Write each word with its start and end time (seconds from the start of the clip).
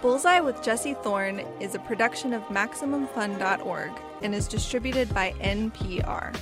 Bullseye 0.00 0.38
with 0.38 0.62
Jesse 0.62 0.94
Thorne 0.94 1.40
is 1.60 1.74
a 1.74 1.80
production 1.80 2.32
of 2.32 2.42
MaximumFun.org 2.44 3.90
and 4.22 4.32
is 4.32 4.46
distributed 4.46 5.12
by 5.12 5.32
NPR. 5.40 6.36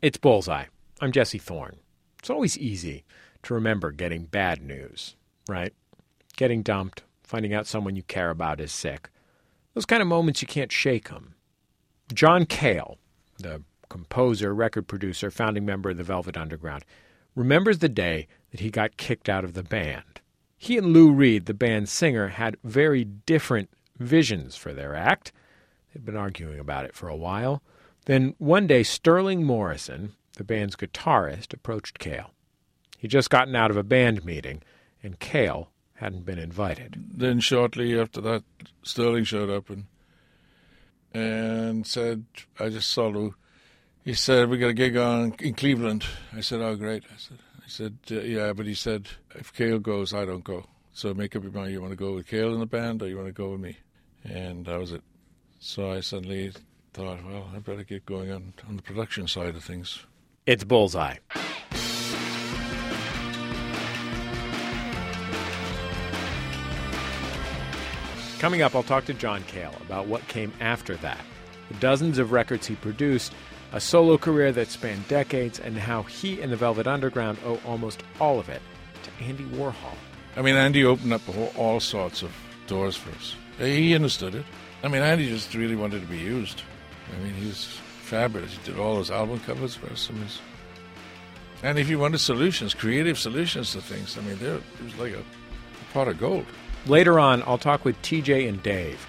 It's 0.00 0.16
Bullseye. 0.16 0.66
I'm 1.00 1.10
Jesse 1.10 1.38
Thorne. 1.38 1.78
It's 2.20 2.30
always 2.30 2.56
easy 2.56 3.04
to 3.42 3.54
remember 3.54 3.90
getting 3.90 4.26
bad 4.26 4.62
news, 4.62 5.16
right? 5.48 5.72
Getting 6.36 6.62
dumped, 6.62 7.02
finding 7.24 7.52
out 7.52 7.66
someone 7.66 7.96
you 7.96 8.04
care 8.04 8.30
about 8.30 8.60
is 8.60 8.70
sick. 8.70 9.10
Those 9.74 9.86
kind 9.86 10.02
of 10.02 10.06
moments 10.06 10.40
you 10.40 10.46
can't 10.46 10.70
shake 10.70 11.08
them. 11.08 11.34
John 12.14 12.46
Cale, 12.46 12.98
the 13.38 13.62
composer, 13.88 14.54
record 14.54 14.86
producer, 14.86 15.32
founding 15.32 15.64
member 15.64 15.90
of 15.90 15.96
the 15.96 16.04
Velvet 16.04 16.36
Underground, 16.36 16.84
remembers 17.36 17.78
the 17.78 17.88
day 17.88 18.26
that 18.50 18.58
he 18.58 18.70
got 18.70 18.96
kicked 18.96 19.28
out 19.28 19.44
of 19.44 19.52
the 19.54 19.62
band. 19.62 20.20
He 20.58 20.76
and 20.76 20.88
Lou 20.88 21.12
Reed, 21.12 21.46
the 21.46 21.54
band's 21.54 21.92
singer, 21.92 22.28
had 22.28 22.56
very 22.64 23.04
different 23.04 23.70
visions 23.98 24.56
for 24.56 24.72
their 24.72 24.96
act. 24.96 25.30
They'd 25.92 26.04
been 26.04 26.16
arguing 26.16 26.58
about 26.58 26.86
it 26.86 26.94
for 26.94 27.08
a 27.08 27.16
while. 27.16 27.62
Then 28.06 28.34
one 28.38 28.66
day, 28.66 28.82
Sterling 28.82 29.44
Morrison, 29.44 30.14
the 30.36 30.44
band's 30.44 30.76
guitarist, 30.76 31.52
approached 31.52 31.98
Cale. 31.98 32.32
He'd 32.98 33.10
just 33.10 33.30
gotten 33.30 33.54
out 33.54 33.70
of 33.70 33.76
a 33.76 33.82
band 33.82 34.24
meeting, 34.24 34.62
and 35.02 35.20
Cale 35.20 35.70
hadn't 35.94 36.24
been 36.24 36.38
invited. 36.38 37.04
Then 37.12 37.40
shortly 37.40 37.98
after 37.98 38.20
that, 38.22 38.44
Sterling 38.82 39.24
showed 39.24 39.50
up 39.50 39.70
and 39.70 39.84
and 41.12 41.86
said, 41.86 42.24
"I 42.58 42.68
just 42.68 42.90
saw 42.90 43.08
Lou." 43.08 43.34
He 44.06 44.14
said, 44.14 44.48
"We 44.48 44.58
got 44.58 44.68
a 44.68 44.72
gig 44.72 44.96
on 44.96 45.34
in 45.40 45.54
Cleveland." 45.54 46.04
I 46.32 46.40
said, 46.40 46.60
"Oh, 46.60 46.76
great." 46.76 47.02
I 47.12 47.16
said, 47.18 47.38
"He 47.64 47.70
said, 47.70 47.98
yeah," 48.08 48.52
but 48.52 48.64
he 48.64 48.74
said, 48.74 49.08
"If 49.34 49.52
Cale 49.52 49.80
goes, 49.80 50.14
I 50.14 50.24
don't 50.24 50.44
go. 50.44 50.64
So 50.92 51.12
make 51.12 51.34
up 51.34 51.42
your 51.42 51.50
mind. 51.50 51.72
You 51.72 51.80
want 51.80 51.90
to 51.90 51.96
go 51.96 52.14
with 52.14 52.28
Cale 52.28 52.54
in 52.54 52.60
the 52.60 52.66
band, 52.66 53.02
or 53.02 53.08
you 53.08 53.16
want 53.16 53.26
to 53.26 53.32
go 53.32 53.50
with 53.50 53.60
me?" 53.60 53.78
And 54.22 54.64
that 54.66 54.78
was 54.78 54.92
it. 54.92 55.02
So 55.58 55.90
I 55.90 55.98
suddenly 55.98 56.52
thought, 56.94 57.24
well, 57.24 57.50
I 57.52 57.58
better 57.58 57.82
get 57.82 58.06
going 58.06 58.30
on 58.30 58.54
on 58.68 58.76
the 58.76 58.82
production 58.82 59.26
side 59.26 59.56
of 59.56 59.64
things. 59.64 60.04
It's 60.46 60.62
Bullseye. 60.62 61.16
Coming 68.38 68.62
up, 68.62 68.76
I'll 68.76 68.84
talk 68.84 69.04
to 69.06 69.14
John 69.14 69.42
Cale 69.48 69.74
about 69.80 70.06
what 70.06 70.28
came 70.28 70.52
after 70.60 70.94
that, 70.98 71.24
the 71.66 71.74
dozens 71.80 72.18
of 72.18 72.30
records 72.30 72.68
he 72.68 72.76
produced, 72.76 73.32
a 73.76 73.80
solo 73.80 74.16
career 74.16 74.52
that 74.52 74.68
spanned 74.68 75.06
decades, 75.06 75.60
and 75.60 75.76
how 75.76 76.02
he 76.02 76.40
and 76.40 76.50
the 76.50 76.56
Velvet 76.56 76.86
Underground 76.86 77.36
owe 77.44 77.60
almost 77.66 78.02
all 78.18 78.40
of 78.40 78.48
it 78.48 78.62
to 79.02 79.10
Andy 79.22 79.44
Warhol. 79.44 79.94
I 80.34 80.40
mean, 80.40 80.56
Andy 80.56 80.82
opened 80.82 81.12
up 81.12 81.20
whole, 81.20 81.52
all 81.58 81.78
sorts 81.78 82.22
of 82.22 82.32
doors 82.66 82.96
for 82.96 83.10
us. 83.10 83.34
He 83.58 83.94
understood 83.94 84.34
it. 84.34 84.46
I 84.82 84.88
mean, 84.88 85.02
Andy 85.02 85.28
just 85.28 85.54
really 85.54 85.76
wanted 85.76 86.00
to 86.00 86.06
be 86.06 86.16
used. 86.16 86.62
I 87.14 87.22
mean, 87.22 87.34
he 87.34 87.48
was 87.48 87.66
fabulous. 88.00 88.56
He 88.56 88.64
did 88.64 88.78
all 88.80 88.94
those 88.94 89.10
album 89.10 89.40
covers 89.40 89.74
for 89.74 89.92
us. 89.92 90.08
I 90.10 90.14
mean, 90.14 90.26
and 91.62 91.78
if 91.78 91.90
you 91.90 91.98
wanted 91.98 92.18
solutions, 92.18 92.72
creative 92.72 93.18
solutions 93.18 93.72
to 93.72 93.82
things, 93.82 94.16
I 94.16 94.22
mean, 94.22 94.38
there 94.38 94.54
it 94.54 94.62
was 94.84 94.96
like 94.96 95.12
a, 95.12 95.18
a 95.18 95.92
pot 95.92 96.08
of 96.08 96.18
gold. 96.18 96.46
Later 96.86 97.20
on, 97.20 97.42
I'll 97.42 97.58
talk 97.58 97.84
with 97.84 98.00
TJ 98.00 98.48
and 98.48 98.62
Dave. 98.62 99.06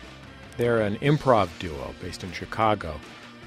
They're 0.57 0.81
an 0.81 0.97
improv 0.97 1.47
duo 1.57 1.95
based 2.01 2.25
in 2.25 2.33
Chicago 2.33 2.99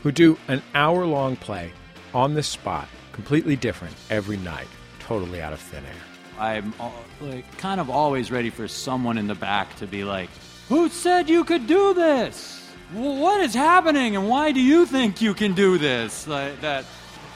who 0.02 0.12
do 0.12 0.38
an 0.48 0.62
hour 0.74 1.06
long 1.06 1.36
play 1.36 1.72
on 2.14 2.34
the 2.34 2.42
spot, 2.42 2.88
completely 3.12 3.56
different 3.56 3.94
every 4.08 4.36
night, 4.38 4.68
totally 4.98 5.40
out 5.42 5.52
of 5.52 5.60
thin 5.60 5.84
air. 5.84 5.92
I'm 6.38 6.72
like 7.20 7.58
kind 7.58 7.80
of 7.80 7.90
always 7.90 8.30
ready 8.30 8.50
for 8.50 8.66
someone 8.66 9.18
in 9.18 9.26
the 9.26 9.34
back 9.34 9.76
to 9.76 9.86
be 9.86 10.04
like, 10.04 10.30
"Who 10.68 10.88
said 10.88 11.28
you 11.28 11.44
could 11.44 11.66
do 11.66 11.94
this? 11.94 12.56
What 12.92 13.40
is 13.40 13.54
happening, 13.54 14.16
and 14.16 14.28
why 14.28 14.52
do 14.52 14.60
you 14.60 14.86
think 14.86 15.20
you 15.20 15.34
can 15.34 15.52
do 15.52 15.76
this?" 15.76 16.26
Like 16.26 16.60
that, 16.62 16.86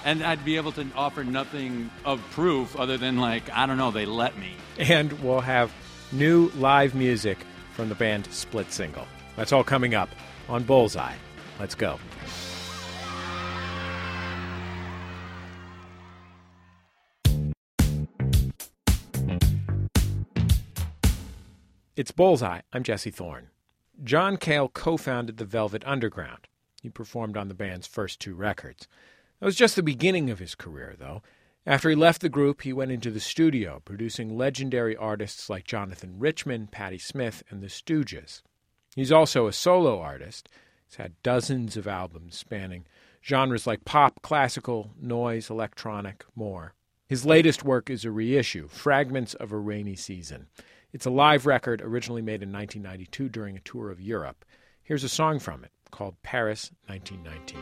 and 0.05 0.23
I'd 0.23 0.45
be 0.45 0.57
able 0.57 0.73
to 0.73 0.87
offer 0.95 1.25
nothing 1.25 1.91
of 2.05 2.21
proof 2.31 2.77
other 2.77 2.97
than 2.97 3.19
like, 3.19 3.51
I 3.51 3.67
don't 3.67 3.79
know, 3.79 3.91
they 3.91 4.07
let 4.07 4.39
me. 4.39 4.55
And 4.79 5.13
we'll 5.23 5.41
have 5.41 5.73
new 6.13 6.51
live 6.57 6.95
music 6.95 7.39
from 7.73 7.89
the 7.89 7.95
band 7.95 8.29
Split 8.31 8.71
Single. 8.73 9.07
That's 9.37 9.53
all 9.53 9.65
coming 9.65 9.95
up 9.95 10.11
on 10.49 10.63
Bullseye. 10.63 11.15
Let's 11.59 11.75
go. 11.75 11.99
It's 21.97 22.11
Bullseye. 22.11 22.63
I'm 22.73 22.83
Jesse 22.83 23.13
Thorne. 23.13 23.51
John 24.03 24.37
Cale 24.37 24.69
co 24.69 24.97
founded 24.97 25.37
the 25.37 25.45
Velvet 25.45 25.85
Underground. 25.87 26.49
He 26.83 26.91
performed 26.91 27.37
on 27.37 27.47
the 27.47 27.55
band's 27.55 27.87
first 27.87 28.19
two 28.19 28.35
records. 28.35 28.89
That 29.39 29.47
was 29.47 29.55
just 29.55 29.77
the 29.77 29.83
beginning 29.83 30.29
of 30.29 30.41
his 30.41 30.57
career, 30.57 30.97
though. 30.99 31.23
After 31.65 31.89
he 31.89 31.95
left 31.95 32.21
the 32.21 32.29
group, 32.29 32.63
he 32.63 32.73
went 32.73 32.91
into 32.91 33.13
the 33.13 33.21
studio, 33.21 33.81
producing 33.85 34.37
legendary 34.37 34.97
artists 34.97 35.49
like 35.49 35.67
Jonathan 35.67 36.19
Richman, 36.19 36.67
Patti 36.67 36.99
Smith, 36.99 37.45
and 37.49 37.63
the 37.63 37.69
Stooges. 37.69 38.43
He's 38.97 39.13
also 39.13 39.47
a 39.47 39.53
solo 39.53 40.01
artist. 40.01 40.49
He's 40.89 40.97
had 40.97 41.23
dozens 41.23 41.77
of 41.77 41.87
albums 41.87 42.37
spanning 42.37 42.87
genres 43.25 43.69
like 43.69 43.85
pop, 43.85 44.21
classical, 44.21 44.91
noise, 45.01 45.49
electronic, 45.49 46.25
more. 46.35 46.75
His 47.07 47.25
latest 47.25 47.63
work 47.63 47.89
is 47.89 48.05
a 48.05 48.11
reissue, 48.11 48.67
Fragments 48.67 49.35
of 49.35 49.53
a 49.53 49.59
Rainy 49.59 49.95
Season. 49.95 50.49
It's 50.95 51.07
a 51.07 51.11
live 51.11 51.45
record 51.45 51.83
originally 51.83 52.23
made 52.23 52.41
in 52.41 52.53
1992 52.53 53.29
during 53.29 53.57
a 53.57 53.61
tour 53.61 53.91
of 53.91 54.01
Europe. 54.01 54.45
Here's 54.81 55.03
a 55.03 55.09
song 55.09 55.41
from 55.41 55.65
it 55.65 55.73
called 55.91 56.15
Paris 56.23 56.71
1919. 56.87 57.59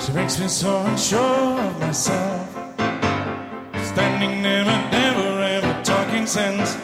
She 0.00 0.12
makes 0.14 0.40
me 0.40 0.48
so 0.48 0.80
unsure 0.86 1.60
of 1.60 1.78
myself. 1.78 2.50
Standing 3.84 4.42
there 4.42 4.64
but 4.64 4.90
never 4.90 5.42
ever 5.42 5.82
talking 5.84 6.24
sense. 6.24 6.74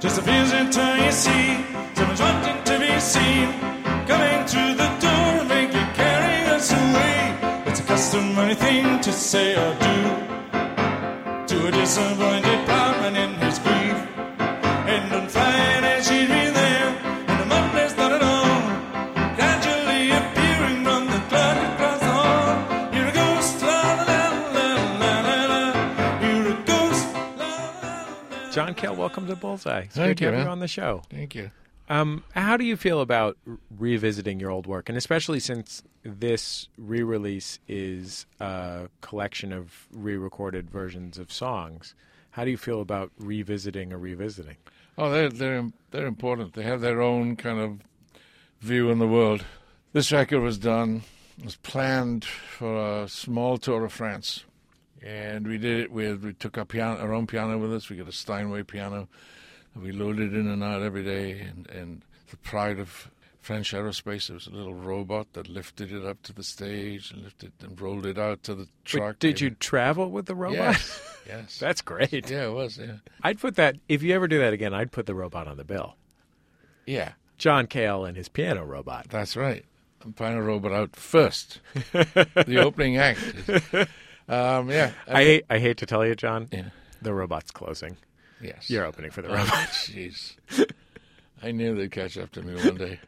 Just 0.00 0.18
a 0.18 0.22
visitor 0.22 0.96
you 0.96 1.12
see, 1.12 1.62
someone's 1.94 2.22
wanting 2.22 2.64
to 2.64 2.78
be 2.78 2.98
seen. 3.00 3.52
Coming 4.08 4.46
through 4.46 4.74
the 4.82 4.88
door 4.98 5.44
make 5.44 5.74
you 5.74 5.86
carry 5.92 6.46
us 6.48 6.72
away. 6.72 7.36
It's 7.66 7.80
a 7.80 7.82
customary 7.82 8.54
thing 8.54 9.00
to 9.00 9.12
say 9.12 9.56
or 9.56 9.74
do 9.74 9.96
to 11.48 11.66
a 11.66 11.70
disappointed 11.70 12.64
plowman 12.64 13.16
in 13.16 13.39
John 28.50 28.74
Cale, 28.74 28.96
welcome 28.96 29.28
to 29.28 29.36
Bullseye. 29.36 29.82
It's 29.82 29.94
Thank 29.94 30.06
great 30.06 30.18
to 30.18 30.24
you, 30.24 30.30
have 30.32 30.44
you 30.44 30.50
on 30.50 30.58
the 30.58 30.68
show. 30.68 31.02
Thank 31.08 31.34
you. 31.36 31.50
Um, 31.88 32.24
how 32.34 32.56
do 32.56 32.64
you 32.64 32.76
feel 32.76 33.00
about 33.00 33.36
revisiting 33.76 34.40
your 34.40 34.50
old 34.50 34.66
work, 34.66 34.88
and 34.88 34.98
especially 34.98 35.40
since 35.40 35.82
this 36.02 36.68
re-release 36.76 37.58
is 37.68 38.26
a 38.40 38.88
collection 39.00 39.52
of 39.52 39.86
re-recorded 39.92 40.70
versions 40.70 41.18
of 41.18 41.32
songs? 41.32 41.94
How 42.30 42.44
do 42.44 42.50
you 42.50 42.56
feel 42.56 42.80
about 42.80 43.12
revisiting 43.18 43.92
or 43.92 43.98
revisiting? 43.98 44.56
Oh, 44.98 45.10
they're 45.10 45.30
they're 45.30 45.70
they're 45.90 46.06
important. 46.06 46.54
They 46.54 46.62
have 46.62 46.80
their 46.80 47.00
own 47.00 47.36
kind 47.36 47.58
of 47.60 47.80
view 48.60 48.90
in 48.90 48.98
the 48.98 49.08
world. 49.08 49.44
This 49.92 50.12
record 50.12 50.40
was 50.40 50.58
done 50.58 51.02
was 51.42 51.56
planned 51.56 52.24
for 52.24 53.02
a 53.02 53.08
small 53.08 53.58
tour 53.58 53.84
of 53.84 53.92
France, 53.92 54.44
and 55.02 55.46
we 55.46 55.58
did 55.58 55.80
it 55.80 55.92
with 55.92 56.24
we 56.24 56.32
took 56.34 56.58
our 56.58 56.64
piano, 56.64 57.00
our 57.00 57.12
own 57.12 57.26
piano 57.26 57.58
with 57.58 57.72
us. 57.72 57.88
We 57.88 57.96
got 57.96 58.08
a 58.08 58.12
Steinway 58.12 58.62
piano, 58.64 59.08
and 59.74 59.82
we 59.82 59.92
loaded 59.92 60.34
it 60.34 60.38
in 60.38 60.48
and 60.48 60.62
out 60.62 60.82
every 60.82 61.04
day. 61.04 61.40
And 61.40 61.68
and 61.70 62.02
the 62.30 62.36
pride 62.38 62.78
of 62.78 63.10
French 63.40 63.72
aerospace, 63.72 64.26
there 64.28 64.34
was 64.34 64.46
a 64.46 64.50
little 64.50 64.74
robot 64.74 65.32
that 65.32 65.48
lifted 65.48 65.92
it 65.92 66.04
up 66.04 66.22
to 66.24 66.32
the 66.32 66.42
stage 66.42 67.10
and 67.10 67.22
lifted 67.22 67.52
and 67.60 67.80
rolled 67.80 68.04
it 68.06 68.18
out 68.18 68.42
to 68.44 68.54
the 68.54 68.68
truck. 68.84 69.18
did 69.18 69.40
you 69.40 69.50
travel 69.50 70.10
with 70.10 70.26
the 70.26 70.34
robot? 70.34 70.56
Yes. 70.56 71.00
yes. 71.26 71.58
That's 71.58 71.80
great. 71.80 72.30
yeah, 72.30 72.46
it 72.46 72.52
was. 72.52 72.78
Yeah. 72.78 72.96
I'd 73.22 73.40
put 73.40 73.56
that 73.56 73.76
if 73.88 74.02
you 74.02 74.14
ever 74.14 74.28
do 74.28 74.38
that 74.40 74.52
again. 74.52 74.74
I'd 74.74 74.92
put 74.92 75.06
the 75.06 75.14
robot 75.14 75.48
on 75.48 75.56
the 75.56 75.64
bill. 75.64 75.96
Yeah. 76.86 77.12
John 77.38 77.66
Cale 77.66 78.04
and 78.04 78.16
his 78.16 78.28
piano 78.28 78.64
robot. 78.64 79.06
That's 79.08 79.36
right. 79.36 79.64
I'm 80.04 80.12
playing 80.12 80.36
a 80.36 80.42
robot 80.42 80.72
out 80.72 80.96
first. 80.96 81.60
the 81.92 82.58
opening 82.62 82.98
act. 82.98 83.20
Um, 84.30 84.70
yeah. 84.70 84.92
I 85.08 85.24
hate 85.24 85.44
I 85.50 85.58
hate 85.58 85.78
to 85.78 85.86
tell 85.86 86.06
you, 86.06 86.14
John. 86.14 86.48
Yeah. 86.52 86.70
The 87.02 87.12
robot's 87.12 87.50
closing. 87.50 87.96
Yes. 88.40 88.70
You're 88.70 88.86
opening 88.86 89.10
for 89.10 89.22
the 89.22 89.28
robot. 89.28 89.46
Ramones. 89.46 90.36
Jeez. 90.48 90.70
I 91.42 91.50
knew 91.50 91.74
they'd 91.74 91.90
catch 91.90 92.16
up 92.16 92.30
to 92.32 92.42
me 92.42 92.54
one 92.54 92.76
day. 92.76 93.00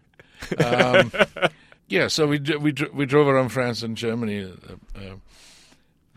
Um, 0.64 1.12
yeah, 1.88 2.08
so 2.08 2.26
we 2.26 2.40
we 2.40 2.74
we 2.92 3.06
drove 3.06 3.28
around 3.28 3.50
France 3.50 3.82
and 3.82 3.96
Germany, 3.96 4.42
uh, 4.44 4.98
uh, 4.98 5.16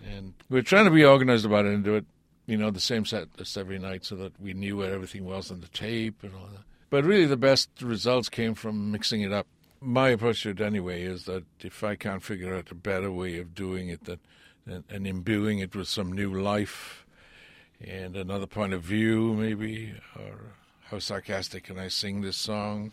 and 0.04 0.34
we 0.50 0.60
are 0.60 0.64
trying 0.64 0.86
to 0.86 0.92
be 0.92 1.06
organized 1.06 1.46
about 1.46 1.66
it 1.66 1.74
and 1.74 1.84
do 1.84 1.96
it, 1.96 2.06
you 2.48 2.58
know, 2.58 2.72
the 2.72 2.80
same 2.80 3.06
set 3.06 3.28
list 3.38 3.58
every 3.58 3.78
night, 3.78 4.06
so 4.06 4.16
that 4.16 4.40
we 4.42 4.54
knew 4.54 4.78
where 4.78 4.94
everything 4.94 5.26
was 5.26 5.52
on 5.52 5.62
the 5.62 5.68
tape 5.68 6.24
and 6.24 6.34
all 6.34 6.48
that. 6.54 6.64
But 6.90 7.04
really, 7.04 7.26
the 7.26 7.38
best 7.38 7.70
results 7.82 8.30
came 8.30 8.56
from 8.56 8.92
mixing 8.92 9.22
it 9.22 9.32
up. 9.32 9.48
My 9.82 10.10
approach 10.10 10.44
to 10.44 10.50
it, 10.50 10.62
anyway, 10.62 11.04
is 11.04 11.26
that 11.26 11.44
if 11.60 11.84
I 11.84 11.96
can't 11.96 12.24
figure 12.24 12.56
out 12.56 12.72
a 12.72 12.76
better 12.76 13.12
way 13.12 13.38
of 13.38 13.54
doing 13.54 13.90
it, 13.90 14.06
that 14.06 14.20
and, 14.66 14.84
and 14.90 15.08
imbuing 15.08 15.60
it 15.60 15.76
with 15.76 15.88
some 15.88 16.12
new 16.12 16.34
life 16.34 17.06
and 17.86 18.16
another 18.16 18.48
point 18.48 18.74
of 18.74 18.82
view, 18.82 19.34
maybe, 19.34 19.94
or 20.18 20.54
how 20.86 21.00
sarcastic 21.00 21.66
can 21.66 21.78
I 21.78 21.88
sing 21.88 22.22
this 22.22 22.38
song? 22.38 22.92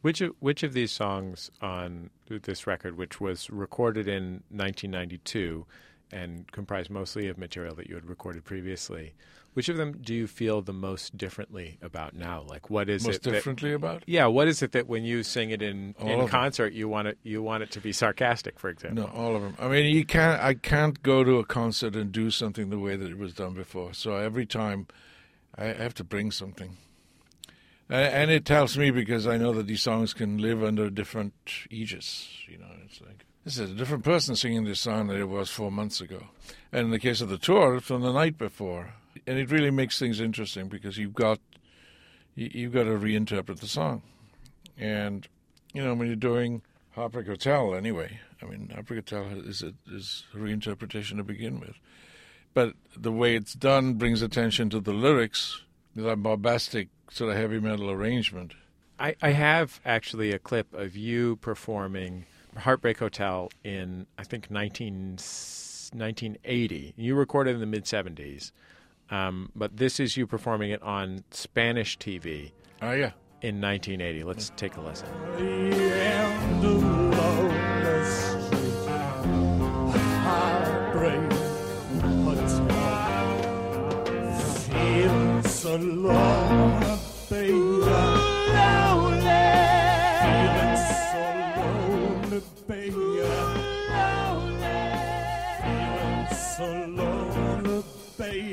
Which 0.00 0.20
of, 0.20 0.34
which 0.38 0.62
of 0.62 0.72
these 0.72 0.92
songs 0.92 1.50
on 1.60 2.10
this 2.28 2.66
record, 2.66 2.96
which 2.96 3.20
was 3.20 3.50
recorded 3.50 4.06
in 4.08 4.42
1992 4.50 5.66
and 6.10 6.50
comprised 6.52 6.90
mostly 6.90 7.28
of 7.28 7.36
material 7.36 7.74
that 7.74 7.88
you 7.88 7.94
had 7.94 8.08
recorded 8.08 8.44
previously, 8.44 9.14
which 9.58 9.68
of 9.68 9.76
them 9.76 9.90
do 10.00 10.14
you 10.14 10.28
feel 10.28 10.62
the 10.62 10.72
most 10.72 11.16
differently 11.18 11.78
about 11.82 12.14
now? 12.14 12.44
Like, 12.46 12.70
what 12.70 12.88
is 12.88 13.04
Most 13.04 13.16
it? 13.16 13.22
that- 13.24 13.30
differently 13.32 13.72
about 13.72 14.04
yeah, 14.06 14.26
what 14.26 14.46
is 14.46 14.62
it 14.62 14.70
that 14.70 14.86
when 14.86 15.02
you 15.02 15.24
sing 15.24 15.50
it 15.50 15.62
in, 15.62 15.96
All 15.98 16.06
in 16.06 16.12
of 16.12 16.18
them. 16.20 16.28
concert, 16.28 16.72
you 16.74 16.88
want 16.88 17.08
it 17.08 17.18
you 17.24 17.42
want 17.42 17.64
it 17.64 17.72
to 17.72 17.80
be 17.80 17.92
sarcastic, 17.92 18.60
for 18.60 18.70
example? 18.70 19.02
No, 19.06 19.10
all 19.12 19.34
of 19.34 19.42
them. 19.42 19.56
I 19.58 19.66
mean, 19.66 19.92
you 19.92 20.04
can't. 20.04 20.40
I 20.40 20.54
can't 20.54 21.02
go 21.02 21.24
to 21.24 21.38
a 21.38 21.44
concert 21.44 21.96
and 21.96 22.12
do 22.12 22.30
something 22.30 22.70
the 22.70 22.78
way 22.78 22.94
that 22.94 23.10
it 23.10 23.18
was 23.18 23.34
done 23.34 23.54
before. 23.54 23.94
So 23.94 24.14
every 24.14 24.46
time, 24.46 24.86
I 25.56 25.64
have 25.64 25.94
to 25.94 26.04
bring 26.04 26.30
something, 26.30 26.76
and, 27.88 28.14
and 28.14 28.30
it 28.30 28.44
tells 28.44 28.78
me 28.78 28.92
because 28.92 29.26
I 29.26 29.38
know 29.38 29.52
that 29.54 29.66
these 29.66 29.82
songs 29.82 30.14
can 30.14 30.38
live 30.38 30.62
under 30.62 30.84
a 30.84 30.90
different 30.92 31.34
aegis. 31.68 32.28
You 32.46 32.58
know, 32.58 32.66
it's 32.84 33.00
like 33.00 33.24
this 33.44 33.58
is 33.58 33.72
a 33.72 33.74
different 33.74 34.04
person 34.04 34.36
singing 34.36 34.62
this 34.62 34.78
song 34.78 35.08
than 35.08 35.20
it 35.20 35.28
was 35.28 35.50
four 35.50 35.72
months 35.72 36.00
ago, 36.00 36.28
and 36.70 36.84
in 36.84 36.90
the 36.92 37.00
case 37.00 37.20
of 37.20 37.28
the 37.28 37.38
tour, 37.38 37.80
from 37.80 38.02
the 38.02 38.12
night 38.12 38.38
before, 38.38 38.94
and 39.26 39.38
it 39.38 39.50
really 39.50 39.70
makes 39.70 39.98
things 39.98 40.20
interesting 40.20 40.68
because 40.68 40.98
you've 40.98 41.14
got 41.14 41.40
you, 42.34 42.50
you've 42.52 42.72
got 42.72 42.84
to 42.84 42.90
reinterpret 42.90 43.60
the 43.60 43.68
song, 43.68 44.02
and 44.76 45.26
you 45.72 45.84
know 45.84 45.94
when 45.94 46.06
you're 46.06 46.16
doing 46.16 46.62
Heartbreak 46.92 47.26
Hotel 47.26 47.74
anyway. 47.74 48.20
I 48.42 48.46
mean, 48.46 48.70
Heartbreak 48.72 49.08
Hotel 49.08 49.40
is 49.40 49.62
a, 49.62 49.72
is 49.90 50.24
a 50.34 50.36
reinterpretation 50.36 51.16
to 51.16 51.24
begin 51.24 51.60
with, 51.60 51.76
but 52.54 52.74
the 52.96 53.12
way 53.12 53.36
it's 53.36 53.54
done 53.54 53.94
brings 53.94 54.22
attention 54.22 54.70
to 54.70 54.80
the 54.80 54.92
lyrics, 54.92 55.62
that 55.96 56.22
bombastic 56.22 56.88
sort 57.10 57.30
of 57.30 57.36
heavy 57.36 57.60
metal 57.60 57.90
arrangement. 57.90 58.54
I, 58.98 59.14
I 59.22 59.30
have 59.30 59.80
actually 59.84 60.32
a 60.32 60.38
clip 60.38 60.74
of 60.74 60.96
you 60.96 61.36
performing 61.36 62.26
Heartbreak 62.56 62.98
Hotel 62.98 63.50
in, 63.62 64.06
I 64.18 64.24
think, 64.24 64.50
19, 64.50 65.18
1980. 65.92 66.94
You 66.96 67.14
recorded 67.14 67.54
in 67.54 67.60
the 67.60 67.66
mid 67.66 67.84
70s, 67.84 68.52
um, 69.10 69.50
but 69.54 69.76
this 69.76 70.00
is 70.00 70.16
you 70.16 70.26
performing 70.26 70.70
it 70.70 70.82
on 70.82 71.24
Spanish 71.30 71.98
TV 71.98 72.52
Oh 72.80 72.92
yeah, 72.92 73.12
in 73.42 73.60
1980. 73.60 74.24
Let's 74.24 74.50
take 74.56 74.76
a 74.76 74.80
listen. 74.80 75.08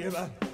end 0.05 0.44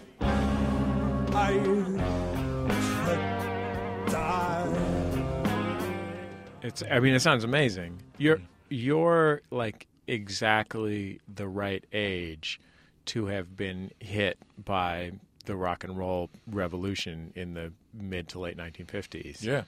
It's. 6.64 6.84
I 6.90 7.00
mean, 7.00 7.14
it 7.16 7.22
sounds 7.22 7.44
amazing. 7.44 8.02
You're 8.18 8.40
you're 8.70 9.42
like 9.50 9.88
exactly 10.08 11.20
the 11.34 11.48
right 11.48 11.84
age 11.92 12.60
to 13.06 13.26
have 13.28 13.58
been 13.58 13.92
hit 14.00 14.38
by 14.64 15.14
the 15.46 15.56
rock 15.56 15.84
and 15.84 15.98
roll 15.98 16.30
revolution 16.48 17.34
in 17.36 17.56
the 17.56 17.74
mid 17.94 18.28
to 18.30 18.40
late 18.40 18.58
1950s. 18.58 19.42
yeah. 19.44 19.64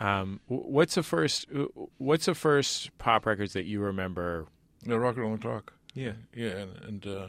Um, 0.00 0.40
what's 0.46 0.94
the 0.94 1.02
first? 1.02 1.46
What's 1.96 2.26
the 2.26 2.34
first 2.34 2.96
pop 2.98 3.26
records 3.26 3.54
that 3.54 3.64
you 3.64 3.80
remember? 3.80 4.46
The 4.84 4.98
Rock 4.98 5.16
and 5.16 5.24
Roll 5.24 5.38
Clock. 5.38 5.72
Yeah. 5.94 6.12
Yeah, 6.32 6.50
and, 6.50 6.76
and 6.84 7.06
uh, 7.06 7.26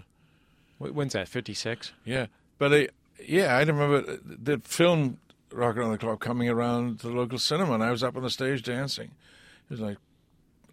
When's 0.77 1.13
that? 1.13 1.27
56. 1.27 1.93
yeah, 2.05 2.27
but 2.59 2.71
I, 2.73 2.87
yeah, 3.25 3.55
I 3.55 3.61
remember 3.61 4.19
the 4.23 4.59
film 4.63 5.17
Rock 5.51 5.77
on 5.77 5.91
the 5.91 5.97
Clock 5.97 6.19
coming 6.19 6.49
around 6.49 6.99
to 6.99 7.07
the 7.07 7.13
local 7.13 7.39
cinema, 7.39 7.73
and 7.73 7.83
I 7.83 7.91
was 7.91 8.03
up 8.03 8.15
on 8.15 8.23
the 8.23 8.29
stage 8.29 8.63
dancing. 8.63 9.11
It 9.69 9.71
was 9.71 9.79
like 9.79 9.97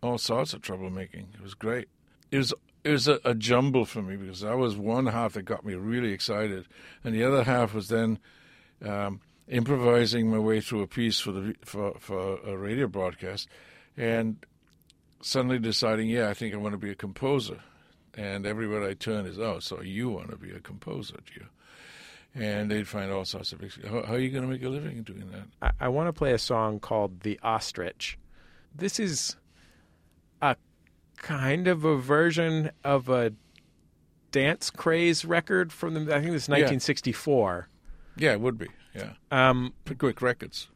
all 0.02 0.18
sorts 0.18 0.52
of 0.52 0.62
troublemaking. 0.62 1.34
It 1.34 1.42
was 1.42 1.54
great. 1.54 1.88
It 2.30 2.38
was 2.38 2.54
it 2.84 2.90
was 2.90 3.08
a, 3.08 3.18
a 3.24 3.34
jumble 3.34 3.84
for 3.84 4.02
me 4.02 4.16
because 4.16 4.40
that 4.40 4.56
was 4.56 4.76
one 4.76 5.06
half 5.06 5.32
that 5.32 5.42
got 5.42 5.64
me 5.64 5.74
really 5.74 6.12
excited, 6.12 6.66
and 7.02 7.14
the 7.14 7.24
other 7.24 7.44
half 7.44 7.74
was 7.74 7.88
then 7.88 8.18
um, 8.84 9.20
improvising 9.48 10.30
my 10.30 10.38
way 10.38 10.60
through 10.60 10.82
a 10.82 10.86
piece 10.86 11.18
for 11.18 11.32
the 11.32 11.54
for 11.64 11.94
for 11.98 12.38
a 12.46 12.56
radio 12.56 12.86
broadcast, 12.86 13.48
and 13.96 14.44
suddenly 15.20 15.58
deciding, 15.58 16.08
yeah, 16.08 16.28
I 16.28 16.34
think 16.34 16.54
I 16.54 16.58
want 16.58 16.72
to 16.72 16.78
be 16.78 16.90
a 16.90 16.94
composer. 16.94 17.60
And 18.14 18.46
everywhere 18.46 18.82
I 18.82 18.94
turn 18.94 19.26
is, 19.26 19.38
oh, 19.38 19.58
so 19.58 19.82
you 19.82 20.08
want 20.08 20.30
to 20.30 20.36
be 20.36 20.50
a 20.50 20.60
composer, 20.60 21.16
do 21.16 21.40
you? 21.40 21.46
And 22.38 22.70
they'd 22.70 22.86
find 22.86 23.10
all 23.10 23.24
sorts 23.24 23.52
of. 23.52 23.60
How, 23.88 24.02
how 24.02 24.14
are 24.14 24.18
you 24.18 24.28
going 24.30 24.42
to 24.44 24.48
make 24.48 24.62
a 24.62 24.68
living 24.68 25.02
doing 25.02 25.30
that? 25.32 25.72
I, 25.80 25.86
I 25.86 25.88
want 25.88 26.08
to 26.08 26.12
play 26.12 26.32
a 26.32 26.38
song 26.38 26.78
called 26.80 27.20
"The 27.20 27.40
Ostrich." 27.42 28.18
This 28.74 29.00
is 29.00 29.36
a 30.42 30.56
kind 31.16 31.66
of 31.66 31.84
a 31.84 31.96
version 31.96 32.70
of 32.84 33.08
a 33.08 33.32
dance 34.32 34.70
craze 34.70 35.24
record 35.24 35.72
from 35.72 35.94
the. 35.94 36.00
I 36.14 36.20
think 36.20 36.32
this 36.32 36.42
is 36.44 36.48
1964. 36.50 37.68
Yeah, 38.18 38.32
it 38.32 38.40
would 38.40 38.58
be. 38.58 38.66
Yeah, 38.94 39.12
Um, 39.30 39.72
Pickwick 39.84 40.20
records. 40.22 40.68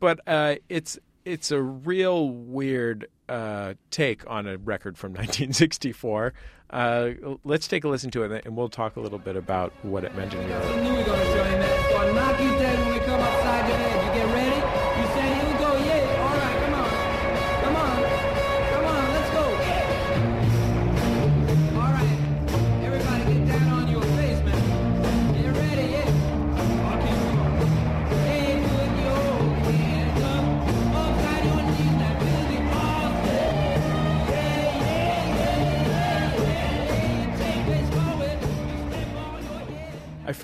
but 0.00 0.20
uh, 0.26 0.56
it's 0.68 0.98
it's 1.26 1.50
a 1.50 1.60
real 1.60 2.30
weird 2.30 3.08
uh, 3.28 3.74
take 3.90 4.22
on 4.30 4.46
a 4.46 4.56
record 4.56 4.96
from 4.96 5.10
1964. 5.12 6.32
Uh, 6.70 7.10
let's 7.44 7.68
take 7.68 7.84
a 7.84 7.88
listen 7.88 8.10
to 8.12 8.22
it, 8.22 8.46
and 8.46 8.56
we'll 8.56 8.68
talk 8.68 8.96
a 8.96 9.00
little 9.00 9.18
bit 9.18 9.36
about 9.36 9.72
what 9.82 10.04
it 10.04 10.14
meant 10.16 10.32
in 10.32 10.48
your. 10.48 10.60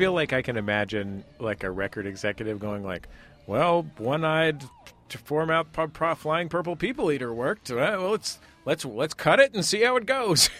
Feel 0.02 0.12
like 0.12 0.32
I 0.32 0.42
can 0.42 0.56
imagine 0.56 1.22
like 1.38 1.62
a 1.62 1.70
record 1.70 2.06
executive 2.06 2.58
going 2.58 2.82
like, 2.82 3.06
"Well, 3.46 3.86
one-eyed 3.98 4.64
to 5.10 5.18
form 5.18 5.48
out 5.48 5.72
pro- 5.72 5.86
pro- 5.86 6.16
flying 6.16 6.48
purple 6.48 6.74
people 6.74 7.12
eater 7.12 7.32
worked. 7.32 7.70
Uh, 7.70 7.76
well, 7.76 8.10
let's 8.10 8.40
let's 8.64 8.84
let's 8.84 9.14
cut 9.14 9.38
it 9.38 9.54
and 9.54 9.64
see 9.64 9.82
how 9.82 9.96
it 9.96 10.04
goes." 10.06 10.50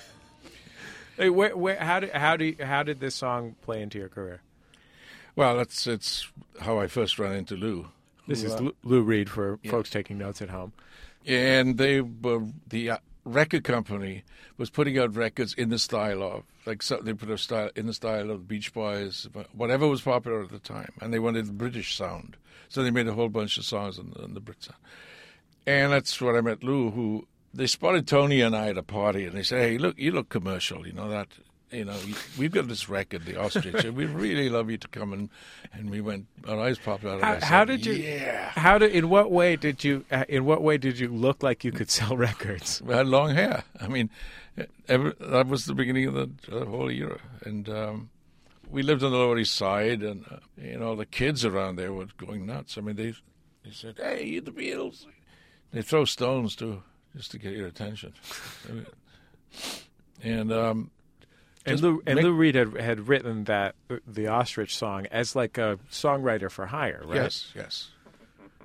hey, 1.16 1.28
where, 1.28 1.56
where, 1.56 1.76
how 1.76 1.98
did 1.98 2.10
how 2.12 2.36
do 2.36 2.44
you- 2.44 2.56
how 2.64 2.84
did 2.84 3.00
this 3.00 3.16
song 3.16 3.56
play 3.62 3.82
into 3.82 3.98
your 3.98 4.08
career? 4.08 4.42
Well, 5.34 5.56
that's 5.56 5.88
it's 5.88 6.30
how 6.60 6.78
I 6.78 6.86
first 6.86 7.18
ran 7.18 7.34
into 7.34 7.56
Lou. 7.56 7.88
This 8.28 8.42
who, 8.42 8.46
is 8.46 8.54
uh, 8.54 8.58
Lou, 8.60 8.74
Lou 8.84 9.02
Reed 9.02 9.28
for 9.28 9.58
folks 9.68 9.90
taking 9.90 10.18
notes 10.18 10.40
at 10.40 10.50
home. 10.50 10.72
and 11.26 11.78
they 11.78 12.00
were 12.00 12.46
the 12.68 12.90
uh, 12.90 12.98
record 13.24 13.64
company 13.64 14.24
was 14.56 14.70
putting 14.70 14.98
out 14.98 15.14
records 15.14 15.54
in 15.54 15.70
the 15.70 15.78
style 15.78 16.22
of 16.22 16.42
like 16.66 16.82
so 16.82 16.98
they 16.98 17.12
put 17.12 17.30
a 17.30 17.38
style 17.38 17.70
in 17.74 17.86
the 17.86 17.94
style 17.94 18.30
of 18.30 18.38
the 18.38 18.44
Beach 18.44 18.72
Boys, 18.72 19.28
whatever 19.52 19.86
was 19.86 20.02
popular 20.02 20.42
at 20.42 20.50
the 20.50 20.58
time, 20.58 20.92
and 21.00 21.12
they 21.12 21.18
wanted 21.18 21.46
the 21.46 21.52
British 21.52 21.96
sound, 21.96 22.36
so 22.68 22.82
they 22.82 22.90
made 22.90 23.08
a 23.08 23.14
whole 23.14 23.28
bunch 23.28 23.58
of 23.58 23.64
songs 23.64 23.98
on 23.98 24.10
the, 24.10 24.22
on 24.22 24.34
the 24.34 24.40
Brit 24.40 24.62
sound. 24.62 24.78
And 25.66 25.92
that's 25.92 26.20
where 26.20 26.36
I 26.36 26.40
met 26.40 26.64
Lou, 26.64 26.90
who 26.90 27.26
they 27.54 27.66
spotted 27.66 28.06
Tony 28.06 28.40
and 28.40 28.56
I 28.56 28.68
at 28.68 28.78
a 28.78 28.82
party, 28.82 29.24
and 29.24 29.36
they 29.36 29.42
said, 29.42 29.60
"Hey, 29.60 29.78
look, 29.78 29.98
you 29.98 30.12
look 30.12 30.28
commercial, 30.28 30.86
you 30.86 30.92
know 30.92 31.08
that." 31.08 31.28
You 31.72 31.84
know, 31.86 31.96
we've 32.38 32.52
got 32.52 32.68
this 32.68 32.88
record, 32.88 33.24
The 33.24 33.36
Ostrich, 33.40 33.84
and 33.84 33.96
we'd 33.96 34.10
really 34.10 34.48
love 34.48 34.70
you 34.70 34.76
to 34.78 34.88
come 34.88 35.12
and 35.12 35.30
and 35.72 35.88
we 35.90 36.00
went. 36.00 36.26
Our 36.46 36.60
eyes 36.60 36.78
popped 36.78 37.04
out. 37.04 37.22
How, 37.22 37.40
how 37.40 37.64
did 37.64 37.86
you? 37.86 37.94
Yeah. 37.94 38.50
How 38.50 38.78
did? 38.78 38.92
In 38.92 39.08
what 39.08 39.30
way 39.30 39.56
did 39.56 39.82
you? 39.82 40.04
uh, 40.10 40.24
In 40.28 40.44
what 40.44 40.62
way 40.62 40.76
did 40.78 40.98
you 40.98 41.08
look 41.08 41.42
like 41.42 41.64
you 41.64 41.72
could 41.72 41.90
sell 41.90 42.16
records? 42.16 42.82
We 42.82 42.94
had 42.94 43.06
long 43.06 43.30
hair. 43.34 43.64
I 43.80 43.88
mean, 43.88 44.10
that 44.56 45.46
was 45.48 45.64
the 45.64 45.74
beginning 45.74 46.06
of 46.08 46.14
the, 46.14 46.30
the 46.48 46.64
whole 46.66 46.90
era. 46.90 47.18
And 47.44 47.68
um, 47.68 48.10
we 48.70 48.82
lived 48.82 49.02
on 49.02 49.10
the 49.12 49.16
Lower 49.18 49.38
East 49.38 49.54
Side, 49.54 50.02
and 50.02 50.24
uh, 50.30 50.36
you 50.60 50.78
know 50.78 50.94
the 50.94 51.06
kids 51.06 51.44
around 51.44 51.76
there 51.76 51.92
were 51.92 52.06
going 52.18 52.44
nuts. 52.46 52.76
I 52.76 52.82
mean, 52.82 52.96
they 52.96 53.14
they 53.64 53.70
said, 53.70 53.96
"Hey, 53.98 54.24
you 54.24 54.40
the 54.40 54.50
Beatles." 54.52 55.06
They 55.72 55.80
throw 55.80 56.04
stones 56.04 56.54
too, 56.54 56.82
just 57.16 57.30
to 57.30 57.38
get 57.38 57.54
your 57.54 57.66
attention. 57.66 58.12
and 60.22 60.52
um, 60.52 60.90
And 61.64 61.80
Lou, 61.80 62.02
and 62.06 62.20
Lou 62.20 62.32
Reed 62.32 62.54
had 62.54 62.76
had 62.76 63.08
written 63.08 63.44
that 63.44 63.74
uh, 63.88 63.96
the 64.06 64.26
ostrich 64.26 64.76
song 64.76 65.06
as 65.10 65.36
like 65.36 65.58
a 65.58 65.78
songwriter 65.90 66.50
for 66.50 66.66
hire, 66.66 67.02
right? 67.04 67.16
Yes, 67.16 67.52
yes, 67.54 67.90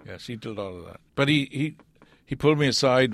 yes. 0.06 0.26
He 0.26 0.36
did 0.36 0.58
all 0.58 0.80
of 0.80 0.86
that. 0.86 1.00
But 1.14 1.28
he 1.28 1.48
he 1.52 1.76
he 2.26 2.36
pulled 2.36 2.58
me 2.58 2.68
aside 2.68 3.14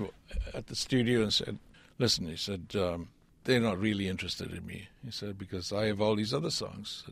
at 0.54 0.68
the 0.68 0.76
studio 0.76 1.22
and 1.22 1.34
said, 1.34 1.60
"Listen," 2.00 2.28
he 2.28 2.38
said, 2.38 2.74
um, 2.76 3.10
"they're 3.44 3.60
not 3.60 3.80
really 3.80 4.08
interested 4.08 4.52
in 4.54 4.66
me." 4.66 4.88
He 5.04 5.12
said 5.12 5.38
because 5.38 5.74
I 5.74 5.88
have 5.88 6.00
all 6.00 6.16
these 6.16 6.34
other 6.34 6.52
songs, 6.52 7.04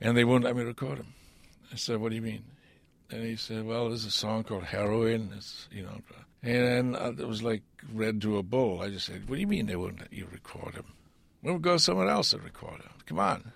and 0.00 0.16
they 0.16 0.24
won't 0.24 0.44
let 0.44 0.56
me 0.56 0.62
record 0.62 0.98
them. 0.98 1.12
I 1.72 1.76
said, 1.76 2.00
"What 2.00 2.08
do 2.08 2.16
you 2.16 2.22
mean?" 2.22 2.44
And 3.10 3.22
he 3.22 3.36
said, 3.36 3.66
"Well, 3.66 3.88
there's 3.88 4.06
a 4.06 4.10
song 4.10 4.44
called 4.44 4.64
Heroin. 4.64 5.30
It's 5.36 5.68
you 5.70 5.82
know." 5.82 6.00
And 6.42 6.94
uh, 6.96 7.12
it 7.18 7.26
was 7.26 7.42
like 7.42 7.62
red 7.92 8.20
to 8.22 8.38
a 8.38 8.42
bull. 8.42 8.80
I 8.80 8.88
just 8.88 9.06
said, 9.06 9.28
"What 9.28 9.36
do 9.36 9.40
you 9.42 9.46
mean 9.46 9.66
they 9.66 9.76
won't 9.76 10.00
let 10.00 10.12
you 10.12 10.26
record 10.32 10.74
them? 10.74 10.86
We'll 11.44 11.58
go 11.58 11.76
somewhere 11.76 12.08
else 12.08 12.32
and 12.32 12.42
record 12.42 12.80
them. 12.80 12.92
Come 13.06 13.20
on." 13.20 13.52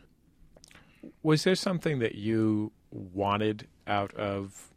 Was 1.23 1.45
there 1.45 1.55
something 1.55 1.99
that 1.99 2.15
you 2.15 2.71
wanted 2.91 3.67
out 3.87 4.15
of 4.15 4.69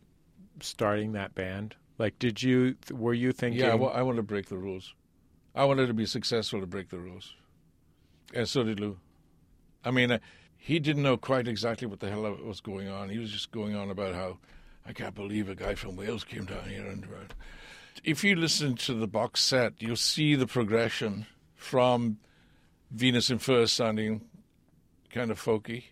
starting 0.59 1.11
that 1.11 1.35
band? 1.35 1.75
Like, 1.97 2.17
did 2.17 2.41
you? 2.41 2.75
Were 2.91 3.13
you 3.13 3.31
thinking? 3.31 3.61
Yeah, 3.61 3.75
well, 3.75 3.91
I 3.93 4.01
want 4.01 4.17
to 4.17 4.23
break 4.23 4.47
the 4.47 4.57
rules. 4.57 4.95
I 5.53 5.65
wanted 5.65 5.87
to 5.87 5.93
be 5.93 6.05
successful 6.05 6.61
to 6.61 6.65
break 6.65 6.89
the 6.89 6.97
rules. 6.97 7.35
And 8.33 8.47
so 8.47 8.63
did 8.63 8.79
Lou. 8.79 8.97
I 9.83 9.91
mean, 9.91 10.11
uh, 10.11 10.19
he 10.57 10.79
didn't 10.79 11.03
know 11.03 11.17
quite 11.17 11.47
exactly 11.47 11.87
what 11.87 11.99
the 11.99 12.09
hell 12.09 12.21
was 12.43 12.61
going 12.61 12.87
on. 12.87 13.09
He 13.09 13.17
was 13.17 13.31
just 13.31 13.51
going 13.51 13.75
on 13.75 13.89
about 13.89 14.15
how 14.15 14.37
I 14.85 14.93
can't 14.93 15.15
believe 15.15 15.49
a 15.49 15.55
guy 15.55 15.75
from 15.75 15.95
Wales 15.95 16.23
came 16.23 16.45
down 16.45 16.69
here. 16.69 16.85
And 16.85 17.03
uh, 17.03 17.33
if 18.03 18.23
you 18.23 18.35
listen 18.35 18.75
to 18.77 18.93
the 18.93 19.07
box 19.07 19.41
set, 19.41 19.73
you'll 19.79 19.95
see 19.95 20.35
the 20.35 20.47
progression 20.47 21.25
from 21.55 22.19
Venus 22.91 23.29
in 23.29 23.39
Furs 23.39 23.71
sounding 23.71 24.21
kind 25.09 25.31
of 25.31 25.41
folky, 25.41 25.85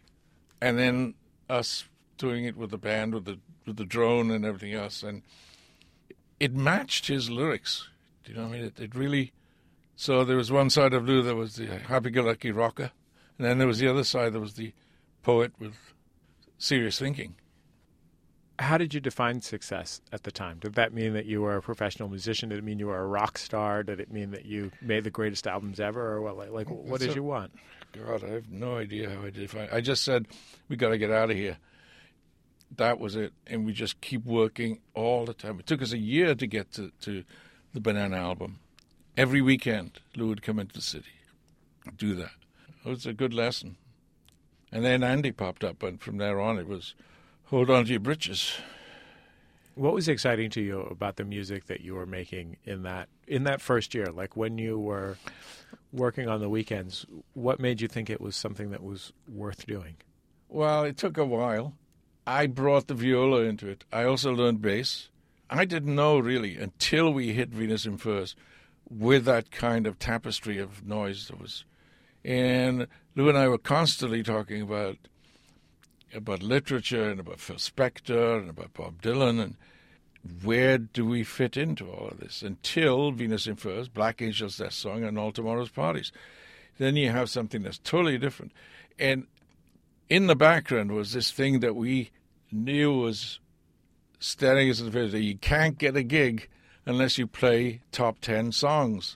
and 0.62 0.77
then 0.77 1.15
us 1.50 1.86
doing 2.18 2.46
it 2.46 2.58
with 2.58 2.72
the 2.72 2.77
band, 2.77 3.13
with 3.13 3.25
the 3.25 3.39
with 3.65 3.77
the 3.77 3.86
drone 3.86 4.32
and 4.32 4.46
everything 4.46 4.74
else, 4.74 5.03
and 5.03 5.22
it 6.39 6.53
matched 6.53 7.08
his 7.08 7.29
lyrics. 7.29 7.88
Do 8.24 8.32
you 8.32 8.38
know 8.38 8.46
what 8.46 8.56
I 8.56 8.58
mean? 8.58 8.65
It, 8.65 8.79
it 8.79 8.96
really. 8.96 9.32
So 9.96 10.24
there 10.24 10.38
was 10.38 10.51
one 10.51 10.70
side 10.70 10.94
of 10.94 11.06
Lou 11.06 11.22
that 11.24 11.36
was 11.36 11.58
the 11.58 11.65
happy-go-lucky 11.65 12.51
rocker, 12.51 12.91
and 13.38 13.46
then 13.46 13.58
there 13.58 13.68
was 13.68 13.79
the 13.79 13.88
other 13.89 14.03
side 14.06 14.34
that 14.34 14.39
was 14.39 14.53
the 14.53 14.74
poet 15.24 15.51
with 15.60 15.75
serious 16.58 16.98
thinking. 16.98 17.36
How 18.60 18.78
did 18.78 18.94
you 18.94 19.00
define 19.00 19.42
success 19.42 20.01
at 20.12 20.24
the 20.24 20.32
time? 20.32 20.60
Did 20.60 20.74
that 20.74 20.94
mean 20.94 21.13
that 21.13 21.25
you 21.25 21.42
were 21.42 21.56
a 21.56 21.62
professional 21.62 22.10
musician? 22.10 22.50
Did 22.50 22.58
it 22.58 22.63
mean 22.63 22.78
you 22.78 22.88
were 22.88 23.00
a 23.00 23.08
rock 23.08 23.38
star? 23.38 23.84
Did 23.84 24.01
it 24.01 24.12
mean 24.12 24.32
that 24.32 24.46
you 24.46 24.72
made 24.82 25.06
the 25.06 25.10
greatest 25.10 25.48
albums 25.48 25.80
ever, 25.80 26.01
or 26.01 26.22
what? 26.22 26.38
Like, 26.38 26.51
like 26.51 26.70
what 26.70 27.00
did 27.00 27.12
a- 27.12 27.13
you 27.16 27.24
want? 27.24 27.54
God, 27.94 28.24
I 28.24 28.28
have 28.34 28.50
no 28.51 28.78
idea 28.78 29.10
how 29.10 29.25
I 29.25 29.30
define. 29.30 29.70
I 29.72 29.80
just 29.82 30.04
said 30.04 30.28
we 30.68 30.75
got 30.75 30.89
to 30.89 30.98
get 30.98 31.10
out 31.10 31.32
of 31.32 31.38
here. 31.38 31.58
That 32.75 33.00
was 33.00 33.16
it, 33.16 33.34
and 33.48 33.66
we 33.66 33.74
just 33.74 34.00
keep 34.01 34.25
working 34.25 34.82
all 34.94 35.25
the 35.25 35.34
time. 35.34 35.58
It 35.60 35.66
took 35.66 35.82
us 35.82 35.94
a 35.94 35.98
year 35.98 36.36
to 36.36 36.46
get 36.46 36.72
to, 36.74 36.92
to 37.01 37.24
the 37.74 37.80
Banana 37.80 38.18
album. 38.18 38.60
Every 39.18 39.42
weekend, 39.42 40.00
Lou 40.16 40.28
would 40.28 40.44
come 40.44 40.60
into 40.60 40.75
the 40.75 40.82
city, 40.82 41.10
do 41.98 42.13
that. 42.16 42.32
It 42.86 42.89
was 42.89 43.06
a 43.06 43.13
good 43.13 43.34
lesson. 43.34 43.78
And 44.72 44.86
then 44.86 45.01
Andy 45.01 45.32
popped 45.32 45.63
up, 45.63 45.82
and 45.82 46.00
from 46.00 46.18
there 46.18 46.39
on, 46.39 46.60
it 46.60 46.68
was 46.68 46.94
hold 47.50 47.70
on 47.70 47.86
to 47.86 47.91
your 47.91 48.00
britches. 48.00 48.53
What 49.75 49.94
was 49.94 50.08
exciting 50.08 50.50
to 50.51 50.62
you 50.62 50.82
about 50.82 51.15
the 51.15 51.24
music 51.24 51.65
that 51.65 51.82
you 51.82 51.96
were 51.96 52.06
making 52.06 52.58
in 52.65 52.84
that 52.84 53.10
in 53.27 53.44
that 53.46 53.62
first 53.62 53.94
year? 53.96 54.08
Like 54.08 54.36
when 54.36 54.58
you 54.58 54.77
were 54.77 55.18
working 55.91 56.27
on 56.27 56.41
the 56.41 56.50
weekends, 56.50 57.06
what 57.34 57.60
made 57.60 57.82
you 57.82 57.88
think 57.88 58.10
it 58.10 58.22
was 58.22 58.36
something 58.36 58.72
that 58.72 58.84
was 58.84 59.13
worth 59.27 59.65
doing? 59.65 59.96
Well, 60.48 60.84
it 60.84 60.98
took 60.98 61.18
a 61.18 61.25
while. 61.25 61.74
I 62.27 62.48
brought 62.48 62.88
the 62.88 62.94
viola 62.94 63.41
into 63.41 63.68
it. 63.68 63.86
I 63.91 64.03
also 64.03 64.32
learned 64.32 64.62
bass. 64.62 65.10
I 65.50 65.65
didn't 65.65 65.96
know 65.96 66.20
really 66.20 66.58
until 66.58 67.12
we 67.12 67.34
hit 67.34 67.50
Venus 67.50 67.86
in 67.86 67.98
Furs 67.98 68.36
with 68.88 69.25
that 69.25 69.50
kind 69.50 69.88
of 69.88 69.98
tapestry 69.98 70.60
of 70.60 70.86
noise 70.86 71.27
that 71.27 71.39
was. 71.39 71.65
And 72.24 72.88
Lou 73.15 73.29
and 73.29 73.38
I 73.38 73.48
were 73.48 73.58
constantly 73.58 74.22
talking 74.22 74.62
about 74.62 74.98
about 76.13 76.44
literature 76.44 77.10
and 77.10 77.20
about 77.20 77.39
Phil 77.39 77.58
Spector 77.58 78.39
and 78.39 78.50
about 78.50 78.74
Bob 78.74 79.01
Dylan 79.01 79.42
and 79.42 79.56
where 80.44 80.78
do 80.78 81.06
we 81.06 81.24
fit 81.24 81.56
into 81.56 81.89
all 81.89 82.10
of 82.10 82.20
this 82.20 82.42
until 82.42 83.12
Venus 83.12 83.48
in 83.48 83.56
Furs, 83.56 83.88
Black 83.88 84.22
Angels, 84.22 84.58
that 84.58 84.74
song, 84.74 85.04
and 85.04 85.18
All 85.18 85.32
Tomorrow's 85.32 85.70
Parties. 85.70 86.12
Then 86.78 86.96
you 86.96 87.10
have 87.10 87.30
something 87.30 87.63
that's 87.63 87.78
totally 87.78 88.18
different. 88.18 88.51
And 88.98 89.28
in 90.10 90.28
the 90.28 90.36
background 90.36 90.92
was 90.92 91.13
this 91.13 91.32
thing 91.32 91.60
that 91.62 91.75
we 91.75 92.12
knew 92.51 92.94
was 92.94 93.39
staring 94.20 94.70
us 94.70 94.80
in 94.80 94.88
the 94.88 94.92
face 94.92 95.12
that 95.12 95.22
you 95.22 95.38
can't 95.38 95.78
get 95.78 95.96
a 95.96 96.04
gig 96.04 96.50
unless 96.86 97.18
you 97.18 97.28
play 97.28 97.82
top 97.92 98.20
10 98.20 98.51
songs. 98.51 99.16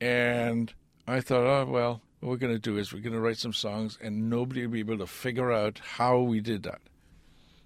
And 0.00 0.72
I 1.06 1.20
thought, 1.20 1.46
oh, 1.46 1.66
well, 1.66 2.00
what 2.20 2.30
we're 2.30 2.36
going 2.36 2.54
to 2.54 2.58
do 2.58 2.78
is 2.78 2.92
we're 2.92 3.00
going 3.00 3.12
to 3.12 3.20
write 3.20 3.38
some 3.38 3.52
songs 3.52 3.98
and 4.00 4.30
nobody 4.30 4.66
will 4.66 4.72
be 4.72 4.80
able 4.80 4.98
to 4.98 5.06
figure 5.06 5.52
out 5.52 5.80
how 5.96 6.20
we 6.20 6.40
did 6.40 6.62
that. 6.62 6.80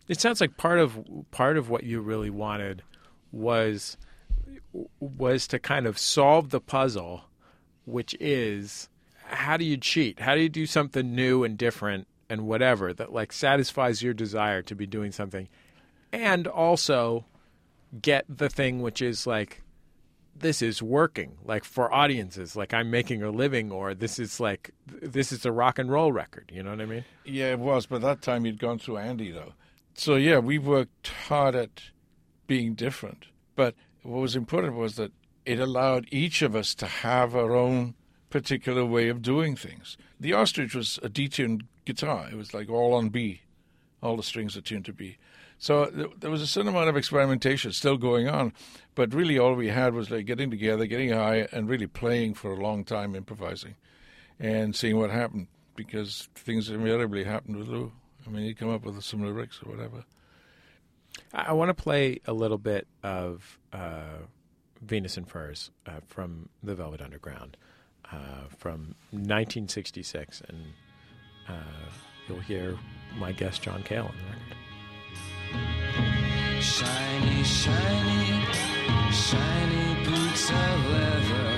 It 0.09 0.21
sounds 0.21 0.41
like 0.41 0.57
part 0.57 0.81
of 0.81 0.99
part 1.31 1.57
of 1.57 1.71
what 1.71 1.85
you 1.85 2.01
really 2.01 2.31
wanted 2.31 2.83
was 3.31 3.97
was 4.99 5.47
to 5.49 5.59
kind 5.59 5.87
of 5.87 5.99
solve 5.99 6.51
the 6.51 6.61
puzzle, 6.61 7.25
which 7.85 8.17
is 8.19 8.89
how 9.27 9.57
do 9.57 9.65
you 9.65 9.77
cheat? 9.77 10.21
How 10.21 10.35
do 10.35 10.41
you 10.41 10.49
do 10.49 10.67
something 10.67 11.15
new 11.15 11.45
and 11.45 11.57
different 11.57 12.09
and 12.29 12.47
whatever 12.47 12.93
that 12.93 13.13
like 13.13 13.33
satisfies 13.33 14.03
your 14.03 14.15
desire 14.15 14.63
to 14.63 14.75
be 14.75 14.87
doing 14.87 15.13
something, 15.13 15.49
and 16.13 16.49
also 16.49 17.25
get 18.03 18.25
the 18.29 18.49
thing 18.49 18.83
which 18.83 19.01
is 19.01 19.27
like 19.27 19.63
this 20.41 20.61
is 20.63 20.83
working 20.83 21.37
like 21.45 21.65
for 21.65 21.93
audiences 21.93 22.57
like 22.57 22.75
i'm 22.75 22.91
making 22.91 23.23
a 23.23 23.31
living 23.31 23.71
or 23.73 23.95
this 23.95 24.19
is 24.19 24.41
like 24.41 24.71
this 24.87 25.33
is 25.33 25.45
a 25.47 25.53
rock 25.53 25.79
and 25.79 25.91
roll 25.91 26.13
record 26.13 26.51
you 26.53 26.63
know 26.63 26.71
what 26.71 26.81
i 26.81 26.87
mean 26.87 27.05
Yeah, 27.25 27.53
it 27.53 27.59
was. 27.61 27.87
but 27.87 28.01
that 28.03 28.23
time, 28.23 28.45
you'd 28.45 28.59
gone 28.59 28.79
through 28.79 28.97
Andy, 28.99 29.31
though. 29.31 29.53
So, 29.95 30.17
yeah, 30.17 30.39
we 30.39 30.59
worked 30.59 31.09
hard 31.29 31.55
at 31.55 31.83
being 32.47 32.75
different. 32.75 33.27
But 33.55 33.75
what 34.03 34.21
was 34.21 34.35
important 34.35 34.75
was 34.75 34.97
that 34.97 35.13
it 35.45 35.61
allowed 35.61 36.07
each 36.11 36.43
of 36.43 36.57
us 36.57 36.75
to 36.77 36.87
have 36.87 37.37
our 37.37 37.55
own 37.55 37.95
particular 38.31 38.85
way 38.85 39.09
of 39.09 39.23
doing 39.23 39.55
things. 39.57 39.97
The 40.19 40.33
ostrich 40.33 40.75
was 40.75 40.99
a 41.03 41.09
detuned 41.09 41.63
guitar, 41.85 42.29
it 42.31 42.37
was 42.37 42.53
like 42.55 42.69
all 42.71 42.95
on 42.95 43.09
B, 43.11 43.43
all 44.03 44.17
the 44.17 44.23
strings 44.23 44.57
are 44.57 44.61
tuned 44.63 44.87
to 44.87 44.93
B. 44.93 45.17
So 45.61 45.85
th- 45.85 46.13
there 46.19 46.31
was 46.31 46.41
a 46.41 46.47
certain 46.47 46.69
amount 46.69 46.89
of 46.89 46.97
experimentation 46.97 47.73
still 47.73 47.99
going 47.99 48.29
on, 48.29 48.55
but 48.95 49.13
really 49.15 49.39
all 49.39 49.55
we 49.55 49.69
had 49.69 49.93
was 49.93 50.11
like 50.11 50.25
getting 50.25 50.51
together, 50.51 50.87
getting 50.87 51.11
high, 51.11 51.47
and 51.53 51.69
really 51.69 51.87
playing 51.87 52.33
for 52.35 52.53
a 52.53 52.57
long 52.57 52.83
time, 52.83 53.15
improvising, 53.15 53.77
and 54.41 54.75
seeing 54.75 54.99
what 54.99 55.11
happened. 55.11 55.49
Because 55.77 56.29
things 56.35 56.71
invariably 56.71 57.25
happened 57.25 57.57
with 57.57 57.69
Lou. 57.69 57.93
I 58.27 58.31
mean, 58.31 58.45
he'd 58.45 58.59
come 58.59 58.71
up 58.71 58.85
with 58.85 59.03
some 59.05 59.23
lyrics 59.23 59.61
or 59.65 59.71
whatever. 59.71 60.05
I, 61.33 61.43
I 61.49 61.53
want 61.53 61.69
to 61.69 61.75
play 61.75 62.21
a 62.27 62.33
little 62.33 62.59
bit 62.59 62.89
of 63.03 63.59
uh, 63.73 64.19
Venus 64.81 65.19
in 65.19 65.27
Furs 65.27 65.71
uh, 65.87 66.01
from 66.07 66.49
the 66.63 66.75
Velvet 66.75 67.03
Underground 67.03 67.59
uh, 68.11 68.49
from 68.57 68.95
1966, 69.11 70.43
and 70.49 70.65
uh, 71.49 71.91
you'll 72.29 72.41
hear 72.41 72.79
my 73.19 73.33
guest 73.33 73.61
John 73.61 73.83
Cale 73.83 74.07
on 74.07 74.15
the 74.17 74.25
record. 74.25 74.70
Shiny, 76.61 77.43
shiny, 77.43 78.45
shiny 79.13 80.05
boots 80.05 80.51
of 80.51 80.87
leather. 80.93 81.51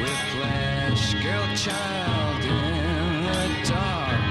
Whiplash, 0.00 1.14
girl 1.22 1.46
child 1.56 2.44
in 2.44 3.22
the 3.26 3.46
dark. 3.68 4.22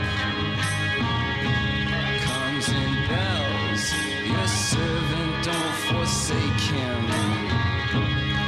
Comes 2.27 2.67
in 2.69 2.93
bells, 3.07 3.83
your 4.25 4.47
servant 4.47 5.33
don't 5.45 5.75
forsake 5.89 6.63
him. 6.75 7.03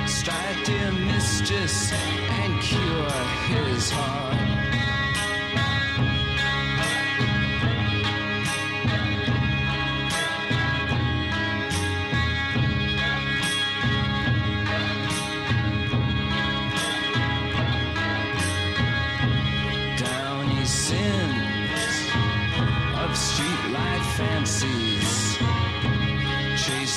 Strike 0.08 0.66
dear 0.66 0.92
mistress 0.92 1.92
and 1.94 2.62
cure 2.62 3.10
his 3.48 3.90
heart. 3.92 4.31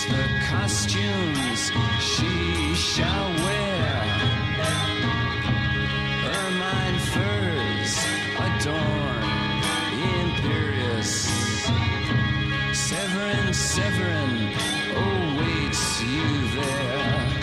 Chase 0.04 0.12
the 0.12 0.28
costumes 0.46 1.73
she 2.00 2.75
shall 2.75 3.28
wear. 3.44 4.04
Ermine 6.25 6.99
furs 6.99 7.94
adorn 8.38 9.61
the 9.92 10.04
imperious. 10.20 11.12
Severin, 12.73 13.54
Severin 13.54 14.52
awaits 14.96 16.02
you 16.02 16.28
there. 16.54 17.40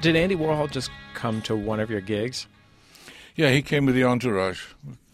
Did 0.00 0.16
Andy 0.16 0.36
Warhol 0.36 0.70
just 0.70 0.90
come 1.14 1.42
to 1.42 1.54
one 1.54 1.80
of 1.80 1.90
your 1.90 2.00
gigs? 2.00 2.46
Yeah, 3.34 3.50
he 3.50 3.62
came 3.62 3.86
with 3.86 3.94
the 3.94 4.04
entourage 4.04 4.62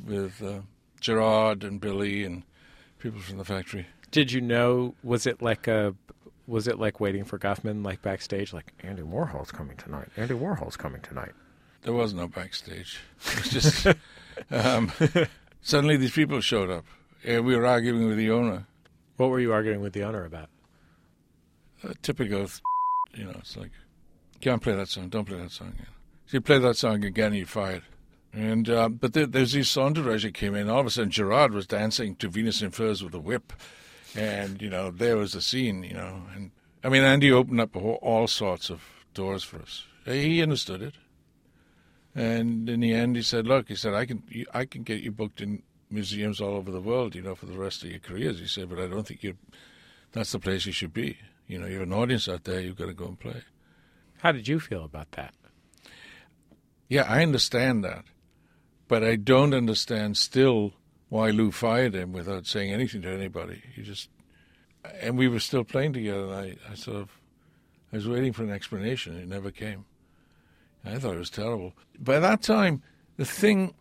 with 0.09 0.43
uh, 0.43 0.61
Gerard 1.00 1.62
and 1.62 1.81
Billy 1.81 2.25
and 2.25 2.43
people 2.99 3.21
from 3.21 3.38
the 3.38 3.45
factory. 3.45 3.87
Did 4.11 4.33
you 4.33 4.41
know? 4.41 4.95
Was 5.03 5.27
it 5.27 5.43
like 5.43 5.69
a? 5.69 5.95
Was 6.47 6.67
it 6.67 6.79
like 6.79 6.99
waiting 6.99 7.25
for 7.25 7.38
Guffman, 7.38 7.85
like 7.85 8.00
backstage, 8.00 8.53
like 8.55 8.73
Andy 8.81 9.03
Warhol's 9.03 9.53
coming 9.53 9.77
tonight? 9.77 10.09
Andy 10.17 10.35
Warhol's 10.35 10.77
coming 10.77 11.03
tonight. 11.03 11.33
There 11.83 11.93
was 11.93 12.15
no 12.15 12.27
backstage. 12.27 13.00
It 13.27 13.38
was 13.38 13.50
just 13.50 13.87
um, 14.50 14.91
suddenly 15.61 15.97
these 15.97 16.12
people 16.12 16.41
showed 16.41 16.71
up, 16.71 16.87
and 17.25 17.45
we 17.45 17.55
were 17.55 17.67
arguing 17.67 18.09
with 18.09 18.17
the 18.17 18.31
owner. 18.31 18.67
What 19.17 19.31
were 19.31 19.41
you 19.41 19.53
arguing 19.53 19.81
with 19.81 19.93
the 19.93 20.05
owner 20.05 20.25
about? 20.25 20.49
Uh, 21.85 21.93
typical, 22.03 22.47
you 23.15 23.25
know. 23.25 23.37
It's 23.38 23.57
like, 23.57 23.73
can't 24.41 24.62
play 24.62 24.75
that 24.75 24.88
song. 24.88 25.09
Don't 25.09 25.25
play 25.25 25.38
that 25.38 25.50
song 25.50 25.69
again. 25.69 25.87
If 26.27 26.35
you 26.35 26.41
play 26.41 26.59
that 26.59 26.77
song 26.77 27.05
again, 27.05 27.35
you're 27.35 27.47
fired. 27.47 27.83
And 28.38 28.71
uh, 28.71 28.88
but 28.88 29.14
there, 29.14 29.26
there's 29.26 29.52
this 29.52 29.76
entourage 29.76 30.23
that 30.23 30.35
came 30.35 30.54
in. 30.54 30.71
All 30.71 30.78
of 30.78 30.87
a 30.87 30.90
sudden, 30.90 31.11
Gerard 31.11 31.52
was 31.52 31.66
dancing 31.66 32.14
to 32.16 32.28
Venus 32.28 32.62
in 32.62 32.71
Furs 32.71 33.02
with 33.02 33.12
a 33.12 33.18
whip, 33.18 33.52
and 34.14 34.62
you 34.62 34.71
know 34.71 34.92
there 34.92 35.16
was 35.16 35.35
a 35.35 35.42
scene. 35.42 35.83
You 35.83 35.95
know, 35.95 36.23
and 36.37 36.52
I 36.85 36.88
mean 36.88 37.02
Andy 37.02 37.33
opened 37.33 37.61
up 37.61 37.75
whole, 37.75 37.99
all 38.00 38.28
sorts 38.28 38.71
of 38.71 38.80
doors 39.12 39.42
for 39.42 39.61
us. 39.61 39.83
He 40.04 40.40
understood 40.40 40.83
it, 40.83 40.95
and 42.14 42.68
in 42.71 42.78
the 42.78 42.95
end, 42.95 43.16
he 43.16 43.23
said, 43.23 43.49
"Look," 43.49 43.66
he 43.66 43.75
said, 43.75 43.95
"I 43.95 44.07
can 44.07 44.23
you, 44.28 44.47
I 44.54 44.66
can 44.66 44.85
get 44.85 45.00
you 45.00 45.11
booked 45.11 45.40
in 45.40 45.64
museums 45.90 46.40
all 46.40 46.54
over 46.54 46.71
the 46.71 46.80
world. 46.80 47.16
You 47.16 47.23
know, 47.23 47.35
for 47.35 47.47
the 47.47 47.59
rest 47.59 47.83
of 47.83 47.90
your 47.90 47.99
careers." 47.99 48.38
He 48.38 48.47
said, 48.47 48.68
"But 48.68 48.78
I 48.78 48.87
don't 48.87 49.04
think 49.04 49.25
you 49.25 49.37
that's 50.12 50.30
the 50.30 50.38
place 50.38 50.64
you 50.64 50.71
should 50.71 50.95
be. 50.95 51.18
You 51.49 51.59
know, 51.59 51.66
you 51.66 51.80
have 51.80 51.88
an 51.88 51.92
audience 51.92 52.28
out 52.28 52.45
there. 52.45 52.61
You've 52.61 52.78
got 52.78 52.87
to 52.87 52.95
go 52.95 53.07
and 53.07 53.18
play." 53.18 53.42
How 54.18 54.30
did 54.30 54.47
you 54.47 54.61
feel 54.61 54.85
about 54.85 55.11
that? 55.12 55.35
Yeah, 56.88 57.02
I 57.02 57.25
understand 57.25 57.83
that. 57.83 58.04
But 58.88 59.04
I 59.04 59.16
don't 59.16 59.54
understand 59.54 60.16
still 60.16 60.73
why 61.11 61.30
Lou 61.30 61.52
fired 61.52 61.95
him 61.95 62.12
without 62.12 62.47
saying 62.47 62.73
anything 62.73 63.02
to 63.02 63.12
anybody. 63.12 63.62
He 63.75 63.83
just, 63.83 64.09
and 65.00 65.16
we 65.16 65.28
were 65.28 65.40
still 65.40 65.64
playing 65.64 65.92
together. 65.92 66.25
And 66.25 66.35
I, 66.35 66.57
I 66.71 66.75
sort 66.75 66.97
of, 66.97 67.11
I 67.92 67.97
was 67.97 68.09
waiting 68.09 68.33
for 68.33 68.42
an 68.42 68.50
explanation. 68.50 69.16
It 69.16 69.28
never 69.28 69.50
came. 69.50 69.85
I 70.85 70.99
thought 70.99 71.14
it 71.14 71.18
was 71.18 71.30
terrible. 71.30 71.75
By 71.99 72.18
that 72.18 72.42
time, 72.42 72.83
the 73.16 73.25
thing 73.25 73.75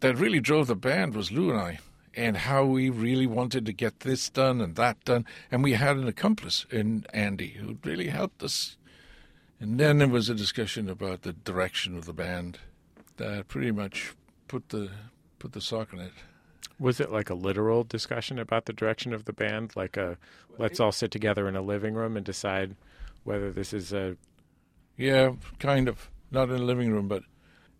that 0.00 0.18
really 0.18 0.40
drove 0.40 0.66
the 0.66 0.76
band 0.76 1.14
was 1.14 1.32
Lou 1.32 1.50
and 1.50 1.58
I, 1.58 1.78
and 2.14 2.36
how 2.36 2.64
we 2.64 2.90
really 2.90 3.26
wanted 3.26 3.66
to 3.66 3.72
get 3.72 4.00
this 4.00 4.28
done 4.30 4.60
and 4.60 4.76
that 4.76 5.02
done. 5.04 5.26
And 5.50 5.64
we 5.64 5.72
had 5.72 5.96
an 5.96 6.06
accomplice 6.06 6.66
in 6.70 7.06
Andy 7.12 7.56
who 7.58 7.78
really 7.82 8.08
helped 8.08 8.42
us. 8.42 8.76
And 9.58 9.80
then 9.80 9.98
there 9.98 10.08
was 10.08 10.28
a 10.28 10.34
discussion 10.34 10.88
about 10.88 11.22
the 11.22 11.32
direction 11.32 11.96
of 11.96 12.04
the 12.04 12.12
band 12.12 12.58
that 13.16 13.48
pretty 13.48 13.72
much 13.72 14.14
put 14.48 14.68
the 14.70 14.90
put 15.38 15.52
the 15.52 15.60
sock 15.60 15.92
in 15.92 16.00
it. 16.00 16.12
Was 16.78 17.00
it 17.00 17.12
like 17.12 17.30
a 17.30 17.34
literal 17.34 17.84
discussion 17.84 18.38
about 18.38 18.66
the 18.66 18.72
direction 18.72 19.12
of 19.12 19.24
the 19.24 19.32
band? 19.32 19.76
Like 19.76 19.96
a 19.96 20.18
let's 20.58 20.80
all 20.80 20.92
sit 20.92 21.10
together 21.10 21.48
in 21.48 21.56
a 21.56 21.62
living 21.62 21.94
room 21.94 22.16
and 22.16 22.24
decide 22.24 22.76
whether 23.24 23.52
this 23.52 23.72
is 23.72 23.92
a 23.92 24.16
Yeah, 24.96 25.32
kind 25.58 25.88
of. 25.88 26.10
Not 26.30 26.48
in 26.48 26.56
a 26.56 26.64
living 26.64 26.90
room, 26.90 27.06
but 27.06 27.22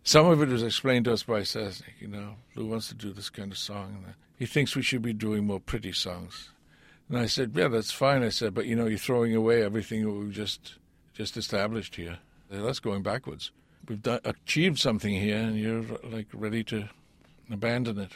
some 0.03 0.27
of 0.27 0.41
it 0.41 0.47
was 0.47 0.63
explained 0.63 1.05
to 1.05 1.13
us 1.13 1.23
by 1.23 1.41
Sesnick. 1.41 1.99
You 1.99 2.07
know, 2.07 2.35
Lou 2.55 2.67
wants 2.67 2.87
to 2.87 2.93
do 2.93 3.11
this 3.11 3.29
kind 3.29 3.51
of 3.51 3.57
song. 3.57 3.95
And 3.97 4.05
uh, 4.05 4.15
he 4.37 4.45
thinks 4.45 4.75
we 4.75 4.81
should 4.81 5.01
be 5.01 5.13
doing 5.13 5.45
more 5.45 5.59
pretty 5.59 5.91
songs. 5.91 6.51
And 7.09 7.17
I 7.17 7.25
said, 7.25 7.51
yeah, 7.53 7.67
that's 7.67 7.91
fine. 7.91 8.23
I 8.23 8.29
said, 8.29 8.53
but 8.53 8.65
you 8.65 8.75
know, 8.75 8.85
you're 8.87 8.97
throwing 8.97 9.35
away 9.35 9.61
everything 9.61 10.05
that 10.05 10.11
we've 10.11 10.31
just 10.31 10.75
just 11.13 11.37
established 11.37 11.95
here. 11.95 12.19
That's 12.49 12.79
going 12.79 13.03
backwards. 13.03 13.51
We've 13.87 14.01
done, 14.01 14.21
achieved 14.23 14.79
something 14.79 15.13
here, 15.13 15.37
and 15.37 15.57
you're 15.57 15.83
like 16.03 16.27
ready 16.33 16.63
to 16.65 16.89
abandon 17.51 17.99
it. 17.99 18.11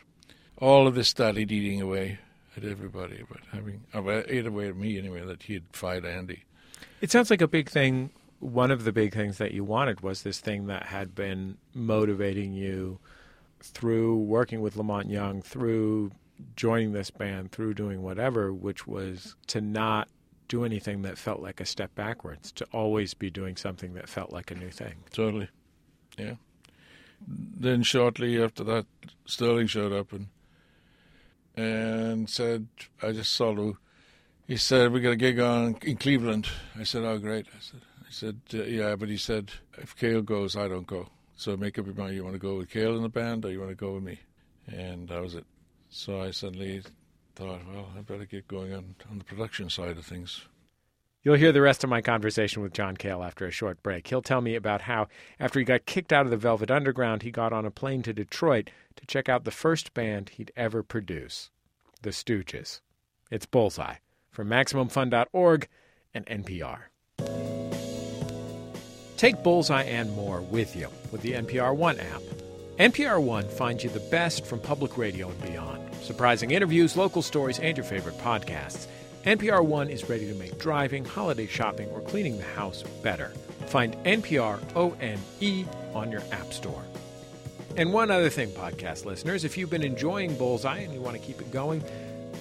All 0.57 0.87
of 0.87 0.95
this 0.95 1.09
started 1.09 1.51
eating 1.51 1.81
away 1.81 2.19
at 2.57 2.63
everybody, 2.63 3.23
but 3.29 3.39
having 3.51 3.81
uh, 3.93 4.23
ate 4.27 4.45
away 4.45 4.67
at 4.69 4.75
me 4.75 4.97
anyway. 4.97 5.25
That 5.25 5.43
he'd 5.43 5.63
fired 5.71 6.05
Andy. 6.05 6.43
It 7.01 7.11
sounds 7.11 7.29
like 7.29 7.41
a 7.41 7.47
big 7.47 7.69
thing. 7.69 8.09
One 8.39 8.71
of 8.71 8.83
the 8.83 8.91
big 8.91 9.13
things 9.13 9.37
that 9.37 9.53
you 9.53 9.63
wanted 9.63 10.01
was 10.01 10.23
this 10.23 10.39
thing 10.39 10.67
that 10.67 10.83
had 10.83 11.13
been 11.13 11.57
motivating 11.73 12.53
you 12.53 12.99
through 13.61 14.17
working 14.17 14.61
with 14.61 14.77
La 14.77 14.83
Monte 14.83 15.11
Young, 15.11 15.41
through 15.41 16.11
joining 16.55 16.93
this 16.93 17.11
band, 17.11 17.51
through 17.51 17.73
doing 17.73 18.01
whatever, 18.01 18.53
which 18.53 18.87
was 18.87 19.35
to 19.47 19.59
not 19.59 20.07
do 20.47 20.63
anything 20.63 21.01
that 21.03 21.17
felt 21.17 21.41
like 21.41 21.59
a 21.59 21.65
step 21.65 21.93
backwards, 21.95 22.51
to 22.53 22.65
always 22.71 23.13
be 23.13 23.29
doing 23.29 23.55
something 23.55 23.93
that 23.93 24.09
felt 24.09 24.31
like 24.31 24.51
a 24.51 24.55
new 24.55 24.69
thing. 24.69 24.95
Totally, 25.11 25.49
yeah. 26.19 26.35
Then 27.27 27.83
shortly 27.83 28.41
after 28.41 28.63
that, 28.63 28.85
Sterling 29.25 29.67
showed 29.67 29.93
up 29.93 30.13
and 30.13 30.27
and 31.55 32.29
said, 32.29 32.67
"I 33.01 33.11
just 33.11 33.33
saw 33.33 33.49
Lou." 33.49 33.77
He 34.47 34.57
said, 34.57 34.91
"We 34.91 35.01
got 35.01 35.11
a 35.11 35.15
gig 35.17 35.39
on 35.39 35.77
in 35.81 35.97
Cleveland." 35.97 36.47
I 36.77 36.83
said, 36.83 37.03
"Oh, 37.03 37.17
great." 37.17 37.47
I 37.47 37.59
said, 37.59 37.81
"I 38.01 38.11
said, 38.11 38.39
uh, 38.53 38.63
yeah," 38.63 38.95
but 38.95 39.09
he 39.09 39.17
said, 39.17 39.51
"If 39.77 39.95
Cale 39.95 40.21
goes, 40.21 40.55
I 40.55 40.67
don't 40.67 40.87
go. 40.87 41.09
So 41.35 41.55
make 41.57 41.77
up 41.77 41.85
your 41.85 41.95
mind. 41.95 42.15
You 42.15 42.23
want 42.23 42.35
to 42.35 42.39
go 42.39 42.57
with 42.57 42.69
Cale 42.69 42.95
in 42.95 43.03
the 43.03 43.09
band, 43.09 43.45
or 43.45 43.51
you 43.51 43.59
want 43.59 43.71
to 43.71 43.75
go 43.75 43.93
with 43.93 44.03
me?" 44.03 44.19
And 44.67 45.09
that 45.09 45.21
was 45.21 45.35
it. 45.35 45.45
So 45.89 46.21
I 46.21 46.31
suddenly 46.31 46.83
thought, 47.35 47.61
well, 47.67 47.89
I 47.97 48.01
better 48.01 48.25
get 48.25 48.47
going 48.47 48.73
on 48.73 48.95
on 49.09 49.17
the 49.17 49.23
production 49.23 49.69
side 49.69 49.97
of 49.97 50.05
things. 50.05 50.45
You'll 51.21 51.35
hear 51.35 51.51
the 51.51 51.61
rest 51.61 51.83
of 51.83 51.89
my 51.89 52.01
conversation 52.01 52.63
with 52.63 52.73
John 52.73 52.95
Cale 52.95 53.23
after 53.23 53.45
a 53.45 53.51
short 53.51 53.83
break. 53.83 54.07
He'll 54.07 54.21
tell 54.21 54.39
me 54.39 54.55
about 54.55 54.81
how, 54.81 55.07
after 55.37 55.59
he 55.59 55.65
got 55.65 55.85
kicked 55.85 56.13
out 56.13 56.25
of 56.25 56.31
the 56.31 56.37
Velvet 56.37 56.71
Underground, 56.71 57.23
he 57.23 57.31
got 57.31 57.51
on 57.51 57.65
a 57.65 57.71
plane 57.71 58.01
to 58.03 58.13
Detroit 58.13 58.69
to 58.95 59.05
check 59.05 59.27
out 59.27 59.43
the 59.43 59.51
first 59.51 59.93
band 59.93 60.29
he'd 60.29 60.53
ever 60.55 60.81
produce, 60.81 61.49
The 62.01 62.11
Stooges. 62.11 62.79
It's 63.29 63.45
Bullseye 63.45 63.95
from 64.31 64.47
MaximumFun.org 64.47 65.67
and 66.13 66.25
NPR. 66.25 66.79
Take 69.17 69.43
Bullseye 69.43 69.83
and 69.83 70.13
more 70.13 70.39
with 70.39 70.77
you 70.77 70.87
with 71.11 71.21
the 71.21 71.33
NPR 71.33 71.75
One 71.75 71.99
app. 71.99 72.21
NPR 72.77 73.21
One 73.21 73.43
finds 73.49 73.83
you 73.83 73.89
the 73.89 73.99
best 73.99 74.45
from 74.45 74.61
public 74.61 74.97
radio 74.97 75.29
and 75.29 75.41
beyond. 75.41 75.93
Surprising 76.01 76.51
interviews, 76.51 76.95
local 76.95 77.21
stories, 77.21 77.59
and 77.59 77.75
your 77.75 77.83
favorite 77.83 78.17
podcasts. 78.19 78.87
NPR 79.29 79.63
One 79.63 79.89
is 79.89 80.09
ready 80.09 80.25
to 80.25 80.33
make 80.33 80.57
driving, 80.57 81.05
holiday 81.05 81.45
shopping, 81.45 81.87
or 81.91 82.01
cleaning 82.01 82.39
the 82.39 82.43
house 82.43 82.81
better. 83.03 83.27
Find 83.67 83.95
NPR 84.03 84.59
ONE 84.73 85.69
on 85.93 86.11
your 86.11 86.23
App 86.31 86.51
Store. 86.51 86.81
And 87.77 87.93
one 87.93 88.09
other 88.09 88.31
thing, 88.31 88.49
podcast 88.49 89.05
listeners, 89.05 89.43
if 89.43 89.55
you've 89.55 89.69
been 89.69 89.83
enjoying 89.83 90.35
Bullseye 90.35 90.79
and 90.79 90.91
you 90.91 90.99
want 90.99 91.15
to 91.15 91.21
keep 91.21 91.41
it 91.41 91.51
going, 91.51 91.81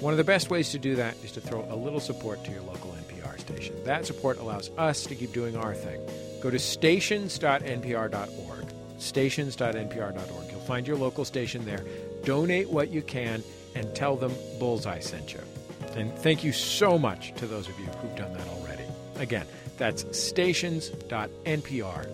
one 0.01 0.15
of 0.15 0.17
the 0.17 0.25
best 0.25 0.49
ways 0.49 0.71
to 0.71 0.79
do 0.79 0.97
that 0.97 1.15
is 1.23 1.31
to 1.33 1.43
throw 1.43 1.67
a 1.69 1.77
little 1.77 2.01
support 2.01 2.43
to 2.47 2.51
your 2.51 2.63
local 2.63 2.93
NPR 2.93 3.39
station. 3.39 3.77
That 3.85 4.07
support 4.07 4.39
allows 4.39 4.71
us 4.79 5.03
to 5.03 5.15
keep 5.15 5.35
doing 5.35 5.59
our 5.59 5.75
thing. 5.75 6.01
Go 6.41 6.49
to 6.49 6.59
stations.npr.org. 6.59 8.67
Stations.npr.org. 8.97 10.51
You'll 10.51 10.61
find 10.61 10.87
your 10.87 10.97
local 10.97 11.27
station 11.27 11.67
there. 11.67 11.85
Donate 12.25 12.71
what 12.71 12.89
you 12.89 13.03
can 13.03 13.45
and 13.75 13.95
tell 13.95 14.17
them 14.17 14.33
Bullseye 14.59 15.01
sent 15.01 15.35
you. 15.35 15.41
And 15.97 16.15
thank 16.19 16.45
you 16.45 16.53
so 16.53 16.99
much 16.99 17.35
to 17.35 17.47
those 17.47 17.69
of 17.69 17.79
you 17.79 17.87
who've 17.87 18.17
done 18.17 18.33
that 18.35 18.47
already. 18.49 18.85
Again, 19.17 19.47
that's 19.77 20.05
stations.npr.org. 20.17 22.09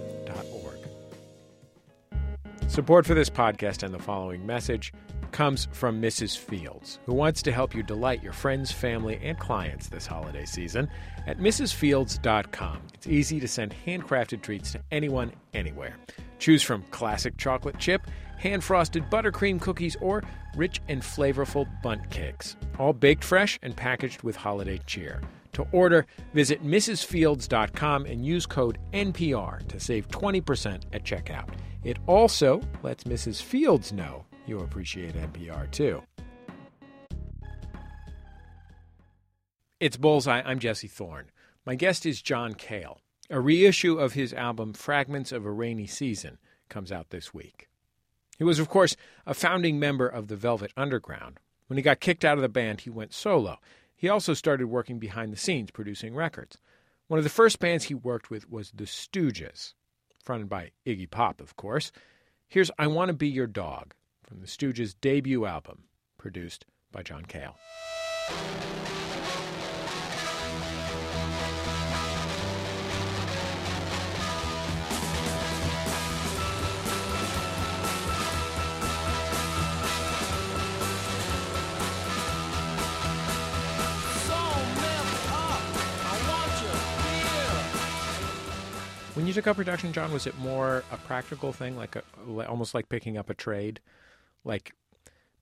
Support 2.69 3.07
for 3.07 3.15
this 3.15 3.31
podcast 3.31 3.83
and 3.83 3.95
the 3.95 3.99
following 3.99 4.47
message 4.47 4.93
comes 5.35 5.67
from 5.73 6.01
Mrs. 6.01 6.39
Fields, 6.39 7.01
who 7.07 7.13
wants 7.13 7.43
to 7.43 7.51
help 7.51 7.75
you 7.75 7.83
delight 7.83 8.23
your 8.23 8.33
friends, 8.33 8.71
family, 8.71 9.19
and 9.21 9.37
clients 9.37 9.89
this 9.89 10.07
holiday 10.07 10.45
season 10.45 10.89
at 11.27 11.39
mrsfields.com. 11.39 12.81
It's 12.95 13.09
easy 13.09 13.41
to 13.41 13.49
send 13.49 13.75
handcrafted 13.85 14.43
treats 14.43 14.71
to 14.73 14.81
anyone, 14.93 15.33
anywhere. 15.53 15.97
Choose 16.39 16.63
from 16.63 16.85
classic 16.93 17.37
chocolate 17.37 17.79
chip, 17.79 18.07
hand 18.39 18.63
frosted 18.63 19.11
buttercream 19.11 19.61
cookies, 19.61 19.97
or 20.01 20.23
rich 20.57 20.81
and 20.89 21.03
flavorful 21.03 21.67
bundt 21.83 22.09
cakes, 22.11 22.57
all 22.79 22.93
baked 22.93 23.25
fresh 23.25 23.59
and 23.63 23.77
packaged 23.77 24.23
with 24.23 24.37
holiday 24.37 24.79
cheer. 24.87 25.21
To 25.55 25.67
order, 25.73 26.07
visit 26.33 26.65
mrsfields.com 26.65 28.07
and 28.07 28.25
use 28.25 28.47
code 28.47 28.79
NPR 28.93 29.67
to 29.67 29.81
save 29.81 30.07
20% 30.09 30.83
at 30.93 31.03
checkout. 31.03 31.49
It 31.83 31.99
also 32.07 32.61
lets 32.85 33.03
Mrs. 33.03 33.43
Fields 33.43 33.93
know 33.93 34.25
you 34.47 34.61
appreciate 34.61 35.15
NPR 35.15 35.71
too. 35.71 36.03
It's 39.81 39.97
Bullseye. 39.97 40.43
I'm 40.45 40.59
Jesse 40.59 40.89
Thorne. 40.89 41.31
My 41.67 41.75
guest 41.75 42.07
is 42.07 42.23
John 42.23 42.55
Cale. 42.55 43.01
A 43.31 43.41
reissue 43.41 43.99
of 43.99 44.13
his 44.13 44.33
album 44.33 44.73
Fragments 44.73 45.33
of 45.33 45.45
a 45.45 45.51
Rainy 45.51 45.87
Season 45.87 46.39
comes 46.69 46.93
out 46.93 47.11
this 47.11 47.33
week. 47.33 47.69
He 48.39 48.45
was, 48.45 48.59
of 48.59 48.69
course, 48.69 48.97
a 49.27 49.35
founding 49.35 49.79
member 49.79 50.07
of 50.07 50.29
the 50.29 50.37
Velvet 50.37 50.73
Underground. 50.77 51.39
When 51.67 51.77
he 51.77 51.83
got 51.83 52.01
kicked 52.01 52.25
out 52.25 52.37
of 52.37 52.43
the 52.43 52.49
band, 52.49 52.83
he 52.83 52.91
went 52.91 53.15
solo. 53.15 53.59
He 53.97 54.09
also 54.09 54.35
started 54.35 54.67
working 54.67 54.99
behind 54.99 55.33
the 55.33 55.39
scenes, 55.39 55.71
producing 55.71 56.15
records. 56.15 56.59
One 57.07 57.19
of 57.19 57.25
the 57.25 57.31
first 57.31 57.59
bands 57.59 57.85
he 57.85 57.95
worked 57.95 58.31
with 58.31 58.51
was 58.51 58.73
The 58.73 58.85
Stooges, 58.85 59.75
fronted 60.23 60.49
by 60.49 60.73
Iggy 60.87 61.11
Pop, 61.11 61.41
of 61.41 61.57
course. 61.57 61.93
Here's 62.49 62.71
I 62.79 62.87
Want 62.87 63.09
to 63.09 63.15
Be 63.15 63.29
Your 63.29 63.47
Dog 63.47 63.95
from 64.25 64.41
The 64.41 64.47
Stooges' 64.47 64.95
debut 65.01 65.45
album, 65.45 65.85
produced 66.19 66.67
by 66.91 67.03
John 67.03 67.25
Cale. 67.25 67.57
When 89.15 89.29
you 89.29 89.33
took 89.33 89.47
up 89.47 89.57
production, 89.57 89.93
John, 89.93 90.13
was 90.13 90.27
it 90.27 90.37
more 90.39 90.83
a 90.91 90.97
practical 90.97 91.53
thing, 91.53 91.77
like 91.77 91.95
a, 91.95 92.03
almost 92.49 92.75
like 92.75 92.89
picking 92.89 93.17
up 93.17 93.31
a 93.31 93.35
trade, 93.35 93.81
like 94.45 94.73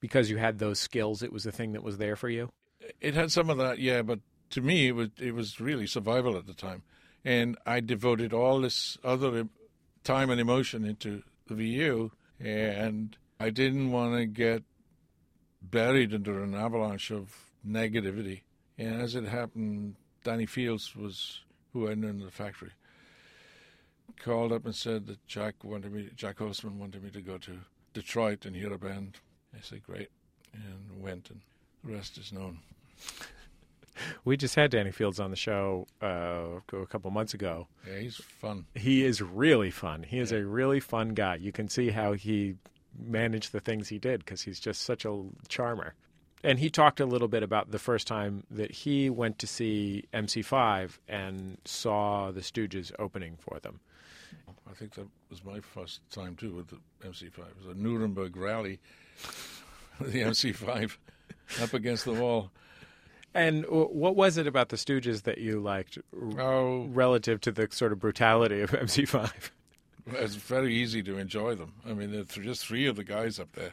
because 0.01 0.31
you 0.31 0.37
had 0.37 0.59
those 0.59 0.81
skills, 0.81 1.23
it 1.23 1.33
was 1.33 1.45
the 1.45 1.53
thing 1.53 1.73
that 1.73 1.83
was 1.83 1.99
there 1.99 2.17
for 2.17 2.29
you? 2.29 2.51
It 3.01 3.15
had 3.15 3.31
some 3.31 3.51
of 3.51 3.59
that, 3.59 3.79
yeah, 3.79 4.03
but 4.03 4.21
to 4.51 4.61
me, 4.61 4.88
it 4.88 4.93
was 4.93 5.09
it 5.19 5.35
was 5.35 5.61
really 5.61 5.87
survival 5.87 6.37
at 6.37 6.47
the 6.47 6.55
time, 6.55 6.83
and 7.25 7.57
I 7.67 7.81
devoted 7.81 8.33
all 8.33 8.61
this 8.61 8.99
other 9.05 9.49
time 10.05 10.31
and 10.31 10.41
emotion 10.41 10.85
into 10.85 11.23
the 11.47 11.55
VU, 11.55 12.11
and 12.41 13.17
I 13.38 13.51
didn't 13.51 13.93
want 13.93 14.17
to 14.17 14.27
get 14.27 14.62
buried 15.61 16.12
under 16.12 16.43
an 16.43 16.55
avalanche 16.55 17.11
of 17.11 17.35
negativity. 17.67 18.43
And 18.79 19.01
as 19.01 19.15
it 19.15 19.25
happened, 19.25 19.95
Danny 20.25 20.47
Fields 20.47 20.97
was 20.97 21.41
who 21.73 21.88
I 21.88 21.95
knew 21.95 22.09
in 22.09 22.19
the 22.19 22.31
factory 22.31 22.73
called 24.23 24.53
up 24.53 24.65
and 24.65 24.75
said 24.75 25.07
that 25.07 25.27
Jac 25.27 25.65
wanted 25.65 25.93
me, 25.93 26.11
Jac 26.15 26.38
Holzman 26.38 26.77
wanted 26.77 27.03
me 27.03 27.11
to 27.11 27.21
go 27.21 27.38
to 27.38 27.59
Detroit 27.92 28.44
and 28.46 28.57
hear 28.57 28.72
a 28.72 28.78
band. 28.78 29.18
I 29.55 29.61
said, 29.61 29.83
great, 29.83 30.11
and 30.52 31.02
went, 31.02 31.31
and 31.31 31.40
the 31.85 31.92
rest 31.92 32.18
is 32.18 32.33
known. 32.33 32.61
We 34.24 34.37
just 34.37 34.55
had 34.55 34.70
Danny 34.70 34.90
Fields 34.90 35.20
on 35.20 35.31
the 35.31 35.37
show 35.37 35.87
uh, 36.02 36.61
a 36.72 36.87
couple 36.87 37.11
months 37.11 37.35
ago. 37.35 37.68
Yeah, 37.87 37.98
he's 37.98 38.16
fun. 38.16 38.66
He 38.74 39.05
is 39.05 39.20
really 39.20 39.70
fun. 39.70 40.02
He 40.02 40.18
is 40.18 40.33
a 40.33 40.44
really 40.44 40.81
fun 40.81 41.11
guy. 41.11 41.37
You 41.37 41.52
can 41.52 41.68
see 41.68 41.90
how 41.90 42.12
he 42.14 42.57
managed 42.98 43.52
the 43.52 43.61
things 43.61 43.88
he 43.88 43.98
did 43.98 44.20
because 44.20 44.42
he's 44.42 44.61
just 44.61 44.83
such 44.83 45.05
a 45.05 45.24
charmer. 45.48 45.94
And 46.44 46.59
he 46.59 46.70
talked 46.70 47.00
a 47.00 47.07
little 47.07 47.28
bit 47.28 47.42
about 47.42 47.70
the 47.70 47.78
first 47.78 48.07
time 48.07 48.44
that 48.50 48.72
he 48.72 49.09
went 49.09 49.38
to 49.40 49.46
see 49.46 50.05
MC5 50.12 50.98
and 51.09 51.59
saw 51.64 52.33
the 52.33 52.40
Stooges 52.40 52.92
opening 52.98 53.37
for 53.38 53.61
them. 53.61 53.81
I 54.72 54.74
think 54.74 54.94
that 54.94 55.06
was 55.28 55.44
my 55.44 55.61
first 55.61 56.00
time 56.11 56.35
too 56.35 56.52
with 56.52 56.68
the 56.68 56.78
MC5. 57.06 57.24
It 57.38 57.56
was 57.66 57.76
a 57.76 57.78
Nuremberg 57.78 58.37
rally 58.37 58.80
with 60.00 60.12
the 60.12 60.22
MC5 60.22 60.96
up 61.62 61.74
against 61.74 62.06
the 62.06 62.14
wall. 62.14 62.50
And 63.35 63.64
what 63.68 64.16
was 64.16 64.37
it 64.38 64.46
about 64.46 64.70
the 64.70 64.76
Stooges 64.76 65.22
that 65.22 65.38
you 65.38 65.61
liked 65.61 65.98
Oh, 66.38 66.87
relative 66.92 67.40
to 67.42 67.52
the 67.52 67.68
sort 67.70 67.92
of 67.92 67.98
brutality 67.98 68.61
of 68.61 68.70
MC5? 68.72 69.30
it's 70.06 70.35
very 70.35 70.74
easy 70.74 71.02
to 71.02 71.18
enjoy 71.18 71.54
them. 71.54 71.74
I 71.87 71.92
mean, 71.92 72.11
there 72.11 72.22
are 72.22 72.24
just 72.42 72.66
three 72.66 72.87
of 72.87 72.96
the 72.96 73.04
guys 73.04 73.38
up 73.38 73.52
there, 73.52 73.72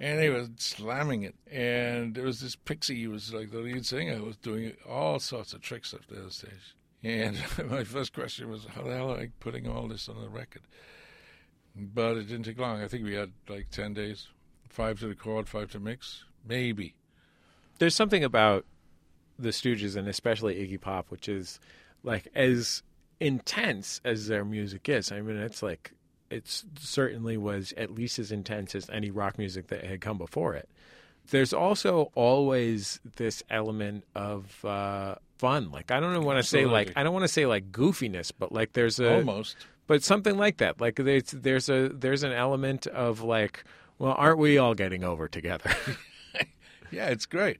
and 0.00 0.18
they 0.18 0.28
were 0.28 0.46
slamming 0.56 1.22
it. 1.22 1.34
And 1.50 2.14
there 2.14 2.24
was 2.24 2.40
this 2.40 2.56
Pixie 2.56 3.02
who 3.02 3.10
was 3.10 3.32
like 3.32 3.50
the 3.50 3.60
lead 3.60 3.86
singer, 3.86 4.16
who 4.16 4.24
was 4.24 4.36
doing 4.36 4.74
all 4.88 5.18
sorts 5.20 5.52
of 5.52 5.60
tricks 5.62 5.94
up 5.94 6.00
there 6.10 6.22
on 6.22 6.30
stage. 6.30 6.74
And 7.02 7.38
my 7.70 7.84
first 7.84 8.12
question 8.12 8.50
was, 8.50 8.66
how 8.66 8.82
the 8.82 8.94
hell 8.94 9.12
are 9.12 9.20
I 9.20 9.30
putting 9.40 9.68
all 9.68 9.88
this 9.88 10.08
on 10.08 10.20
the 10.20 10.28
record? 10.28 10.62
But 11.76 12.16
it 12.16 12.28
didn't 12.28 12.44
take 12.44 12.58
long. 12.58 12.82
I 12.82 12.88
think 12.88 13.04
we 13.04 13.14
had 13.14 13.32
like 13.48 13.70
10 13.70 13.94
days, 13.94 14.28
five 14.68 14.98
to 15.00 15.08
record, 15.08 15.48
five 15.48 15.70
to 15.72 15.80
mix, 15.80 16.24
maybe. 16.46 16.94
There's 17.78 17.94
something 17.94 18.24
about 18.24 18.64
the 19.38 19.50
Stooges 19.50 19.96
and 19.96 20.08
especially 20.08 20.56
Iggy 20.56 20.80
Pop, 20.80 21.10
which 21.10 21.28
is 21.28 21.60
like 22.02 22.26
as 22.34 22.82
intense 23.20 24.00
as 24.04 24.26
their 24.26 24.44
music 24.44 24.88
is. 24.88 25.12
I 25.12 25.20
mean, 25.20 25.36
it's 25.36 25.62
like 25.62 25.92
it 26.30 26.62
certainly 26.78 27.36
was 27.36 27.72
at 27.76 27.90
least 27.90 28.18
as 28.18 28.32
intense 28.32 28.74
as 28.74 28.90
any 28.90 29.10
rock 29.10 29.38
music 29.38 29.68
that 29.68 29.84
had 29.84 30.00
come 30.00 30.18
before 30.18 30.54
it. 30.54 30.68
There's 31.30 31.52
also 31.52 32.10
always 32.14 33.00
this 33.16 33.42
element 33.50 34.04
of 34.14 34.64
uh, 34.64 35.16
fun. 35.38 35.70
Like 35.70 35.90
I 35.90 36.00
don't 36.00 36.24
want 36.24 36.38
to 36.38 36.42
say 36.42 36.66
like 36.66 36.92
I 36.96 37.02
don't 37.02 37.12
want 37.12 37.24
to 37.24 37.28
say 37.28 37.46
like 37.46 37.70
goofiness, 37.72 38.32
but 38.36 38.52
like 38.52 38.72
there's 38.74 39.00
a 39.00 39.14
Almost. 39.16 39.56
but 39.86 40.02
something 40.02 40.36
like 40.36 40.58
that. 40.58 40.80
Like 40.80 40.96
there's 40.96 41.30
there's 41.30 41.68
a 41.68 41.88
there's 41.88 42.22
an 42.22 42.32
element 42.32 42.86
of 42.88 43.22
like, 43.22 43.64
well, 43.98 44.14
aren't 44.16 44.38
we 44.38 44.58
all 44.58 44.74
getting 44.74 45.04
over 45.04 45.28
together? 45.28 45.70
Yeah, 46.90 47.08
it's 47.08 47.26
great. 47.26 47.58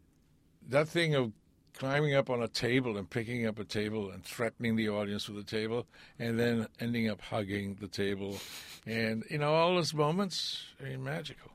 That 0.70 0.88
thing 0.88 1.14
of 1.14 1.32
climbing 1.74 2.14
up 2.14 2.30
on 2.30 2.42
a 2.42 2.48
table 2.48 2.96
and 2.96 3.08
picking 3.08 3.46
up 3.46 3.58
a 3.58 3.64
table 3.64 4.10
and 4.10 4.24
threatening 4.24 4.74
the 4.74 4.88
audience 4.88 5.28
with 5.28 5.38
a 5.38 5.46
table 5.46 5.86
and 6.18 6.38
then 6.40 6.66
ending 6.80 7.10
up 7.10 7.20
hugging 7.20 7.76
the 7.78 7.88
table. 7.88 8.38
And, 8.86 9.22
you 9.30 9.36
know, 9.36 9.52
all 9.54 9.74
those 9.74 9.92
moments, 9.92 10.64
I 10.80 10.84
mean, 10.88 11.04
magical. 11.04 11.50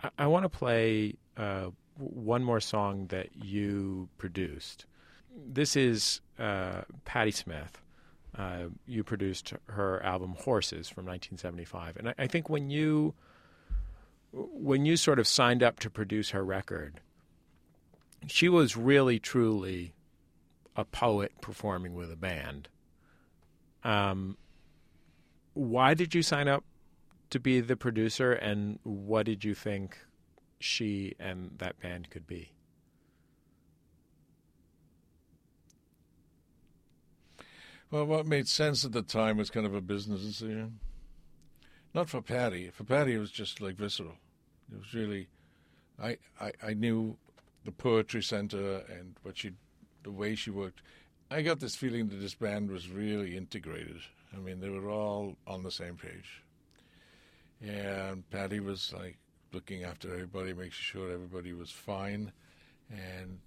I, 0.00 0.10
I 0.18 0.26
want 0.28 0.44
to 0.44 0.48
play 0.48 1.14
uh, 1.36 1.70
one 1.98 2.44
more 2.44 2.60
song 2.60 3.06
that 3.08 3.28
you 3.44 4.08
produced. 4.18 4.86
This 5.34 5.76
is 5.76 6.20
uh, 6.38 6.82
Patti 7.04 7.30
Smith. 7.30 7.80
Uh, 8.36 8.64
you 8.86 9.02
produced 9.02 9.54
her 9.68 10.02
album 10.02 10.34
Horses 10.38 10.88
from 10.88 11.06
1975, 11.06 11.96
and 11.96 12.08
I, 12.10 12.14
I 12.18 12.26
think 12.26 12.50
when 12.50 12.68
you 12.68 13.14
when 14.32 14.84
you 14.84 14.96
sort 14.98 15.18
of 15.18 15.26
signed 15.26 15.62
up 15.62 15.78
to 15.80 15.88
produce 15.88 16.30
her 16.30 16.44
record, 16.44 17.00
she 18.26 18.48
was 18.50 18.76
really 18.76 19.18
truly 19.18 19.94
a 20.74 20.84
poet 20.84 21.32
performing 21.40 21.94
with 21.94 22.12
a 22.12 22.16
band. 22.16 22.68
Um, 23.82 24.36
why 25.54 25.94
did 25.94 26.14
you 26.14 26.22
sign 26.22 26.48
up 26.48 26.64
to 27.30 27.40
be 27.40 27.60
the 27.60 27.76
producer, 27.76 28.32
and 28.32 28.78
what 28.82 29.24
did 29.24 29.44
you 29.44 29.54
think 29.54 29.98
she 30.58 31.14
and 31.18 31.50
that 31.58 31.80
band 31.80 32.10
could 32.10 32.26
be? 32.26 32.52
Well, 37.90 38.04
what 38.04 38.26
made 38.26 38.48
sense 38.48 38.84
at 38.84 38.92
the 38.92 39.02
time 39.02 39.36
was 39.36 39.48
kind 39.48 39.64
of 39.64 39.74
a 39.74 39.80
business 39.80 40.22
decision. 40.22 40.80
Not 41.94 42.08
for 42.08 42.20
Patti. 42.20 42.70
For 42.70 42.84
Patti, 42.84 43.14
it 43.14 43.18
was 43.18 43.30
just 43.30 43.60
like 43.60 43.76
visceral. 43.76 44.16
It 44.72 44.78
was 44.78 44.92
really, 44.92 45.28
I, 46.02 46.18
I, 46.40 46.52
I 46.62 46.74
knew 46.74 47.16
the 47.64 47.70
poetry 47.70 48.22
center 48.22 48.82
and 48.90 49.14
what 49.22 49.38
she, 49.38 49.52
the 50.02 50.10
way 50.10 50.34
she 50.34 50.50
worked. 50.50 50.82
I 51.30 51.42
got 51.42 51.60
this 51.60 51.76
feeling 51.76 52.08
that 52.08 52.16
this 52.16 52.34
band 52.34 52.70
was 52.70 52.90
really 52.90 53.36
integrated. 53.36 54.00
I 54.34 54.40
mean, 54.40 54.60
they 54.60 54.68
were 54.68 54.90
all 54.90 55.36
on 55.46 55.62
the 55.62 55.70
same 55.70 55.96
page. 55.96 56.42
And 57.62 58.28
Patti 58.30 58.60
was 58.60 58.92
like 58.92 59.16
looking 59.52 59.84
after 59.84 60.12
everybody, 60.12 60.52
making 60.52 60.70
sure 60.72 61.10
everybody 61.10 61.52
was 61.52 61.70
fine, 61.70 62.32
and 62.90 63.38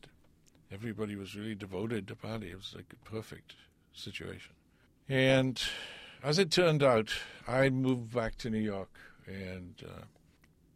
everybody 0.71 1.15
was 1.15 1.35
really 1.35 1.55
devoted 1.55 2.07
to 2.07 2.15
Patti. 2.15 2.51
It 2.51 2.57
was 2.57 2.73
like 2.75 2.93
a 2.93 3.09
perfect 3.09 3.55
situation. 3.93 4.53
And 5.07 5.61
as 6.23 6.39
it 6.39 6.51
turned 6.51 6.83
out, 6.83 7.11
I 7.47 7.69
moved 7.69 8.13
back 8.13 8.37
to 8.37 8.49
New 8.49 8.59
York, 8.59 8.91
and 9.25 9.75
uh, 9.85 10.03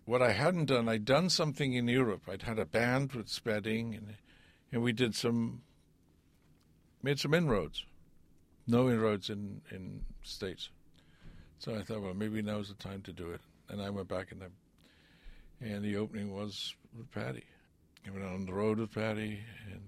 what 0.06 0.22
I 0.22 0.32
hadn't 0.32 0.66
done, 0.66 0.90
I'd 0.90 1.06
done 1.06 1.30
something 1.30 1.74
in 1.74 1.88
Europe. 1.88 2.24
I'd 2.30 2.44
had 2.44 2.60
a 2.60 2.66
band 2.66 3.14
with 3.14 3.30
Spedding, 3.30 3.96
and 3.96 4.16
and 4.72 4.82
we 4.82 4.92
did 4.92 5.14
some, 5.14 5.62
made 7.04 7.20
some 7.20 7.36
inroads, 7.36 7.86
no 8.66 8.90
inroads 8.90 9.30
in 9.30 9.62
in 9.70 10.02
states. 10.24 10.70
So 11.60 11.76
I 11.76 11.82
thought, 11.82 12.02
well, 12.02 12.14
maybe 12.14 12.42
now's 12.42 12.68
the 12.68 12.74
time 12.74 13.02
to 13.04 13.14
do 13.14 13.32
it. 13.32 13.40
And 13.70 13.82
I 13.82 13.90
went 13.90 14.10
back 14.10 14.34
and 14.34 14.44
I, 14.44 14.48
and 15.64 15.84
the 15.84 15.96
opening 15.98 16.34
was 16.34 16.76
with 16.98 17.10
Patti. 17.12 17.44
I 18.06 18.12
went 18.12 18.26
on 18.26 18.46
the 18.46 18.54
road 18.54 18.80
with 18.80 18.94
Patti, 18.94 19.40
and 19.72 19.82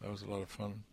that 0.00 0.10
was 0.10 0.22
a 0.22 0.26
lot 0.26 0.42
of 0.42 0.48
fun. 0.50 0.84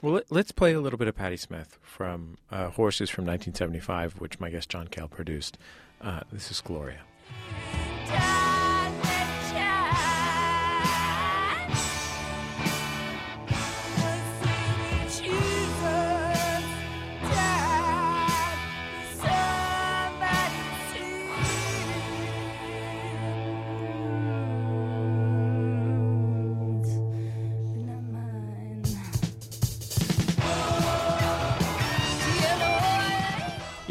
Well, 0.00 0.12
let- 0.14 0.30
let's 0.30 0.52
play 0.52 0.74
a 0.74 0.80
little 0.80 0.98
bit 0.98 1.08
of 1.08 1.16
Patti 1.16 1.36
Smith 1.36 1.76
from 1.82 2.38
uh, 2.52 2.68
Horses 2.70 3.10
from 3.10 3.24
1975, 3.24 4.20
which 4.20 4.38
my 4.38 4.48
guest 4.48 4.68
John 4.68 4.86
Cale 4.86 5.08
produced. 5.08 5.58
Uh, 6.00 6.20
this 6.30 6.52
is 6.52 6.60
Gloria. 6.60 7.00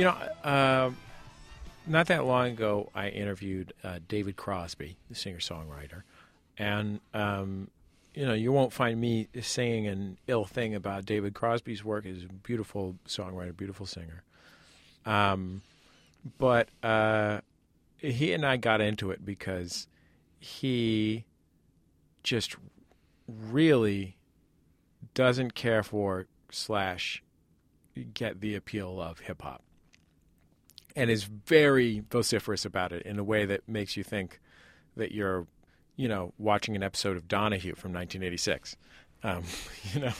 Know, 0.07 0.49
uh, 0.49 0.91
not 1.85 2.07
that 2.07 2.25
long 2.25 2.47
ago, 2.47 2.89
I 2.93 3.09
interviewed 3.09 3.73
uh, 3.83 3.99
David 4.07 4.35
Crosby, 4.35 4.97
the 5.09 5.15
singer 5.15 5.39
songwriter, 5.39 6.03
and 6.57 6.99
um, 7.13 7.69
you 8.13 8.25
know, 8.25 8.33
you 8.33 8.51
won't 8.51 8.73
find 8.73 8.99
me 8.99 9.27
saying 9.41 9.87
an 9.87 10.17
ill 10.27 10.45
thing 10.45 10.73
about 10.73 11.05
David 11.05 11.33
Crosby's 11.33 11.83
work. 11.85 12.05
He's 12.05 12.23
a 12.23 12.27
beautiful 12.27 12.95
songwriter, 13.07 13.55
beautiful 13.55 13.85
singer. 13.85 14.23
Um, 15.05 15.61
but 16.37 16.69
uh, 16.83 17.41
he 17.97 18.33
and 18.33 18.45
I 18.45 18.57
got 18.57 18.81
into 18.81 19.11
it 19.11 19.23
because 19.23 19.87
he 20.39 21.25
just 22.23 22.55
really 23.27 24.17
doesn't 25.13 25.53
care 25.53 25.83
for 25.83 26.25
slash 26.51 27.23
get 28.13 28.41
the 28.41 28.55
appeal 28.55 29.01
of 29.01 29.19
hip 29.19 29.41
hop 29.41 29.61
and 30.97 31.11
is 31.11 31.25
very 31.25 32.03
vociferous 32.09 32.65
about 32.65 32.91
it 32.91 33.03
in 33.03 33.19
a 33.19 33.23
way 33.23 33.45
that 33.45 33.69
makes 33.69 33.95
you 33.95 34.03
think 34.03 34.41
that 34.97 35.11
you're, 35.11 35.45
you 35.95 36.07
know, 36.07 36.33
watching 36.39 36.75
an 36.75 36.81
episode 36.81 37.15
of 37.15 37.27
Donahue 37.27 37.75
from 37.75 37.93
1986. 37.93 38.75
Um, 39.23 39.43
you 39.93 40.01
know, 40.01 40.13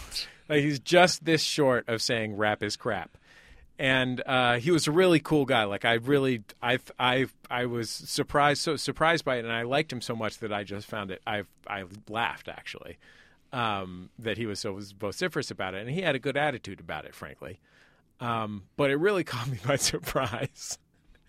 like 0.47 0.61
he's 0.61 0.79
just 0.79 1.25
this 1.25 1.41
short 1.41 1.89
of 1.89 1.99
saying 1.99 2.37
rap 2.37 2.61
is 2.61 2.77
crap. 2.77 3.17
And 3.79 4.21
uh, 4.25 4.57
he 4.59 4.69
was 4.69 4.87
a 4.87 4.91
really 4.91 5.19
cool 5.19 5.45
guy. 5.45 5.63
Like 5.63 5.83
I 5.83 5.93
really, 5.93 6.43
I, 6.61 6.77
I, 6.99 7.25
I 7.49 7.65
was 7.65 7.89
surprised, 7.89 8.61
so 8.61 8.75
surprised 8.75 9.25
by 9.25 9.37
it, 9.37 9.45
and 9.45 9.51
I 9.51 9.63
liked 9.63 9.91
him 9.91 10.01
so 10.01 10.15
much 10.15 10.37
that 10.39 10.53
I 10.53 10.63
just 10.63 10.87
found 10.87 11.09
it. 11.09 11.21
I, 11.25 11.43
I 11.67 11.85
laughed 12.07 12.49
actually 12.49 12.97
um, 13.51 14.11
that 14.19 14.37
he 14.37 14.45
was 14.45 14.59
so 14.59 14.79
vociferous 14.99 15.49
about 15.49 15.73
it, 15.73 15.81
and 15.81 15.89
he 15.89 16.01
had 16.01 16.13
a 16.13 16.19
good 16.19 16.37
attitude 16.37 16.79
about 16.79 17.05
it, 17.05 17.15
frankly. 17.15 17.59
Um, 18.19 18.63
but 18.77 18.89
it 18.91 18.95
really 18.97 19.23
caught 19.25 19.47
me 19.47 19.59
by 19.65 19.75
surprise. 19.75 20.77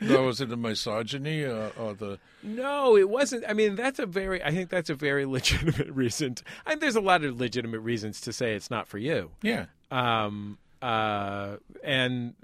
No, 0.00 0.22
was 0.24 0.40
it 0.40 0.48
the 0.48 0.56
misogyny 0.56 1.42
or, 1.42 1.72
or 1.76 1.92
the? 1.92 2.18
No, 2.44 2.96
it 2.96 3.08
wasn't. 3.10 3.44
I 3.48 3.52
mean, 3.52 3.74
that's 3.74 3.98
a 3.98 4.06
very. 4.06 4.40
I 4.42 4.52
think 4.52 4.70
that's 4.70 4.90
a 4.90 4.94
very 4.94 5.26
legitimate 5.36 5.88
reason. 5.90 6.36
To, 6.36 6.44
I 6.66 6.70
mean, 6.70 6.78
there's 6.78 6.94
a 6.96 7.00
lot 7.00 7.24
of 7.24 7.38
legitimate 7.40 7.80
reasons 7.80 8.20
to 8.22 8.32
say 8.32 8.54
it's 8.54 8.70
not 8.70 8.86
for 8.86 8.98
you. 8.98 9.32
Yeah, 9.42 9.66
Um, 9.90 10.58
uh, 10.80 11.56
and 11.82 12.34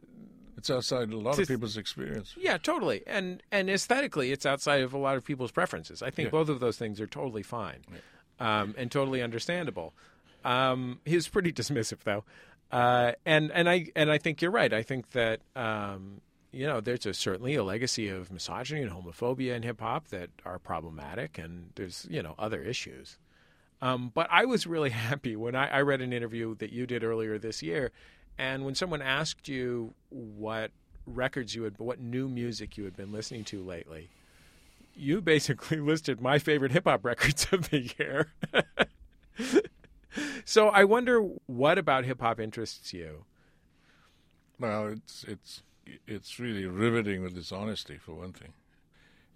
it's 0.59 0.69
outside 0.69 1.13
a 1.13 1.17
lot 1.17 1.39
of 1.39 1.47
people's 1.47 1.77
experience. 1.77 2.35
yeah, 2.37 2.59
totally. 2.59 3.03
And 3.07 3.41
and 3.53 3.71
aesthetically, 3.71 4.33
it's 4.33 4.45
outside 4.45 4.83
of 4.83 4.93
a 4.93 4.99
lot 4.99 5.17
of 5.17 5.25
people's 5.25 5.53
preferences. 5.53 6.03
I 6.03 6.11
think 6.11 6.27
Yeah. 6.27 6.31
both 6.33 6.49
of 6.49 6.59
those 6.59 6.77
things 6.77 7.01
are 7.01 7.07
totally 7.07 7.45
fine, 7.45 7.85
um, 8.41 8.75
and 8.77 8.91
totally 8.91 9.23
understandable. 9.23 9.95
Um, 10.45 10.99
he 11.05 11.15
was 11.15 11.29
pretty 11.29 11.53
dismissive, 11.61 12.01
though, 12.03 12.25
uh, 12.75 13.13
and 13.25 13.53
and 13.53 13.71
I 13.71 13.87
and 13.95 14.11
I 14.11 14.19
think 14.19 14.43
you're 14.43 14.51
right. 14.51 14.73
I 14.73 14.83
think 14.83 15.13
that 15.13 15.41
um, 15.55 16.21
you 16.51 16.67
know 16.67 16.81
there's 16.81 17.07
a, 17.07 17.15
certainly 17.15 17.55
a 17.55 17.63
legacy 17.63 18.09
of 18.09 18.33
misogyny 18.33 18.83
and 18.83 18.91
homophobia 18.91 19.55
in 19.55 19.63
hip 19.63 19.81
hop 19.81 20.09
that 20.09 20.31
are 20.45 20.59
problematic, 20.59 21.39
and 21.39 21.71
there's 21.77 22.05
you 22.11 22.21
know 22.21 22.35
other 22.37 22.61
issues. 22.61 23.17
Um, 23.81 24.11
but 24.13 24.27
I 24.29 24.45
was 24.47 24.67
really 24.67 24.91
happy 25.11 25.37
when 25.37 25.55
I, 25.55 25.69
I 25.69 25.81
read 25.83 26.01
an 26.01 26.13
interview 26.13 26.57
that 26.57 26.73
you 26.73 26.85
did 26.85 27.05
earlier 27.05 27.39
this 27.39 27.63
year, 27.63 27.93
and 28.39 28.65
when 28.65 28.75
someone 28.75 29.03
asked 29.03 29.47
you 29.49 29.95
what 30.09 30.73
records 31.07 31.55
you 31.55 31.63
had, 31.63 31.79
what 31.79 32.01
new 32.01 32.29
music 32.29 32.77
you 32.77 32.83
had 32.83 32.97
been 32.97 33.13
listening 33.13 33.45
to 33.45 33.63
lately, 33.63 34.11
you 34.97 35.21
basically 35.21 35.77
listed 35.81 36.21
my 36.21 36.41
favorite 36.41 36.73
hip 36.73 36.87
hop 36.87 37.05
records 37.05 37.47
of 37.53 37.71
the 37.71 37.89
year. 38.01 38.33
so 40.45 40.69
I 40.69 40.85
wonder 40.85 41.21
what 41.47 41.79
about 41.79 42.05
hip 42.05 42.21
hop 42.21 42.41
interests 42.41 42.93
you. 42.93 43.25
Well, 44.59 44.89
it's 44.89 45.25
it's 45.25 45.63
it's 46.07 46.39
really 46.39 46.65
riveting 46.67 47.23
with 47.23 47.37
its 47.37 47.53
honesty 47.53 47.99
for 47.99 48.15
one 48.15 48.33
thing, 48.33 48.53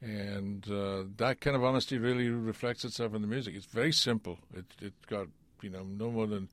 and 0.00 0.64
uh, 0.70 1.04
that 1.16 1.40
kind 1.40 1.56
of 1.56 1.64
honesty 1.64 1.98
really 1.98 2.28
reflects 2.28 2.84
itself 2.84 3.14
in 3.14 3.22
the 3.22 3.28
music. 3.28 3.54
It's 3.56 3.66
very 3.66 3.92
simple. 3.92 4.38
It 4.54 4.66
it 4.80 4.94
got 5.08 5.26
you 5.60 5.70
know 5.70 5.82
no 5.84 6.10
more 6.10 6.26
than 6.26 6.48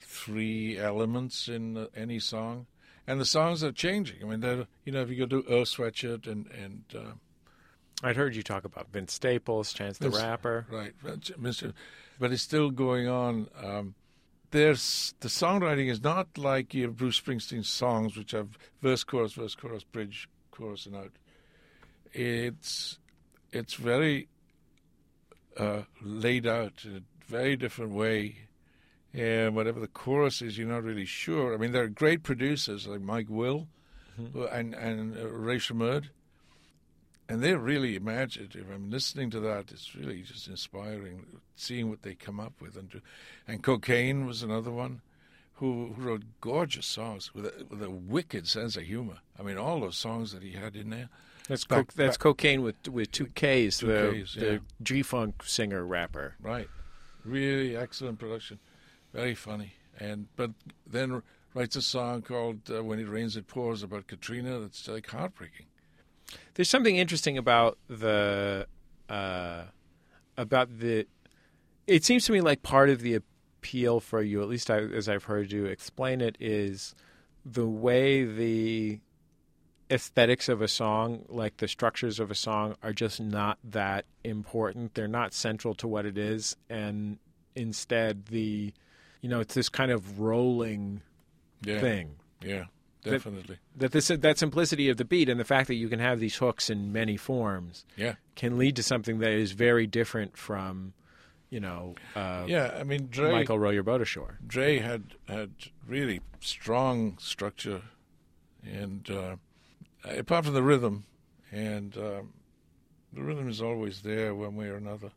three 0.00 0.78
elements 0.78 1.48
in 1.48 1.76
uh, 1.76 1.86
any 1.94 2.18
song, 2.18 2.66
and 3.06 3.20
the 3.20 3.24
songs 3.24 3.62
are 3.62 3.72
changing. 3.72 4.16
I 4.22 4.26
mean, 4.26 4.40
they're 4.40 4.66
you 4.84 4.92
know 4.92 5.02
if 5.02 5.10
you 5.10 5.16
go 5.16 5.26
to 5.26 5.44
Earl 5.48 5.64
Sweatshirt 5.64 6.26
and 6.26 6.50
and 6.50 6.82
uh, 6.94 7.12
I'd 8.02 8.16
heard 8.16 8.34
you 8.34 8.42
talk 8.42 8.64
about 8.64 8.90
Vince 8.92 9.12
Staples, 9.12 9.72
Chance 9.72 9.98
the 9.98 10.10
Yes. 10.10 10.20
Rapper. 10.20 10.66
Right, 10.68 10.92
Mr. 11.40 11.72
But 12.22 12.30
it's 12.30 12.44
still 12.44 12.70
going 12.70 13.08
on. 13.08 13.48
Um, 13.60 13.94
there's 14.52 15.12
the 15.18 15.26
songwriting 15.26 15.90
is 15.90 16.04
not 16.04 16.38
like 16.38 16.72
your 16.72 16.90
Bruce 16.92 17.20
Springsteen 17.20 17.64
songs, 17.64 18.16
which 18.16 18.30
have 18.30 18.56
verse, 18.80 19.02
chorus, 19.02 19.32
verse, 19.32 19.56
chorus, 19.56 19.82
bridge, 19.82 20.28
chorus, 20.52 20.86
and 20.86 20.94
out. 20.94 21.10
It's 22.12 23.00
it's 23.50 23.74
very 23.74 24.28
uh, 25.56 25.82
laid 26.00 26.46
out 26.46 26.84
in 26.84 26.98
a 26.98 27.02
very 27.26 27.56
different 27.56 27.90
way. 27.90 28.36
And 29.12 29.56
whatever 29.56 29.80
the 29.80 29.88
chorus 29.88 30.40
is, 30.42 30.56
you're 30.56 30.68
not 30.68 30.84
really 30.84 31.04
sure. 31.04 31.52
I 31.54 31.56
mean, 31.56 31.72
there 31.72 31.82
are 31.82 31.88
great 31.88 32.22
producers 32.22 32.86
like 32.86 33.00
Mike 33.00 33.26
Will 33.28 33.66
who- 34.32 34.46
and 34.46 34.74
and 34.74 35.18
uh, 35.18 35.26
Rae 35.28 35.56
Sremmurd 35.58 36.10
and 37.28 37.42
they're 37.42 37.58
really 37.58 37.96
imaginative. 37.96 38.66
I'm 38.70 38.90
listening 38.90 39.30
to 39.30 39.40
that; 39.40 39.70
it's 39.72 39.94
really 39.94 40.22
just 40.22 40.48
inspiring, 40.48 41.26
seeing 41.56 41.88
what 41.90 42.02
they 42.02 42.14
come 42.14 42.40
up 42.40 42.54
with. 42.60 42.76
And 42.76 42.90
do- 42.90 43.00
and 43.48 43.62
Kokane 43.62 44.26
was 44.26 44.42
another 44.42 44.70
one, 44.70 45.00
who, 45.54 45.92
who 45.96 46.02
wrote 46.02 46.22
gorgeous 46.40 46.86
songs 46.86 47.34
with 47.34 47.46
a, 47.46 47.64
with 47.68 47.82
a 47.82 47.90
wicked 47.90 48.46
sense 48.48 48.76
of 48.76 48.82
humor. 48.84 49.18
I 49.38 49.42
mean, 49.42 49.56
all 49.58 49.80
those 49.80 49.96
songs 49.96 50.32
that 50.32 50.42
he 50.42 50.52
had 50.52 50.76
in 50.76 50.90
there. 50.90 51.08
That's 51.48 51.64
Back- 51.64 51.88
co- 51.88 51.92
that's 51.96 52.16
back- 52.16 52.36
Kokane 52.36 52.62
with 52.62 52.88
with 52.88 53.10
two 53.10 53.26
Ks. 53.26 53.78
Two 53.78 53.86
the 53.86 54.22
Ks, 54.24 54.34
the. 54.34 54.60
G 54.82 55.02
Funk 55.02 55.42
singer 55.44 55.84
rapper. 55.84 56.34
Right, 56.40 56.68
really 57.24 57.76
excellent 57.76 58.18
production, 58.18 58.58
very 59.12 59.34
funny. 59.34 59.74
And 59.98 60.26
but 60.36 60.50
then 60.86 61.22
writes 61.54 61.76
a 61.76 61.82
song 61.82 62.22
called 62.22 62.70
uh, 62.70 62.82
"When 62.84 62.98
It 62.98 63.08
Rains 63.08 63.36
It 63.36 63.46
Pours" 63.46 63.82
about 63.82 64.06
Katrina. 64.06 64.58
That's 64.60 64.86
like 64.88 65.08
heartbreaking. 65.08 65.66
There's 66.54 66.70
something 66.70 66.96
interesting 66.96 67.38
about 67.38 67.78
the 67.88 68.66
uh, 69.08 69.64
about 70.36 70.78
the. 70.78 71.06
It 71.86 72.04
seems 72.04 72.24
to 72.26 72.32
me 72.32 72.40
like 72.40 72.62
part 72.62 72.90
of 72.90 73.00
the 73.00 73.14
appeal 73.14 74.00
for 74.00 74.22
you, 74.22 74.42
at 74.42 74.48
least 74.48 74.70
I, 74.70 74.78
as 74.78 75.08
I've 75.08 75.24
heard 75.24 75.52
you 75.52 75.66
explain 75.66 76.20
it, 76.20 76.36
is 76.40 76.94
the 77.44 77.66
way 77.66 78.24
the 78.24 79.00
aesthetics 79.90 80.48
of 80.48 80.62
a 80.62 80.68
song, 80.68 81.24
like 81.28 81.58
the 81.58 81.68
structures 81.68 82.18
of 82.20 82.30
a 82.30 82.34
song, 82.34 82.76
are 82.82 82.92
just 82.92 83.20
not 83.20 83.58
that 83.64 84.04
important. 84.24 84.94
They're 84.94 85.08
not 85.08 85.34
central 85.34 85.74
to 85.76 85.88
what 85.88 86.06
it 86.06 86.16
is, 86.16 86.56
and 86.70 87.18
instead 87.54 88.26
the, 88.26 88.72
you 89.20 89.28
know, 89.28 89.40
it's 89.40 89.54
this 89.54 89.68
kind 89.68 89.90
of 89.90 90.20
rolling 90.20 91.02
Yeah, 91.64 91.80
thing 91.80 92.16
yeah, 92.42 92.64
definitely. 93.10 93.58
that 93.76 93.92
this 93.92 94.08
that 94.08 94.38
simplicity 94.38 94.88
of 94.88 94.96
the 94.96 95.04
beat 95.04 95.28
and 95.28 95.38
the 95.38 95.44
fact 95.44 95.68
that 95.68 95.74
you 95.74 95.88
can 95.88 95.98
have 95.98 96.20
these 96.20 96.36
hooks 96.36 96.70
in 96.70 96.92
many 96.92 97.16
forms 97.16 97.84
Yeah, 97.96 98.14
can 98.36 98.58
lead 98.58 98.76
to 98.76 98.82
something 98.82 99.18
that 99.18 99.30
is 99.30 99.52
very 99.52 99.86
different 99.86 100.36
from, 100.36 100.94
you 101.50 101.60
know, 101.60 101.94
uh, 102.14 102.44
yeah. 102.46 102.76
I 102.78 102.84
mean, 102.84 103.08
Dre. 103.10 103.32
Michael 103.32 103.58
Row 103.58 103.70
Your 103.70 103.82
Boat 103.82 104.00
Ashore. 104.00 104.38
Dre 104.46 104.78
had 104.78 105.14
had 105.28 105.50
really 105.86 106.20
strong 106.40 107.18
structure, 107.18 107.82
and 108.64 109.08
uh, 109.10 109.36
apart 110.04 110.44
from 110.44 110.54
the 110.54 110.62
rhythm, 110.62 111.04
and 111.50 111.96
um, 111.96 112.32
the 113.12 113.22
rhythm 113.22 113.48
is 113.48 113.60
always 113.60 114.02
there 114.02 114.34
one 114.34 114.56
way 114.56 114.68
or 114.68 114.76
another. 114.76 115.10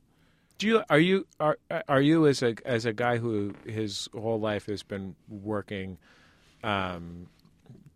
Do 0.58 0.67
you 0.67 0.84
are 0.89 1.00
you 1.00 1.28
are 1.39 1.58
are 1.89 2.02
you 2.02 2.28
as 2.28 2.41
a 2.41 2.56
as 2.65 2.86
a 2.86 2.93
guy 2.93 3.17
who 3.17 3.54
his 3.65 4.08
whole 4.13 4.39
life 4.39 4.67
has 4.67 4.84
been 4.84 5.15
working 5.28 5.98
um, 6.63 7.28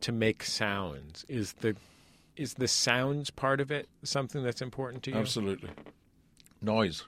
to 0.01 0.12
make 0.12 0.43
sounds? 0.43 1.25
Is 1.27 1.53
the 1.53 1.75
is 2.35 2.53
the 2.55 2.67
sounds 2.67 3.29
part 3.29 3.59
of 3.59 3.69
it 3.71 3.89
something 4.03 4.43
that's 4.43 4.62
important 4.62 5.03
to 5.03 5.12
you? 5.12 5.17
Absolutely, 5.17 5.69
noise. 6.62 7.03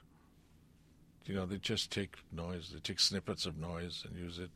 you 1.24 1.34
know, 1.34 1.46
they 1.46 1.56
just 1.56 1.90
take 1.90 2.16
noise, 2.30 2.70
they 2.72 2.80
take 2.80 3.00
snippets 3.00 3.46
of 3.46 3.56
noise 3.56 4.04
and 4.06 4.18
use 4.18 4.38
it, 4.38 4.50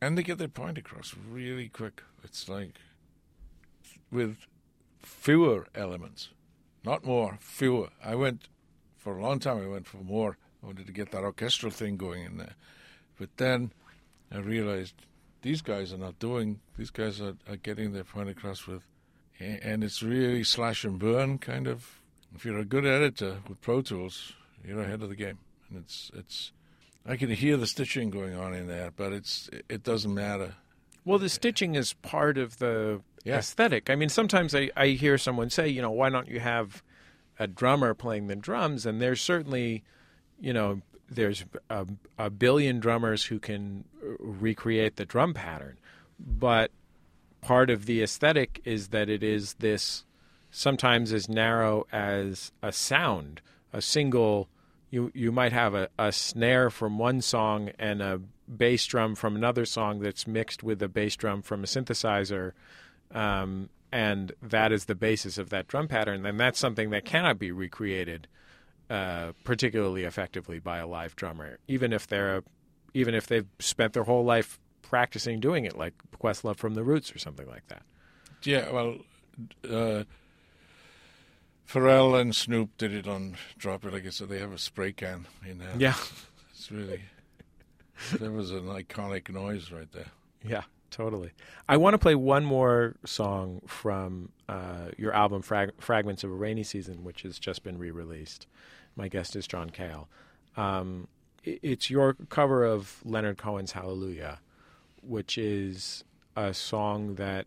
and 0.00 0.16
they 0.16 0.22
get 0.22 0.38
their 0.38 0.48
point 0.48 0.78
across 0.78 1.14
really 1.30 1.68
quick. 1.68 2.02
It's 2.22 2.48
like 2.48 2.74
with 4.10 4.36
fewer 5.00 5.66
elements, 5.74 6.30
not 6.84 7.04
more, 7.04 7.38
fewer. 7.40 7.88
I 8.04 8.14
went 8.14 8.48
for 8.96 9.16
a 9.16 9.22
long 9.22 9.38
time. 9.38 9.62
I 9.62 9.68
went 9.68 9.86
for 9.86 9.98
more. 9.98 10.36
I 10.62 10.66
wanted 10.66 10.86
to 10.86 10.92
get 10.92 11.12
that 11.12 11.22
orchestral 11.22 11.72
thing 11.72 11.96
going 11.96 12.24
in 12.24 12.38
there, 12.38 12.54
but 13.18 13.36
then 13.36 13.70
I 14.32 14.38
realized 14.38 14.94
these 15.46 15.62
guys 15.62 15.92
are 15.92 15.98
not 15.98 16.18
doing. 16.18 16.58
These 16.76 16.90
guys 16.90 17.20
are, 17.20 17.36
are 17.48 17.56
getting 17.56 17.92
their 17.92 18.02
point 18.02 18.28
across 18.28 18.66
with, 18.66 18.82
and 19.38 19.84
it's 19.84 20.02
really 20.02 20.42
slash 20.42 20.84
and 20.84 20.98
burn 20.98 21.38
kind 21.38 21.68
of. 21.68 22.00
If 22.34 22.44
you're 22.44 22.58
a 22.58 22.64
good 22.64 22.84
editor 22.84 23.38
with 23.48 23.60
Pro 23.60 23.80
Tools, 23.80 24.32
you're 24.66 24.80
ahead 24.80 25.02
of 25.02 25.08
the 25.08 25.14
game, 25.14 25.38
and 25.70 25.78
it's 25.78 26.10
it's. 26.14 26.52
I 27.08 27.14
can 27.16 27.30
hear 27.30 27.56
the 27.56 27.68
stitching 27.68 28.10
going 28.10 28.34
on 28.34 28.54
in 28.54 28.66
there, 28.66 28.90
but 28.90 29.12
it's 29.12 29.48
it 29.68 29.84
doesn't 29.84 30.12
matter. 30.12 30.54
Well, 31.04 31.20
the 31.20 31.28
stitching 31.28 31.76
is 31.76 31.92
part 31.92 32.36
of 32.38 32.58
the 32.58 33.00
Yeah. 33.24 33.36
aesthetic. 33.38 33.88
I 33.88 33.94
mean, 33.94 34.08
sometimes 34.08 34.52
I, 34.52 34.70
I 34.76 34.88
hear 34.88 35.16
someone 35.16 35.48
say, 35.50 35.68
you 35.68 35.80
know, 35.80 35.92
why 35.92 36.10
don't 36.10 36.26
you 36.26 36.40
have 36.40 36.82
a 37.38 37.46
drummer 37.46 37.94
playing 37.94 38.26
the 38.26 38.34
drums? 38.34 38.84
And 38.84 39.00
there's 39.00 39.20
certainly, 39.20 39.84
you 40.40 40.52
know, 40.52 40.80
there's 41.08 41.44
a, 41.70 41.86
a 42.18 42.30
billion 42.30 42.80
drummers 42.80 43.24
who 43.26 43.38
can 43.38 43.84
recreate 44.18 44.96
the 44.96 45.04
drum 45.04 45.34
pattern. 45.34 45.78
But 46.18 46.70
part 47.40 47.70
of 47.70 47.86
the 47.86 48.02
aesthetic 48.02 48.60
is 48.64 48.88
that 48.88 49.08
it 49.08 49.22
is 49.22 49.54
this 49.54 50.04
sometimes 50.50 51.12
as 51.12 51.28
narrow 51.28 51.86
as 51.92 52.52
a 52.62 52.72
sound, 52.72 53.40
a 53.72 53.82
single. 53.82 54.48
You 54.90 55.10
you 55.14 55.32
might 55.32 55.52
have 55.52 55.74
a, 55.74 55.88
a 55.98 56.12
snare 56.12 56.70
from 56.70 56.98
one 56.98 57.20
song 57.20 57.70
and 57.78 58.00
a 58.00 58.20
bass 58.48 58.86
drum 58.86 59.14
from 59.14 59.34
another 59.36 59.64
song 59.66 60.00
that's 60.00 60.26
mixed 60.26 60.62
with 60.62 60.80
a 60.82 60.88
bass 60.88 61.16
drum 61.16 61.42
from 61.42 61.64
a 61.64 61.66
synthesizer, 61.66 62.52
um, 63.12 63.68
and 63.90 64.32
that 64.40 64.72
is 64.72 64.84
the 64.84 64.94
basis 64.94 65.38
of 65.38 65.50
that 65.50 65.66
drum 65.66 65.88
pattern. 65.88 66.22
Then 66.22 66.36
that's 66.36 66.58
something 66.58 66.90
that 66.90 67.04
cannot 67.04 67.38
be 67.38 67.50
recreated 67.50 68.28
uh, 68.90 69.32
particularly 69.44 70.04
effectively 70.04 70.58
by 70.58 70.78
a 70.78 70.86
live 70.86 71.16
drummer, 71.16 71.58
even 71.68 71.92
if 71.92 72.06
they're 72.06 72.42
even 72.94 73.14
if 73.14 73.26
they've 73.26 73.46
spent 73.58 73.92
their 73.92 74.04
whole 74.04 74.24
life 74.24 74.58
practicing 74.82 75.38
doing 75.40 75.64
it, 75.64 75.76
like 75.76 75.92
Questlove 76.22 76.56
from 76.56 76.74
the 76.74 76.82
Roots 76.84 77.14
or 77.14 77.18
something 77.18 77.46
like 77.46 77.66
that. 77.68 77.82
Yeah, 78.42 78.70
well, 78.70 78.96
uh, 79.68 80.04
Pharrell 81.68 82.18
and 82.20 82.34
Snoop 82.34 82.70
did 82.78 82.94
it 82.94 83.08
on 83.08 83.36
Drop 83.58 83.84
It 83.84 83.92
Like 83.92 84.04
It, 84.04 84.14
so 84.14 84.24
they 84.24 84.38
have 84.38 84.52
a 84.52 84.58
spray 84.58 84.92
can 84.92 85.26
in 85.46 85.58
there. 85.58 85.74
Yeah, 85.76 85.96
It's 86.52 86.70
really, 86.70 87.02
there 88.20 88.30
was 88.30 88.50
an 88.52 88.66
iconic 88.66 89.28
noise 89.30 89.72
right 89.72 89.90
there. 89.92 90.12
yeah, 90.44 90.62
totally. 90.96 91.32
I 91.68 91.76
want 91.76 91.92
to 91.94 91.98
play 91.98 92.14
one 92.14 92.44
more 92.44 92.94
song 93.04 93.60
from 93.66 94.30
uh, 94.48 94.88
your 94.96 95.12
album 95.12 95.42
Frag- 95.42 95.78
"Fragments 95.78 96.24
of 96.24 96.30
a 96.30 96.34
Rainy 96.34 96.62
Season," 96.62 97.04
which 97.04 97.22
has 97.22 97.38
just 97.38 97.62
been 97.62 97.76
re-released. 97.76 98.46
My 98.96 99.08
guest 99.08 99.36
is 99.36 99.46
John 99.46 99.68
Cale. 99.68 100.08
Um, 100.56 101.08
it's 101.44 101.90
your 101.90 102.14
cover 102.30 102.64
of 102.64 103.02
Leonard 103.04 103.36
Cohen's 103.36 103.72
"Hallelujah," 103.72 104.40
which 105.02 105.36
is 105.36 106.02
a 106.34 106.54
song 106.54 107.16
that 107.16 107.46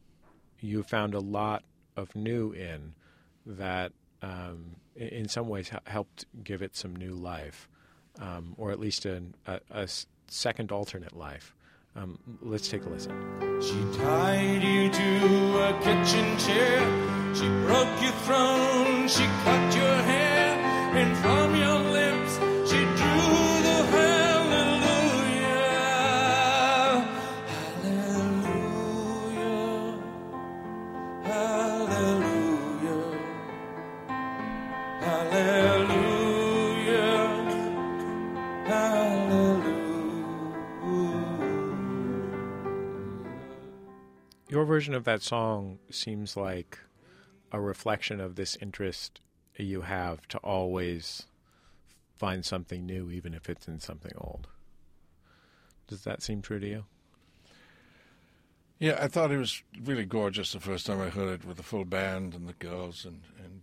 you 0.60 0.84
found 0.84 1.16
a 1.16 1.20
lot 1.20 1.64
of 1.98 2.16
new 2.16 2.52
in 2.52 2.94
that 3.48 3.94
um, 4.22 4.76
in 4.96 5.28
some 5.28 5.48
ways 5.48 5.72
helped 5.86 6.26
give 6.44 6.62
it 6.62 6.76
some 6.76 6.96
new 6.96 7.14
life, 7.16 7.68
um, 8.20 8.54
or 8.58 8.70
at 8.72 8.80
least 8.80 9.08
a 9.08 9.24
a, 9.48 9.60
a 9.72 9.88
second 10.28 10.72
alternate 10.72 11.18
life. 11.18 11.56
Um, 11.96 12.20
let's 12.42 12.68
take 12.70 12.86
a 12.86 12.90
listen. 12.90 13.14
She 13.62 13.80
tied 13.98 14.64
you 14.64 14.90
to 14.90 15.70
a 15.70 15.74
kitchen 15.82 16.38
chair. 16.38 16.80
She 17.36 17.48
broke 17.66 18.02
your 18.02 18.12
throne. 18.26 19.08
She 19.08 19.26
cut 19.44 19.76
your 19.76 19.98
hair. 20.04 20.56
And 20.96 21.18
from 21.18 21.56
your 21.56 21.80
lips, 21.92 22.49
version 44.70 44.94
of 44.94 45.04
that 45.04 45.22
song 45.24 45.80
seems 45.90 46.38
like 46.38 46.78
a 47.52 47.60
reflection 47.60 48.22
of 48.22 48.36
this 48.36 48.56
interest 48.62 49.20
you 49.58 49.82
have 49.82 50.28
to 50.28 50.38
always 50.38 51.24
find 52.18 52.46
something 52.46 52.86
new, 52.86 53.10
even 53.10 53.34
if 53.34 53.50
it's 53.50 53.68
in 53.68 53.80
something 53.80 54.12
old. 54.18 54.48
Does 55.88 56.04
that 56.04 56.22
seem 56.22 56.42
true 56.42 56.60
to 56.60 56.68
you? 56.68 56.86
Yeah, 58.78 58.98
I 59.02 59.08
thought 59.08 59.32
it 59.32 59.38
was 59.38 59.64
really 59.84 60.06
gorgeous 60.06 60.54
the 60.54 60.60
first 60.60 60.86
time 60.86 61.02
I 61.02 61.10
heard 61.10 61.42
it 61.42 61.46
with 61.46 61.58
the 61.58 61.64
full 61.64 61.84
band 61.84 62.36
and 62.36 62.48
the 62.48 62.54
girls, 62.54 63.04
and 63.04 63.22
and 63.44 63.62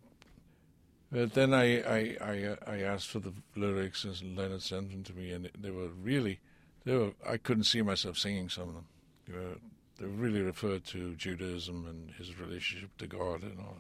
but 1.11 1.35
then 1.35 1.55
I 1.55 1.81
I 1.81 2.17
I, 2.21 2.43
uh, 2.43 2.57
I 2.67 2.81
asked 2.81 3.07
for 3.07 3.21
the 3.21 3.33
lyrics 3.55 4.05
and 4.05 4.37
Leonard 4.37 4.63
sent 4.63 4.91
them 4.91 5.05
to 5.05 5.15
me, 5.15 5.31
and 5.31 5.49
they 5.59 5.71
were 5.71 5.89
really 5.89 6.41
they 6.85 6.97
were 6.97 7.13
I 7.27 7.37
couldn't 7.39 7.65
see 7.65 7.81
myself 7.81 8.19
singing 8.19 8.51
some 8.51 8.69
of 8.69 8.75
them. 8.75 8.87
They 9.27 9.35
were 9.35 9.57
they 9.99 10.07
really 10.07 10.43
referred 10.43 10.85
to 10.87 11.15
Judaism 11.15 11.87
and 11.87 12.11
his 12.13 12.39
relationship 12.39 12.97
to 12.99 13.07
God 13.07 13.43
and 13.43 13.59
all. 13.59 13.79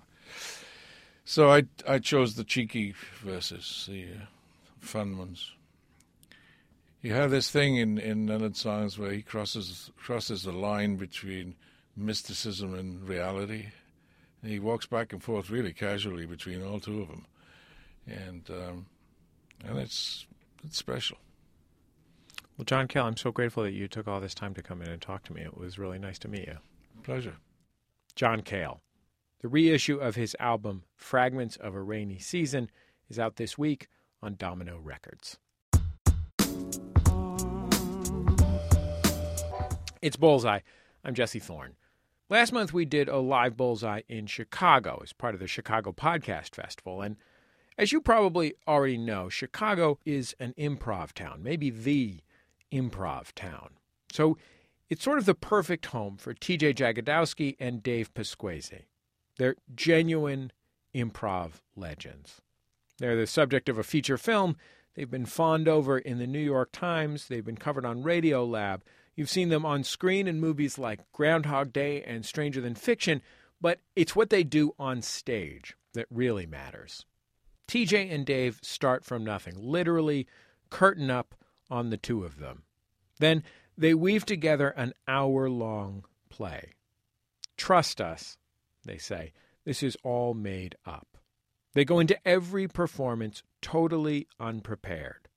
So 1.25 1.51
I 1.51 1.65
I 1.87 1.99
chose 1.99 2.35
the 2.35 2.45
cheeky 2.45 2.95
verses, 3.23 3.87
the 3.89 4.05
uh, 4.05 4.27
fun 4.81 5.19
ones. 5.19 5.53
You 7.03 7.13
have 7.15 7.31
this 7.31 7.51
thing 7.51 7.77
in 7.77 7.99
in 7.99 8.27
Leonard's 8.27 8.61
songs 8.61 8.99
where 8.99 9.13
he 9.13 9.23
crosses 9.23 9.91
crosses 9.97 10.43
the 10.43 10.53
line 10.53 10.97
between 10.97 11.55
mysticism 11.97 12.75
and 12.75 13.09
reality. 13.09 13.67
And 14.43 14.51
he 14.51 14.59
walks 14.59 14.87
back 14.87 15.13
and 15.13 15.23
forth 15.23 15.51
really 15.51 15.73
casually 15.73 16.27
between 16.27 16.63
all 16.63 16.79
two 16.79 17.03
of 17.03 17.09
them, 17.09 17.27
and 18.07 18.49
um, 18.51 18.87
and 19.65 19.79
it's 19.79 20.27
it's 20.65 20.79
special. 20.79 21.19
Well, 22.57 22.65
John 22.65 22.89
Cale, 22.89 23.05
I'm 23.05 23.19
so 23.19 23.33
grateful 23.33 23.65
that 23.65 23.73
you 23.73 23.87
took 23.87 24.09
all 24.09 24.19
this 24.19 24.35
time 24.35 24.55
to 24.55 24.63
come 24.63 24.81
in 24.81 24.89
and 24.89 25.03
talk 25.03 25.25
to 25.25 25.33
me. 25.35 25.43
It 25.43 25.59
was 25.59 25.79
really 25.79 25.99
nice 25.99 26.19
to 26.21 26.29
meet 26.29 26.47
you. 26.47 26.57
Pleasure. 27.03 27.35
John 28.15 28.41
Cale. 28.41 28.81
The 29.43 29.49
reissue 29.49 29.99
of 29.99 30.15
his 30.15 30.35
album 30.41 30.85
Fragments 30.97 31.57
of 31.57 31.75
a 31.75 31.83
Rainy 31.83 32.19
Season 32.19 32.71
is 33.11 33.19
out 33.19 33.37
this 33.37 33.59
week 33.59 33.89
on 34.23 34.37
Domino 34.37 34.79
Records. 34.83 35.37
It's 40.01 40.17
Bullseye. 40.17 40.61
I'm 41.05 41.13
Jesse 41.13 41.39
Thorne. 41.39 41.75
Last 42.31 42.55
month 42.55 42.73
we 42.73 42.87
did 42.87 43.11
a 43.11 43.19
live 43.19 43.59
Bullseye 43.59 44.01
in 44.09 44.27
Chicago 44.27 45.01
as 45.03 45.13
part 45.13 45.35
of 45.35 45.41
the 45.41 45.47
Chicago 45.47 45.93
Podcast 45.93 46.55
Festival. 46.55 47.03
And 47.03 47.17
as 47.77 47.93
you 47.93 48.01
probably 48.01 48.55
already 48.67 48.97
know, 48.97 49.29
Chicago 49.29 49.99
is 50.07 50.35
an 50.41 50.55
improv 50.59 51.13
town, 51.13 51.43
maybe 51.43 51.69
the 51.69 52.21
improv 52.73 53.33
town. 53.35 53.71
So 54.13 54.37
it's 54.89 55.03
sort 55.05 55.19
of 55.19 55.27
the 55.27 55.35
perfect 55.35 55.87
home 55.87 56.17
for 56.17 56.35
TJ 56.35 56.75
Jagodowski 56.75 57.57
and 57.59 57.83
Dave 57.83 58.13
Pasquesi. 58.15 58.85
They're 59.39 59.57
genuine 59.75 60.53
improv 60.95 61.61
legends. 61.75 62.41
They're 62.99 63.17
the 63.17 63.27
subject 63.27 63.69
of 63.69 63.79
a 63.79 63.83
feature 63.83 64.17
film. 64.17 64.57
They've 64.95 65.11
been 65.11 65.27
fawned 65.27 65.69
over 65.69 65.99
in 65.99 66.19
the 66.19 66.27
New 66.27 66.41
York 66.41 66.71
Times. 66.73 67.29
They've 67.29 67.45
been 67.45 67.59
covered 67.59 67.85
on 67.85 68.03
Radio 68.03 68.45
Lab. 68.45 68.83
You've 69.15 69.31
seen 69.31 69.51
them 69.51 69.67
on 69.67 69.85
screen 69.85 70.27
in 70.27 70.41
movies 70.41 70.79
like 70.79 71.11
Groundhog 71.13 71.73
Day 71.73 72.03
and 72.03 72.25
Stranger 72.25 72.61
Than 72.61 72.75
Fiction, 72.75 73.21
but 73.61 73.81
it's 73.95 74.17
what 74.17 74.31
they 74.31 74.45
do 74.45 74.75
on 74.79 75.03
stage 75.03 75.77
that 75.95 76.07
really 76.11 76.47
matters. 76.47 77.05
TJ 77.69 78.13
and 78.13 78.25
Dave 78.25 78.61
start 78.63 79.05
from 79.05 79.25
nothing, 79.25 79.55
literally 79.59 80.27
curtain 80.71 81.11
up 81.11 81.35
on 81.71 81.91
the 81.91 81.97
two 81.97 82.25
of 82.25 82.39
them. 82.39 82.63
Then 83.19 83.43
they 83.77 83.95
weave 83.95 84.25
together 84.25 84.69
an 84.69 84.93
hour 85.07 85.49
long 85.49 86.05
play. 86.29 86.73
Trust 87.57 88.01
us, 88.01 88.37
they 88.85 88.99
say. 88.99 89.33
This 89.65 89.83
is 89.83 89.97
all 90.03 90.35
made 90.35 90.77
up. 90.87 91.19
They 91.75 91.85
go 91.85 91.99
into 91.99 92.19
every 92.27 92.69
performance 92.69 93.43
totally 93.61 94.29
unprepared. 94.41 95.29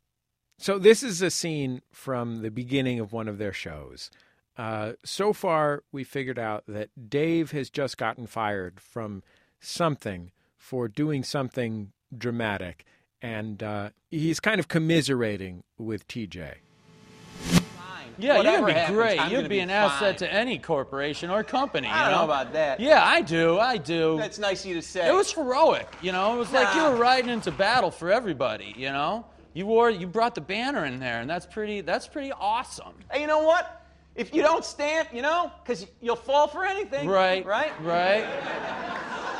So, 0.58 0.78
this 0.78 1.04
is 1.04 1.22
a 1.22 1.32
scene 1.32 1.82
from 1.92 2.42
the 2.42 2.52
beginning 2.52 3.00
of 3.00 3.14
one 3.14 3.28
of 3.28 3.38
their 3.38 3.54
shows. 3.54 4.12
Uh, 4.58 4.94
so 5.06 5.32
far, 5.32 5.84
we 5.92 6.04
figured 6.04 6.38
out 6.38 6.66
that 6.68 7.10
Dave 7.10 7.52
has 7.52 7.70
just 7.70 7.98
gotten 7.98 8.28
fired 8.28 8.82
from 8.82 9.24
something 9.62 10.32
for 10.58 10.90
doing 10.90 11.24
something 11.24 11.94
dramatic, 12.16 12.84
and 13.22 13.62
uh, 13.62 13.90
he's 14.10 14.40
kind 14.40 14.60
of 14.60 14.68
commiserating 14.68 15.64
with 15.78 16.08
TJ. 16.08 16.56
Yeah, 18.18 18.36
Whatever 18.36 18.58
you'd 18.58 18.66
be 18.68 18.74
happens, 18.74 18.98
great. 18.98 19.20
I'm 19.20 19.32
you'd 19.32 19.44
be 19.44 19.48
be 19.48 19.60
an 19.60 19.70
fine. 19.70 19.78
asset 19.78 20.18
to 20.18 20.34
any 20.34 20.60
corporation 20.60 21.30
or 21.30 21.42
company. 21.42 21.88
I 21.88 22.04
don't 22.04 22.12
know 22.12 22.18
know 22.18 22.24
about 22.26 22.52
that. 22.52 22.82
Yeah, 22.82 23.02
I 23.02 23.22
do. 23.22 23.58
I 23.58 23.78
do. 23.78 24.18
That's 24.18 24.38
nice 24.38 24.66
of 24.66 24.70
you 24.72 24.76
to 24.76 24.82
say. 24.82 25.08
It 25.08 25.14
was 25.14 25.32
heroic, 25.32 25.88
you 26.02 26.12
know. 26.12 26.36
It 26.36 26.38
was 26.38 26.52
like 26.52 26.76
you 26.76 26.84
were 26.84 26.98
riding 26.98 27.30
into 27.30 27.50
battle 27.52 27.92
for 27.92 28.12
everybody, 28.12 28.74
you 28.76 28.90
know. 28.90 29.26
You 29.54 29.66
wore, 29.66 29.90
you 29.90 30.06
brought 30.06 30.36
the 30.36 30.42
banner 30.42 30.86
in 30.86 31.00
there, 31.00 31.22
and 31.22 31.30
that's 31.30 31.46
pretty. 31.46 31.80
That's 31.82 32.08
pretty 32.08 32.34
awesome. 32.34 32.94
Hey, 33.10 33.22
you 33.22 33.28
know 33.28 33.44
what? 33.44 33.86
If 34.16 34.36
you 34.36 34.42
don't 34.42 34.66
stand, 34.66 35.08
you 35.14 35.22
know, 35.22 35.50
because 35.64 35.88
you'll 36.02 36.18
fall 36.18 36.48
for 36.48 36.66
anything. 36.66 37.08
Right. 37.08 37.46
Right. 37.46 37.72
Right. 37.82 38.26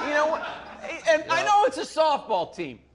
You 0.08 0.14
know 0.14 0.28
what? 0.28 0.48
And 1.10 1.24
I 1.30 1.44
know 1.44 1.66
it's 1.66 1.78
a 1.78 1.82
softball 1.82 2.56
team, 2.56 2.80
but 2.80 2.89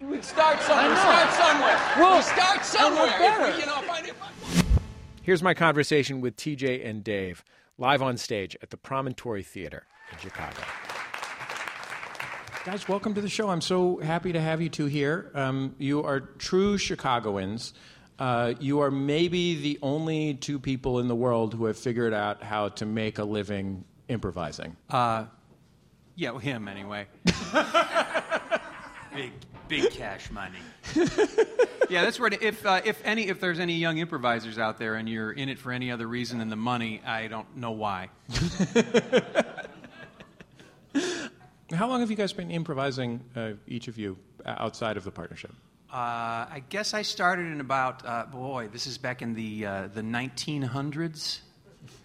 we 0.00 0.22
start 0.22 0.60
somewhere. 0.60 0.88
We 0.88 0.94
know. 0.94 1.00
start 1.00 1.32
somewhere. 1.32 1.80
Well, 1.96 2.16
we 2.16 2.22
start 2.22 2.64
somewhere. 2.64 3.06
better. 3.18 3.46
If 3.46 3.54
we, 3.54 3.60
you 3.60 3.66
know, 3.66 3.80
if 3.82 3.90
I, 3.90 3.98
if 4.00 4.22
I, 4.22 4.80
Here's 5.22 5.42
my 5.42 5.54
conversation 5.54 6.20
with 6.20 6.36
TJ 6.36 6.86
and 6.86 7.02
Dave 7.02 7.44
live 7.78 8.00
on 8.00 8.16
stage 8.16 8.56
at 8.62 8.70
the 8.70 8.76
Promontory 8.76 9.42
Theater 9.42 9.84
in 10.12 10.18
Chicago. 10.18 10.62
Guys, 12.64 12.88
welcome 12.88 13.14
to 13.14 13.20
the 13.20 13.28
show. 13.28 13.48
I'm 13.48 13.60
so 13.60 13.98
happy 13.98 14.32
to 14.32 14.40
have 14.40 14.60
you 14.60 14.68
two 14.68 14.86
here. 14.86 15.30
Um, 15.34 15.74
you 15.78 16.02
are 16.04 16.20
true 16.20 16.78
Chicagoans. 16.78 17.74
Uh, 18.18 18.54
you 18.58 18.80
are 18.80 18.90
maybe 18.90 19.60
the 19.60 19.78
only 19.80 20.34
two 20.34 20.58
people 20.58 20.98
in 20.98 21.08
the 21.08 21.14
world 21.14 21.54
who 21.54 21.66
have 21.66 21.78
figured 21.78 22.12
out 22.12 22.42
how 22.42 22.68
to 22.70 22.86
make 22.86 23.18
a 23.18 23.24
living 23.24 23.84
improvising. 24.08 24.76
Uh, 24.90 25.26
yeah, 26.14 26.30
well, 26.30 26.40
him 26.40 26.68
anyway. 26.68 27.06
big, 29.14 29.32
big 29.68 29.90
cash 29.90 30.30
money. 30.30 30.58
Yeah, 31.88 32.02
that's 32.02 32.20
where 32.20 32.30
if 32.30 32.66
uh, 32.66 32.82
if 32.84 33.00
any 33.04 33.28
if 33.28 33.40
there's 33.40 33.58
any 33.58 33.76
young 33.76 33.96
improvisers 33.96 34.58
out 34.58 34.78
there 34.78 34.96
and 34.96 35.08
you're 35.08 35.32
in 35.32 35.48
it 35.48 35.58
for 35.58 35.72
any 35.72 35.90
other 35.90 36.06
reason 36.06 36.38
than 36.38 36.50
the 36.50 36.56
money, 36.56 37.00
I 37.04 37.28
don't 37.28 37.56
know 37.56 37.70
why. 37.70 38.10
How 41.72 41.88
long 41.88 42.00
have 42.00 42.10
you 42.10 42.16
guys 42.16 42.32
been 42.32 42.50
improvising, 42.50 43.22
uh, 43.36 43.52
each 43.66 43.88
of 43.88 43.98
you, 43.98 44.18
uh, 44.44 44.54
outside 44.58 44.96
of 44.96 45.04
the 45.04 45.10
partnership? 45.10 45.52
Uh, 45.90 45.96
I 46.50 46.62
guess 46.68 46.92
I 46.92 47.02
started 47.02 47.46
in 47.46 47.60
about 47.60 48.04
uh, 48.04 48.26
boy, 48.26 48.68
this 48.70 48.86
is 48.86 48.98
back 48.98 49.22
in 49.22 49.34
the 49.34 49.64
uh, 49.64 49.88
the 49.88 50.02
1900s. 50.02 51.40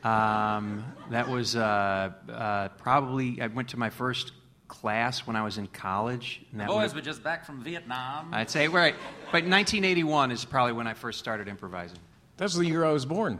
Um, 0.03 0.85
that 1.11 1.27
was 1.27 1.57
uh, 1.57 2.11
uh, 2.31 2.69
probably 2.69 3.41
I 3.41 3.47
went 3.47 3.69
to 3.69 3.77
my 3.77 3.89
first 3.89 4.31
class 4.73 5.27
when 5.27 5.35
I 5.35 5.43
was 5.43 5.59
in 5.59 5.67
college. 5.67 6.41
And 6.51 6.59
that 6.59 6.67
Boys 6.67 6.95
were 6.95 7.01
just 7.01 7.23
back 7.23 7.45
from 7.45 7.63
Vietnam. 7.63 8.33
I'd 8.33 8.49
say 8.49 8.67
right, 8.67 8.95
but 9.25 9.43
1981 9.45 10.31
is 10.31 10.43
probably 10.45 10.73
when 10.73 10.87
I 10.87 10.95
first 10.95 11.19
started 11.19 11.47
improvising. 11.47 11.99
That's 12.37 12.55
the 12.55 12.65
year 12.65 12.83
I 12.83 12.91
was 12.91 13.05
born. 13.05 13.39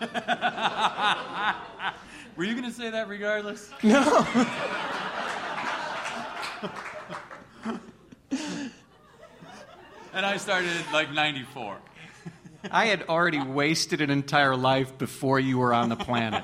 Were 2.36 2.44
you 2.44 2.54
going 2.54 2.64
to 2.64 2.72
say 2.72 2.88
that 2.90 3.08
regardless? 3.08 3.70
No. 3.84 4.26
and 10.14 10.24
I 10.24 10.38
started 10.38 10.70
like 10.92 11.12
94. 11.12 11.76
I 12.70 12.86
had 12.86 13.02
already 13.02 13.42
wasted 13.42 14.00
an 14.00 14.08
entire 14.08 14.56
life 14.56 14.96
before 14.96 15.38
you 15.38 15.58
were 15.58 15.74
on 15.74 15.90
the 15.90 15.96
planet. 15.96 16.42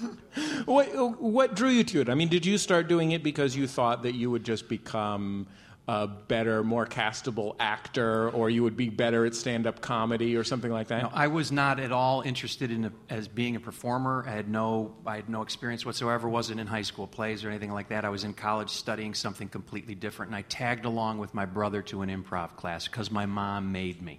What, 0.66 1.20
what 1.20 1.54
drew 1.54 1.70
you 1.70 1.84
to 1.84 2.00
it? 2.00 2.08
I 2.08 2.14
mean, 2.14 2.28
did 2.28 2.44
you 2.44 2.58
start 2.58 2.88
doing 2.88 3.12
it 3.12 3.22
because 3.22 3.56
you 3.56 3.66
thought 3.66 4.02
that 4.02 4.14
you 4.14 4.30
would 4.30 4.44
just 4.44 4.68
become 4.68 5.46
a 5.88 6.08
better, 6.08 6.64
more 6.64 6.84
castable 6.84 7.54
actor, 7.60 8.28
or 8.30 8.50
you 8.50 8.64
would 8.64 8.76
be 8.76 8.88
better 8.88 9.24
at 9.24 9.34
stand-up 9.34 9.80
comedy, 9.80 10.36
or 10.36 10.42
something 10.42 10.72
like 10.72 10.88
that? 10.88 11.02
No, 11.04 11.10
I 11.12 11.28
was 11.28 11.52
not 11.52 11.78
at 11.78 11.92
all 11.92 12.22
interested 12.22 12.72
in 12.72 12.86
a, 12.86 12.92
as 13.08 13.28
being 13.28 13.54
a 13.54 13.60
performer. 13.60 14.24
I 14.26 14.32
had 14.32 14.48
no, 14.48 14.96
I 15.06 15.16
had 15.16 15.28
no 15.28 15.42
experience 15.42 15.86
whatsoever. 15.86 16.28
wasn't 16.28 16.58
in 16.58 16.66
high 16.66 16.82
school 16.82 17.06
plays 17.06 17.44
or 17.44 17.50
anything 17.50 17.72
like 17.72 17.88
that. 17.90 18.04
I 18.04 18.08
was 18.08 18.24
in 18.24 18.34
college 18.34 18.70
studying 18.70 19.14
something 19.14 19.48
completely 19.48 19.94
different, 19.94 20.30
and 20.30 20.36
I 20.36 20.42
tagged 20.42 20.86
along 20.86 21.18
with 21.18 21.34
my 21.34 21.46
brother 21.46 21.82
to 21.82 22.02
an 22.02 22.10
improv 22.10 22.56
class 22.56 22.88
because 22.88 23.10
my 23.12 23.26
mom 23.26 23.70
made 23.70 24.02
me, 24.02 24.18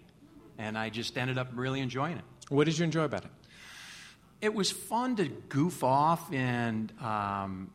and 0.57 0.77
I 0.77 0.89
just 0.89 1.17
ended 1.17 1.37
up 1.37 1.49
really 1.53 1.81
enjoying 1.81 2.17
it. 2.17 2.23
What 2.47 2.63
did 2.63 2.77
you 2.77 2.85
enjoy 2.85 3.03
about 3.03 3.25
it? 3.25 3.31
It 4.41 4.53
was 4.53 4.71
fun 4.71 5.15
to 5.17 5.27
goof 5.27 5.83
off 5.83 6.31
and. 6.31 6.91
Um, 7.01 7.71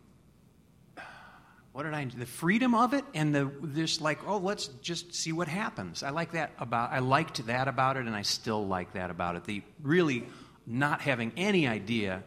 what 1.72 1.84
did 1.84 1.94
I? 1.94 2.04
The 2.04 2.26
freedom 2.26 2.74
of 2.74 2.92
it, 2.92 3.04
and 3.14 3.34
the 3.34 3.50
this 3.62 4.00
like, 4.00 4.28
oh, 4.28 4.36
let's 4.36 4.66
just 4.82 5.14
see 5.14 5.32
what 5.32 5.48
happens. 5.48 6.02
I 6.02 6.10
like 6.10 6.32
that 6.32 6.52
about. 6.58 6.92
I 6.92 6.98
liked 6.98 7.46
that 7.46 7.66
about 7.66 7.96
it, 7.96 8.06
and 8.06 8.14
I 8.14 8.22
still 8.22 8.66
like 8.66 8.92
that 8.92 9.10
about 9.10 9.36
it. 9.36 9.44
The 9.44 9.62
really 9.82 10.24
not 10.66 11.00
having 11.00 11.32
any 11.36 11.66
idea 11.66 12.24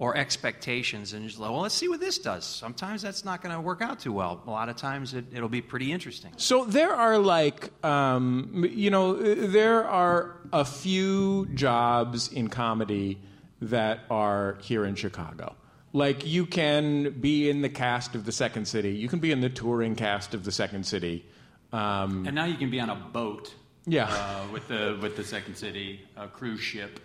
or 0.00 0.16
expectations, 0.16 1.12
and 1.12 1.24
just 1.28 1.38
like, 1.38 1.52
well, 1.52 1.60
let's 1.60 1.76
see 1.76 1.86
what 1.88 2.00
this 2.00 2.18
does. 2.18 2.44
Sometimes 2.44 3.02
that's 3.02 3.24
not 3.24 3.40
going 3.40 3.54
to 3.54 3.60
work 3.60 3.82
out 3.82 4.00
too 4.00 4.12
well. 4.12 4.42
A 4.48 4.50
lot 4.50 4.68
of 4.68 4.74
times 4.74 5.14
it, 5.14 5.26
it'll 5.32 5.48
be 5.48 5.62
pretty 5.62 5.92
interesting. 5.92 6.32
So 6.36 6.64
there 6.64 6.92
are 6.92 7.18
like, 7.18 7.70
um, 7.84 8.66
you 8.68 8.90
know, 8.90 9.14
there 9.14 9.86
are 9.86 10.38
a 10.52 10.64
few 10.64 11.46
jobs 11.54 12.32
in 12.32 12.48
comedy 12.48 13.20
that 13.62 14.00
are 14.10 14.58
here 14.60 14.84
in 14.84 14.94
Chicago. 14.94 15.54
Like 15.92 16.26
you 16.26 16.46
can 16.46 17.10
be 17.20 17.48
in 17.50 17.62
the 17.62 17.68
cast 17.68 18.14
of 18.14 18.24
the 18.24 18.32
Second 18.32 18.66
City, 18.66 18.90
you 18.90 19.08
can 19.08 19.18
be 19.18 19.30
in 19.30 19.40
the 19.40 19.50
touring 19.50 19.94
cast 19.94 20.34
of 20.34 20.44
the 20.44 20.52
Second 20.52 20.84
City. 20.84 21.24
Um, 21.72 22.26
And 22.26 22.34
now 22.34 22.44
you 22.44 22.56
can 22.56 22.70
be 22.70 22.80
on 22.80 22.90
a 22.90 22.94
boat. 22.94 23.54
Yeah. 23.86 24.06
Uh, 24.08 24.52
with 24.52 24.68
the 24.68 24.98
with 25.02 25.16
the 25.16 25.24
Second 25.24 25.56
City, 25.56 26.00
a 26.16 26.28
cruise 26.28 26.60
ship. 26.60 27.00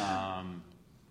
Um, 0.00 0.62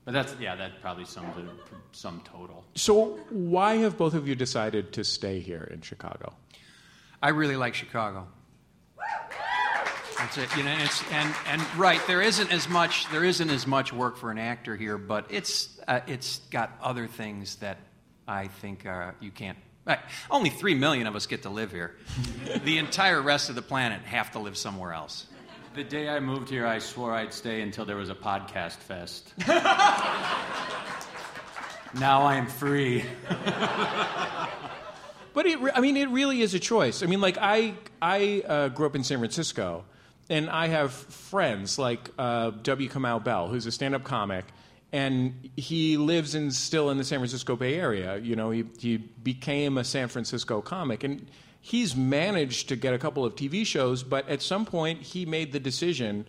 but 0.04 0.14
that's 0.14 0.36
yeah, 0.40 0.56
that 0.56 0.82
probably 0.82 1.06
sums 1.06 1.38
it 1.38 1.46
sum 1.92 2.22
total. 2.26 2.64
so 2.76 3.18
why 3.30 3.76
have 3.78 3.98
both 3.98 4.14
of 4.14 4.28
you 4.28 4.36
decided 4.36 4.92
to 4.94 5.04
stay 5.04 5.40
here 5.40 5.64
in 5.72 5.82
Chicago? 5.82 6.34
I 7.22 7.30
really 7.30 7.56
like 7.56 7.74
Chicago. 7.76 8.28
That's 10.26 10.40
it. 10.40 10.58
You 10.58 10.64
know, 10.64 10.72
and 10.72 10.82
it's 10.82 11.04
and 11.12 11.36
and 11.48 11.62
right. 11.78 12.02
There 12.08 12.20
isn't 12.20 12.52
as 12.52 12.68
much. 12.68 13.08
There 13.12 13.24
isn't 13.24 13.52
as 13.52 13.68
much 13.68 13.94
work 13.94 14.18
for 14.18 14.32
an 14.32 14.40
actor 14.40 14.76
here, 14.76 14.98
but 14.98 15.28
it's 15.30 15.80
uh, 15.88 16.00
it's 16.08 16.40
got 16.50 16.76
other 16.82 17.06
things 17.06 17.58
that 17.58 17.78
I 18.28 18.48
think 18.48 18.88
uh, 18.88 19.12
you 19.20 19.30
can't. 19.30 19.60
Right. 19.86 20.00
Only 20.32 20.50
three 20.50 20.74
million 20.74 21.06
of 21.06 21.16
us 21.16 21.28
get 21.28 21.44
to 21.44 21.52
live 21.52 21.70
here. 21.72 21.96
the 22.64 22.80
entire 22.80 23.22
rest 23.22 23.50
of 23.50 23.56
the 23.56 23.62
planet 23.62 24.02
have 24.02 24.32
to 24.32 24.40
live 24.40 24.58
somewhere 24.58 24.94
else. 24.94 25.28
The 25.76 25.84
day 25.84 26.10
I 26.10 26.20
moved 26.20 26.50
here, 26.50 26.66
I 26.66 26.80
swore 26.80 27.14
I'd 27.14 27.32
stay 27.32 27.62
until 27.62 27.86
there 27.86 27.98
was 27.98 28.10
a 28.10 28.16
podcast 28.16 28.78
fest. 28.78 29.32
now 31.94 32.24
I 32.24 32.38
am 32.38 32.48
free. 32.48 33.06
But 35.36 35.46
it, 35.46 35.60
I 35.76 35.82
mean, 35.82 35.98
it 35.98 36.10
really 36.10 36.42
is 36.42 36.54
a 36.54 36.60
choice. 36.60 37.04
I 37.04 37.08
mean, 37.08 37.20
like 37.20 37.38
I, 37.40 37.76
I 38.02 38.42
uh, 38.48 38.70
grew 38.70 38.88
up 38.88 38.96
in 38.96 39.04
San 39.04 39.20
Francisco, 39.20 39.84
and 40.30 40.50
I 40.50 40.68
have 40.68 40.92
friends 40.92 41.78
like 41.78 42.10
uh, 42.18 42.52
W. 42.64 42.90
Kamau 42.90 43.24
Bell, 43.24 43.48
who's 43.48 43.66
a 43.66 43.72
stand-up 43.72 44.04
comic, 44.04 44.46
and 44.92 45.50
he 45.56 45.98
lives 45.98 46.36
in 46.36 46.52
still 46.52 46.90
in 46.90 46.98
the 46.98 47.04
San 47.04 47.20
Francisco 47.20 47.56
Bay 47.56 47.76
Area. 47.76 48.18
You 48.18 48.36
know, 48.36 48.52
he 48.52 48.66
he 48.80 48.98
became 48.98 49.78
a 49.78 49.84
San 49.84 50.08
Francisco 50.08 50.62
comic, 50.62 51.04
and 51.04 51.28
he's 51.62 51.96
managed 51.96 52.70
to 52.70 52.76
get 52.76 52.94
a 52.94 52.98
couple 52.98 53.26
of 53.26 53.36
TV 53.36 53.66
shows. 53.66 54.04
But 54.04 54.28
at 54.30 54.42
some 54.42 54.66
point, 54.66 55.02
he 55.02 55.26
made 55.26 55.52
the 55.52 55.60
decision: 55.60 56.26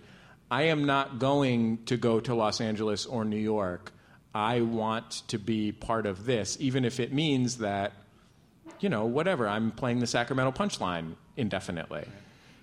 I 0.51 0.63
am 0.65 0.85
not 0.85 1.19
going 1.19 1.85
to 1.85 1.97
go 1.97 2.21
to 2.21 2.35
Los 2.35 2.61
Angeles 2.61 3.07
or 3.07 3.25
New 3.25 3.37
York. 3.37 3.93
I 4.35 4.61
want 4.61 5.23
to 5.29 5.39
be 5.39 5.73
part 5.73 6.05
of 6.05 6.27
this, 6.27 6.59
even 6.61 6.85
if 6.85 7.01
it 7.01 7.13
means 7.13 7.59
that 7.59 7.93
you 8.81 8.89
know, 8.89 9.05
whatever. 9.05 9.49
I'm 9.49 9.71
playing 9.71 10.01
the 10.01 10.07
Sacramento 10.07 10.53
punchline 10.53 11.15
indefinitely. 11.37 12.07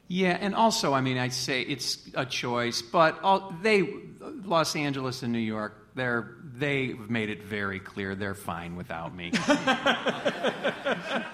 Yeah, 0.07 0.37
and 0.39 0.53
also, 0.53 0.93
I 0.93 1.01
mean, 1.01 1.17
I'd 1.17 1.33
say 1.33 1.61
it's 1.61 1.97
a 2.13 2.25
choice, 2.25 2.81
but 2.81 3.19
all, 3.23 3.55
they, 3.61 3.87
Los 4.19 4.75
Angeles 4.75 5.23
and 5.23 5.31
New 5.31 5.39
York, 5.39 5.89
they're 5.95 6.35
they've 6.55 7.09
made 7.09 7.29
it 7.29 7.43
very 7.43 7.79
clear 7.79 8.13
they're 8.13 8.35
fine 8.35 8.75
without 8.75 9.15
me. 9.15 9.31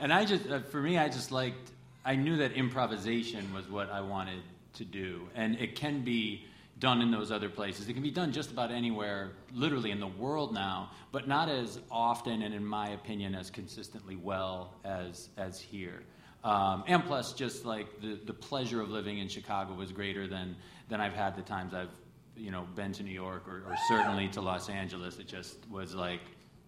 And 0.00 0.12
I 0.12 0.24
just, 0.24 0.48
uh, 0.48 0.60
for 0.60 0.80
me, 0.80 0.98
I 0.98 1.08
just 1.08 1.32
liked, 1.32 1.70
I 2.04 2.16
knew 2.16 2.36
that 2.38 2.52
improvisation 2.52 3.52
was 3.54 3.68
what 3.68 3.90
I 3.90 4.00
wanted 4.00 4.42
to 4.74 4.84
do. 4.84 5.28
And 5.34 5.56
it 5.58 5.74
can 5.74 6.02
be 6.02 6.44
done 6.78 7.00
in 7.00 7.10
those 7.10 7.32
other 7.32 7.48
places. 7.48 7.88
It 7.88 7.94
can 7.94 8.02
be 8.02 8.10
done 8.10 8.32
just 8.32 8.50
about 8.50 8.70
anywhere, 8.70 9.32
literally 9.54 9.90
in 9.90 10.00
the 10.00 10.06
world 10.06 10.52
now, 10.52 10.90
but 11.12 11.26
not 11.26 11.48
as 11.48 11.80
often 11.90 12.42
and, 12.42 12.54
in 12.54 12.64
my 12.64 12.90
opinion, 12.90 13.34
as 13.34 13.50
consistently 13.50 14.16
well 14.16 14.74
as, 14.84 15.30
as 15.38 15.58
here. 15.58 16.02
Um, 16.46 16.84
and 16.86 17.04
plus, 17.04 17.32
just 17.32 17.64
like 17.64 18.00
the, 18.00 18.20
the 18.24 18.32
pleasure 18.32 18.80
of 18.80 18.88
living 18.88 19.18
in 19.18 19.28
Chicago 19.28 19.74
was 19.74 19.90
greater 19.90 20.28
than, 20.28 20.54
than 20.88 21.00
I've 21.00 21.12
had 21.12 21.36
the 21.36 21.42
times 21.42 21.74
I've 21.74 21.90
you 22.36 22.50
know, 22.50 22.66
been 22.74 22.92
to 22.92 23.02
New 23.02 23.10
York 23.10 23.48
or, 23.48 23.64
or 23.68 23.74
certainly 23.88 24.28
to 24.28 24.40
Los 24.40 24.68
Angeles. 24.68 25.18
It 25.18 25.26
just 25.26 25.56
was 25.70 25.94
like, 25.94 26.20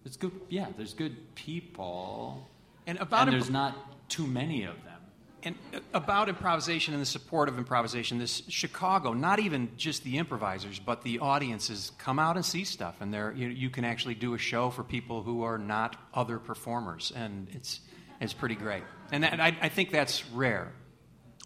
it's 0.03 0.17
good. 0.17 0.31
Yeah, 0.49 0.67
there's 0.75 0.93
good 0.93 1.15
people. 1.35 2.47
And 2.87 2.97
about 2.97 3.27
and 3.27 3.29
imp- 3.29 3.43
there's 3.43 3.51
not 3.51 4.09
too 4.09 4.27
many 4.27 4.63
of 4.63 4.75
them. 4.83 4.99
and 5.43 5.55
uh, 5.73 5.79
about 5.93 6.27
improvisation 6.29 6.93
and 6.93 7.01
the 7.01 7.05
support 7.05 7.47
of 7.49 7.57
improvisation, 7.57 8.17
this 8.17 8.43
Chicago, 8.49 9.13
not 9.13 9.39
even 9.39 9.69
just 9.77 10.03
the 10.03 10.17
improvisers, 10.17 10.79
but 10.79 11.03
the 11.03 11.19
audiences 11.19 11.91
come 11.97 12.19
out 12.19 12.35
and 12.35 12.45
see 12.45 12.63
stuff, 12.63 12.95
and 12.99 13.13
there 13.13 13.31
you, 13.33 13.47
you 13.47 13.69
can 13.69 13.85
actually 13.85 14.15
do 14.15 14.33
a 14.33 14.37
show 14.37 14.69
for 14.69 14.83
people 14.83 15.23
who 15.23 15.43
are 15.43 15.57
not 15.57 15.95
other 16.13 16.39
performers, 16.39 17.13
and 17.15 17.47
it's 17.53 17.81
it's 18.19 18.33
pretty 18.33 18.55
great. 18.55 18.83
And 19.11 19.23
that, 19.23 19.39
I, 19.39 19.57
I 19.61 19.69
think 19.69 19.91
that's 19.91 20.25
rare. 20.29 20.71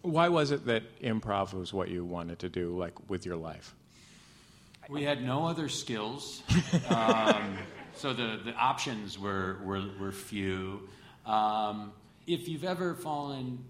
Why 0.02 0.28
was 0.28 0.50
it 0.50 0.66
that 0.66 1.00
improv 1.00 1.54
was 1.54 1.72
what 1.72 1.88
you 1.88 2.04
wanted 2.04 2.40
to 2.40 2.48
do, 2.48 2.76
like 2.76 3.08
with 3.08 3.24
your 3.24 3.36
life? 3.36 3.74
We 4.88 5.02
had 5.02 5.24
no 5.24 5.46
other 5.46 5.70
skills, 5.70 6.42
um, 6.90 7.56
so 7.94 8.12
the, 8.12 8.38
the 8.44 8.52
options 8.52 9.18
were, 9.18 9.58
were, 9.64 9.82
were 9.98 10.12
few. 10.12 10.88
Um, 11.24 11.92
if 12.26 12.48
you've 12.48 12.64
ever 12.64 12.94
fallen 12.94 13.64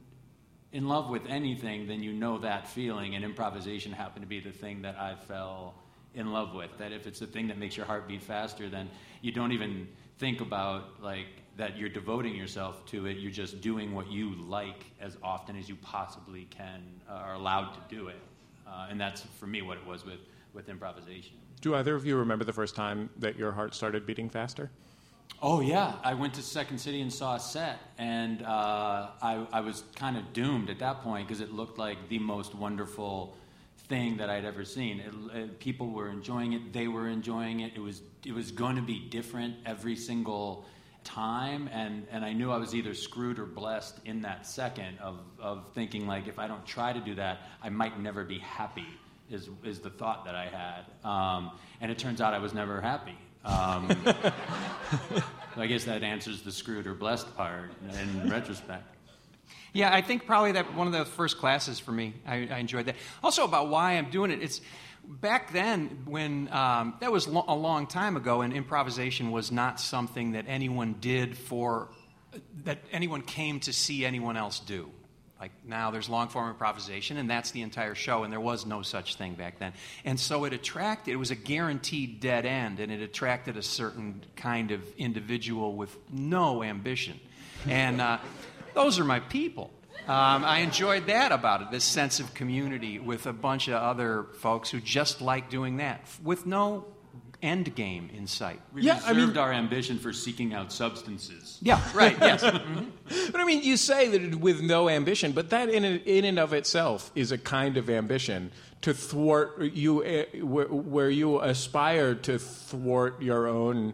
in 0.72 0.88
love 0.88 1.08
with 1.08 1.22
anything, 1.28 1.86
then 1.86 2.02
you 2.02 2.12
know 2.12 2.38
that 2.38 2.66
feeling, 2.66 3.14
and 3.14 3.24
improvisation 3.24 3.92
happened 3.92 4.22
to 4.22 4.28
be 4.28 4.40
the 4.40 4.50
thing 4.50 4.82
that 4.82 4.96
I 4.98 5.14
fell 5.14 5.74
in 6.14 6.32
love 6.32 6.52
with. 6.52 6.76
That 6.78 6.90
if 6.90 7.06
it's 7.06 7.20
the 7.20 7.28
thing 7.28 7.46
that 7.48 7.58
makes 7.58 7.76
your 7.76 7.86
heart 7.86 8.08
beat 8.08 8.22
faster, 8.22 8.68
then 8.68 8.90
you 9.20 9.30
don't 9.30 9.52
even 9.52 9.86
think 10.18 10.40
about 10.40 11.00
like 11.00 11.28
that 11.56 11.76
you're 11.78 11.88
devoting 11.88 12.34
yourself 12.34 12.84
to 12.86 13.06
it. 13.06 13.18
You're 13.18 13.30
just 13.30 13.60
doing 13.60 13.94
what 13.94 14.10
you 14.10 14.34
like 14.36 14.84
as 15.00 15.16
often 15.22 15.56
as 15.56 15.68
you 15.68 15.76
possibly 15.76 16.46
can, 16.50 16.82
uh, 17.08 17.14
are 17.14 17.34
allowed 17.34 17.72
to 17.74 17.80
do 17.94 18.08
it, 18.08 18.20
uh, 18.66 18.88
and 18.90 19.00
that's 19.00 19.22
for 19.38 19.46
me 19.46 19.62
what 19.62 19.78
it 19.78 19.86
was 19.86 20.04
with 20.04 20.20
with 20.52 20.68
improvisation. 20.68 21.36
Do 21.60 21.74
either 21.74 21.94
of 21.94 22.06
you 22.06 22.16
remember 22.16 22.44
the 22.44 22.52
first 22.52 22.76
time 22.76 23.10
that 23.18 23.36
your 23.36 23.52
heart 23.52 23.74
started 23.74 24.06
beating 24.06 24.28
faster? 24.28 24.70
Oh 25.42 25.60
yeah, 25.60 25.94
I 26.02 26.14
went 26.14 26.34
to 26.34 26.42
Second 26.42 26.78
City 26.78 27.00
and 27.00 27.12
saw 27.12 27.36
a 27.36 27.40
set, 27.40 27.78
and 27.98 28.42
uh, 28.42 29.08
I, 29.20 29.46
I 29.52 29.60
was 29.60 29.84
kind 29.96 30.16
of 30.16 30.32
doomed 30.32 30.70
at 30.70 30.78
that 30.78 31.02
point 31.02 31.26
because 31.26 31.40
it 31.40 31.52
looked 31.52 31.78
like 31.78 32.08
the 32.08 32.18
most 32.18 32.54
wonderful 32.54 33.36
thing 33.88 34.16
that 34.18 34.30
I'd 34.30 34.44
ever 34.44 34.64
seen. 34.64 35.00
It, 35.00 35.36
it, 35.36 35.60
people 35.60 35.90
were 35.90 36.08
enjoying 36.08 36.52
it; 36.52 36.72
they 36.72 36.88
were 36.88 37.08
enjoying 37.08 37.60
it. 37.60 37.72
It 37.74 37.80
was 37.80 38.02
it 38.24 38.32
was 38.32 38.50
going 38.52 38.76
to 38.76 38.82
be 38.82 39.00
different 39.00 39.56
every 39.66 39.96
single 39.96 40.66
time, 41.04 41.68
and, 41.72 42.06
and 42.10 42.24
I 42.24 42.32
knew 42.32 42.50
I 42.50 42.56
was 42.56 42.74
either 42.74 42.94
screwed 42.94 43.38
or 43.38 43.46
blessed 43.46 43.98
in 44.04 44.22
that 44.22 44.46
second 44.46 44.98
of, 44.98 45.20
of 45.38 45.70
thinking 45.74 46.06
like 46.06 46.26
if 46.26 46.38
I 46.38 46.48
don't 46.48 46.64
try 46.66 46.92
to 46.92 47.00
do 47.00 47.14
that, 47.16 47.42
I 47.62 47.68
might 47.68 48.00
never 48.00 48.24
be 48.24 48.38
happy. 48.38 48.86
Is 49.30 49.48
is 49.62 49.80
the 49.80 49.88
thought 49.88 50.26
that 50.26 50.34
I 50.34 50.44
had, 50.44 51.08
um, 51.08 51.52
and 51.80 51.90
it 51.90 51.96
turns 51.96 52.20
out 52.20 52.34
I 52.34 52.38
was 52.38 52.52
never 52.52 52.82
happy. 52.82 53.16
Um, 53.42 53.88
I 55.56 55.66
guess 55.66 55.84
that 55.84 56.02
answers 56.02 56.42
the 56.42 56.52
screwed 56.52 56.86
or 56.86 56.94
blessed 56.94 57.34
part 57.34 57.70
in 57.98 58.28
retrospect. 58.28 58.84
Yeah, 59.72 59.92
I 59.92 60.02
think 60.02 60.26
probably 60.26 60.52
that 60.52 60.74
one 60.74 60.86
of 60.86 60.92
the 60.92 61.04
first 61.04 61.38
classes 61.38 61.80
for 61.80 61.90
me. 61.90 62.14
I, 62.26 62.48
I 62.50 62.58
enjoyed 62.58 62.86
that. 62.86 62.96
Also 63.22 63.44
about 63.44 63.68
why 63.68 63.92
I'm 63.92 64.10
doing 64.10 64.30
it. 64.30 64.42
It's 64.42 64.60
back 65.08 65.52
then 65.52 66.02
when 66.04 66.52
um, 66.52 66.94
that 67.00 67.12
was 67.12 67.26
lo- 67.28 67.44
a 67.46 67.54
long 67.54 67.86
time 67.86 68.16
ago, 68.16 68.40
and 68.40 68.52
improvisation 68.52 69.30
was 69.30 69.50
not 69.52 69.80
something 69.80 70.32
that 70.32 70.44
anyone 70.48 70.96
did 71.00 71.36
for 71.36 71.90
that 72.64 72.78
anyone 72.90 73.22
came 73.22 73.60
to 73.60 73.72
see 73.72 74.04
anyone 74.04 74.36
else 74.36 74.60
do. 74.60 74.90
Like 75.40 75.52
now, 75.66 75.90
there's 75.90 76.08
long 76.08 76.28
form 76.28 76.48
improvisation, 76.48 77.16
and 77.16 77.28
that's 77.28 77.50
the 77.50 77.62
entire 77.62 77.94
show, 77.94 78.24
and 78.24 78.32
there 78.32 78.40
was 78.40 78.64
no 78.64 78.82
such 78.82 79.16
thing 79.16 79.34
back 79.34 79.58
then. 79.58 79.72
And 80.04 80.18
so 80.18 80.44
it 80.44 80.52
attracted, 80.52 81.12
it 81.12 81.16
was 81.16 81.30
a 81.30 81.36
guaranteed 81.36 82.20
dead 82.20 82.46
end, 82.46 82.80
and 82.80 82.90
it 82.90 83.02
attracted 83.02 83.56
a 83.56 83.62
certain 83.62 84.24
kind 84.36 84.70
of 84.70 84.82
individual 84.96 85.74
with 85.74 85.96
no 86.10 86.62
ambition. 86.62 87.20
And 87.68 88.00
uh, 88.00 88.18
those 88.74 88.98
are 88.98 89.04
my 89.04 89.20
people. 89.20 89.70
Um, 90.06 90.44
I 90.44 90.58
enjoyed 90.58 91.06
that 91.06 91.32
about 91.32 91.62
it, 91.62 91.70
this 91.70 91.84
sense 91.84 92.20
of 92.20 92.34
community 92.34 92.98
with 92.98 93.26
a 93.26 93.32
bunch 93.32 93.68
of 93.68 93.74
other 93.74 94.26
folks 94.38 94.70
who 94.70 94.80
just 94.80 95.20
like 95.22 95.48
doing 95.48 95.78
that 95.78 96.00
with 96.22 96.44
no 96.46 96.84
end 97.42 97.74
game 97.74 98.10
in 98.14 98.26
sight. 98.26 98.60
We 98.72 98.82
Yeah, 98.82 99.00
I 99.04 99.12
mean- 99.12 99.36
our 99.36 99.52
ambition 99.52 99.98
for 99.98 100.12
seeking 100.12 100.54
out 100.54 100.72
substances. 100.72 101.58
Yeah, 101.62 101.80
right, 101.94 102.16
yes. 102.20 102.42
But 103.30 103.40
I 103.40 103.44
mean, 103.44 103.62
you 103.62 103.76
say 103.76 104.08
that 104.08 104.36
with 104.36 104.62
no 104.62 104.88
ambition, 104.88 105.32
but 105.32 105.50
that 105.50 105.68
in, 105.68 105.84
in 105.84 106.24
and 106.24 106.38
of 106.38 106.52
itself 106.52 107.10
is 107.14 107.32
a 107.32 107.38
kind 107.38 107.76
of 107.76 107.90
ambition 107.90 108.50
to 108.80 108.94
thwart 108.94 109.60
you, 109.60 110.00
where, 110.42 110.66
where 110.68 111.10
you 111.10 111.40
aspire 111.40 112.14
to 112.14 112.38
thwart 112.38 113.20
your 113.20 113.46
own 113.46 113.92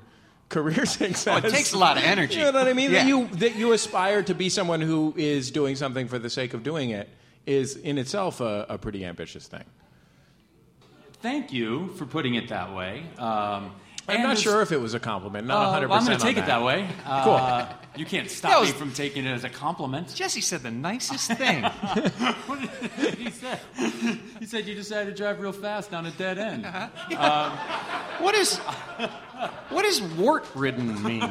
career 0.51 0.85
success. 0.85 1.27
Oh, 1.43 1.47
it 1.47 1.51
takes 1.51 1.73
a 1.73 1.79
lot 1.79 1.97
of 1.97 2.03
energy. 2.05 2.39
You 2.39 2.45
know 2.45 2.53
what 2.53 2.69
I 2.69 2.75
mean? 2.75 2.93
That 2.93 3.07
you 3.07 3.29
that 3.29 3.57
you 3.57 3.73
aspire 3.73 4.23
to 4.25 4.35
be 4.35 4.51
someone 4.51 4.83
who 4.83 5.15
is 5.17 5.51
doing 5.51 5.77
something 5.77 6.09
for 6.09 6.19
the 6.19 6.29
sake 6.29 6.53
of 6.53 6.63
doing 6.63 6.91
it 6.91 7.09
is 7.47 7.77
in 7.77 7.97
itself 7.97 8.41
a, 8.41 8.67
a 8.69 8.77
pretty 8.77 9.05
ambitious 9.05 9.47
thing. 9.47 9.65
Thank 11.23 11.53
you 11.53 11.89
for 11.97 12.07
putting 12.07 12.35
it 12.35 12.49
that 12.49 12.75
way. 12.75 13.05
Um, 13.19 13.73
I'm 14.11 14.23
not 14.23 14.39
sure 14.39 14.61
if 14.63 14.73
it 14.73 14.79
was 14.81 14.95
a 14.95 15.01
compliment. 15.01 15.47
Not 15.47 15.57
Uh, 15.57 15.67
100. 15.71 15.89
well, 15.89 15.99
I'm 15.99 16.07
going 16.07 16.19
to 16.19 16.25
take 16.25 16.37
it 16.37 16.47
that 16.47 16.63
way. 16.63 16.89
Cool. 17.25 17.35
Uh, 17.35 17.67
you 17.97 18.07
can't 18.07 18.31
stop 18.31 18.61
was- 18.61 18.73
me 18.73 18.79
from 18.79 18.93
taking 18.93 19.27
it 19.27 19.31
as 19.33 19.45
a 19.45 19.49
compliment. 19.51 20.15
Jesse 20.15 20.41
said 20.41 20.63
the 20.63 20.71
nicest 20.71 21.33
thing. 21.33 21.65
what 21.65 22.61
did 23.01 23.15
he 23.15 23.31
say? 23.31 23.59
He 24.39 24.47
said 24.47 24.67
you 24.67 24.75
decided 24.75 25.11
to 25.17 25.17
drive 25.23 25.41
real 25.41 25.53
fast 25.53 25.91
down 25.91 26.07
a 26.07 26.11
dead 26.13 26.39
end. 26.39 26.65
what 28.21 28.35
is 28.35 28.57
what 29.71 29.83
does 29.85 30.01
wart 30.03 30.47
ridden 30.55 31.03
mean? 31.03 31.23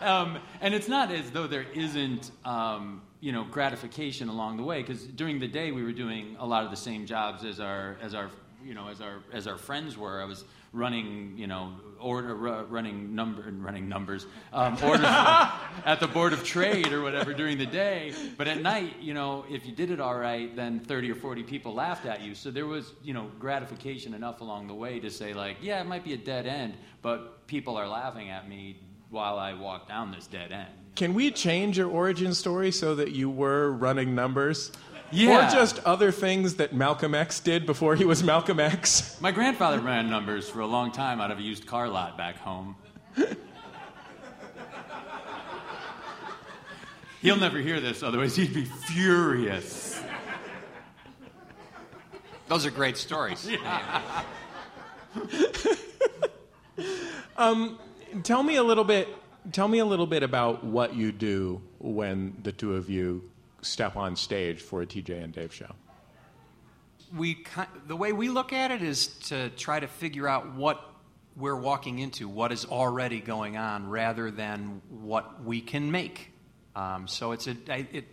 um, 0.00 0.38
and 0.60 0.74
it's 0.74 0.88
not 0.88 1.10
as 1.10 1.30
though 1.30 1.46
there 1.46 1.66
isn't, 1.74 2.30
um, 2.44 3.02
you 3.20 3.32
know, 3.32 3.44
gratification 3.44 4.28
along 4.28 4.56
the 4.58 4.62
way. 4.62 4.80
Because 4.82 5.02
during 5.04 5.38
the 5.40 5.48
day 5.48 5.72
we 5.72 5.82
were 5.82 5.92
doing 5.92 6.36
a 6.38 6.46
lot 6.46 6.64
of 6.64 6.70
the 6.70 6.76
same 6.76 7.06
jobs 7.06 7.44
as 7.44 7.58
our 7.60 7.96
as 8.00 8.14
our 8.14 8.30
you 8.64 8.74
know 8.74 8.88
as 8.88 9.00
our 9.00 9.18
as 9.32 9.46
our 9.46 9.58
friends 9.58 9.96
were. 9.96 10.20
I 10.20 10.24
was 10.24 10.44
running 10.72 11.34
you 11.36 11.46
know 11.46 11.72
order 11.98 12.34
ru- 12.34 12.64
running 12.64 13.14
number 13.14 13.42
running 13.58 13.88
numbers 13.88 14.26
um, 14.52 14.76
orders 14.82 15.04
at 15.04 15.98
the 16.00 16.06
board 16.06 16.32
of 16.32 16.44
trade 16.44 16.92
or 16.92 17.02
whatever 17.02 17.32
during 17.32 17.58
the 17.58 17.66
day. 17.66 18.12
But 18.36 18.48
at 18.48 18.60
night, 18.60 18.96
you 19.00 19.14
know, 19.14 19.44
if 19.50 19.66
you 19.66 19.72
did 19.72 19.90
it 19.90 20.00
all 20.00 20.16
right, 20.16 20.54
then 20.54 20.80
thirty 20.80 21.10
or 21.10 21.14
forty 21.14 21.42
people 21.42 21.74
laughed 21.74 22.06
at 22.06 22.22
you. 22.22 22.34
So 22.34 22.50
there 22.50 22.66
was 22.66 22.92
you 23.02 23.14
know 23.14 23.30
gratification 23.38 24.14
enough 24.14 24.40
along 24.40 24.68
the 24.68 24.74
way 24.74 25.00
to 25.00 25.10
say 25.10 25.34
like, 25.34 25.56
yeah, 25.60 25.80
it 25.80 25.86
might 25.86 26.04
be 26.04 26.12
a 26.12 26.18
dead 26.18 26.46
end, 26.46 26.74
but 27.02 27.46
people 27.46 27.76
are 27.76 27.88
laughing 27.88 28.30
at 28.30 28.48
me 28.48 28.80
while 29.10 29.38
I 29.38 29.54
walk 29.54 29.88
down 29.88 30.12
this 30.12 30.26
dead 30.26 30.52
end. 30.52 30.68
Can 30.96 31.14
we 31.14 31.30
change 31.30 31.78
your 31.78 31.88
origin 31.88 32.34
story 32.34 32.72
so 32.72 32.96
that 32.96 33.12
you 33.12 33.30
were 33.30 33.70
running 33.70 34.16
numbers? 34.16 34.72
Yeah. 35.10 35.48
Or 35.48 35.50
just 35.50 35.78
other 35.84 36.12
things 36.12 36.56
that 36.56 36.72
Malcolm 36.72 37.14
X 37.14 37.40
did 37.40 37.66
before 37.66 37.96
he 37.96 38.04
was 38.04 38.22
Malcolm 38.22 38.60
X? 38.60 39.18
My 39.20 39.30
grandfather 39.30 39.80
ran 39.80 40.10
numbers 40.10 40.48
for 40.48 40.60
a 40.60 40.66
long 40.66 40.92
time 40.92 41.20
out 41.20 41.30
of 41.30 41.38
a 41.38 41.42
used 41.42 41.66
car 41.66 41.88
lot 41.88 42.18
back 42.18 42.36
home. 42.38 42.76
He'll 47.22 47.36
never 47.36 47.58
hear 47.58 47.80
this, 47.80 48.02
otherwise, 48.02 48.36
he'd 48.36 48.54
be 48.54 48.64
furious. 48.64 50.00
Those 52.46 52.64
are 52.64 52.70
great 52.70 52.96
stories. 52.96 53.48
Um, 57.38 57.78
tell 58.24 58.42
me 58.42 58.56
a 58.56 58.64
little 58.64 58.82
bit. 58.82 59.08
Tell 59.52 59.68
me 59.68 59.78
a 59.78 59.84
little 59.84 60.08
bit 60.08 60.24
about 60.24 60.64
what 60.64 60.96
you 60.96 61.12
do 61.12 61.62
when 61.78 62.36
the 62.42 62.50
two 62.50 62.74
of 62.74 62.90
you 62.90 63.30
step 63.62 63.96
on 63.96 64.16
stage 64.16 64.60
for 64.60 64.82
a 64.82 64.86
TJ 64.86 65.22
and 65.22 65.32
Dave 65.32 65.52
show. 65.52 65.74
we 67.16 67.44
the 67.86 67.96
way 67.96 68.12
we 68.12 68.28
look 68.28 68.52
at 68.52 68.70
it 68.70 68.82
is 68.82 69.08
to 69.28 69.50
try 69.50 69.80
to 69.80 69.86
figure 69.86 70.28
out 70.28 70.54
what 70.54 70.82
we're 71.36 71.56
walking 71.56 72.00
into, 72.00 72.28
what 72.28 72.50
is 72.50 72.64
already 72.64 73.20
going 73.20 73.56
on, 73.56 73.88
rather 73.88 74.30
than 74.30 74.82
what 74.90 75.44
we 75.44 75.60
can 75.60 75.90
make. 75.90 76.32
Um, 76.74 77.06
so 77.06 77.32
it's 77.32 77.46
a, 77.46 77.56
I, 77.68 77.86
it, 77.92 78.04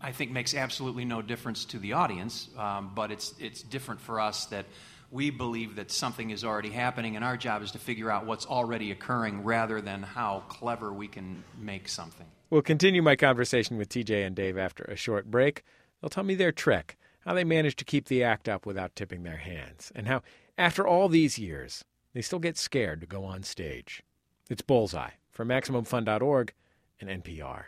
I 0.00 0.12
think 0.12 0.32
makes 0.32 0.54
absolutely 0.54 1.04
no 1.04 1.22
difference 1.22 1.64
to 1.66 1.78
the 1.78 1.94
audience, 1.94 2.48
um, 2.58 2.92
but 2.94 3.10
it's 3.10 3.34
it's 3.38 3.62
different 3.62 4.00
for 4.00 4.20
us 4.20 4.46
that 4.46 4.66
we 5.10 5.30
believe 5.30 5.76
that 5.76 5.90
something 5.90 6.30
is 6.30 6.44
already 6.44 6.70
happening, 6.70 7.16
and 7.16 7.24
our 7.24 7.36
job 7.36 7.62
is 7.62 7.72
to 7.72 7.78
figure 7.78 8.10
out 8.10 8.26
what's 8.26 8.46
already 8.46 8.90
occurring, 8.90 9.44
rather 9.44 9.80
than 9.80 10.02
how 10.02 10.42
clever 10.48 10.92
we 10.92 11.08
can 11.08 11.42
make 11.58 11.88
something. 11.88 12.26
We'll 12.48 12.62
continue 12.62 13.02
my 13.02 13.16
conversation 13.16 13.76
with 13.76 13.88
TJ 13.88 14.24
and 14.24 14.36
Dave 14.36 14.56
after 14.56 14.84
a 14.84 14.94
short 14.94 15.30
break. 15.30 15.64
They'll 16.00 16.10
tell 16.10 16.22
me 16.22 16.36
their 16.36 16.52
trick, 16.52 16.96
how 17.20 17.34
they 17.34 17.42
manage 17.42 17.74
to 17.76 17.84
keep 17.84 18.06
the 18.06 18.22
act 18.22 18.48
up 18.48 18.64
without 18.64 18.94
tipping 18.94 19.24
their 19.24 19.38
hands, 19.38 19.90
and 19.96 20.06
how, 20.06 20.22
after 20.56 20.86
all 20.86 21.08
these 21.08 21.40
years, 21.40 21.84
they 22.14 22.22
still 22.22 22.38
get 22.38 22.56
scared 22.56 23.00
to 23.00 23.06
go 23.06 23.24
on 23.24 23.42
stage. 23.42 24.02
It's 24.48 24.62
Bullseye 24.62 25.10
from 25.32 25.48
MaximumFun.org 25.48 26.52
and 27.00 27.24
NPR. 27.24 27.64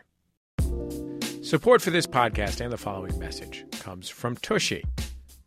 Support 1.43 1.83
for 1.83 1.91
this 1.91 2.07
podcast 2.07 2.61
and 2.61 2.73
the 2.73 2.77
following 2.77 3.19
message 3.19 3.65
comes 3.81 4.09
from 4.09 4.37
Tushy. 4.37 4.85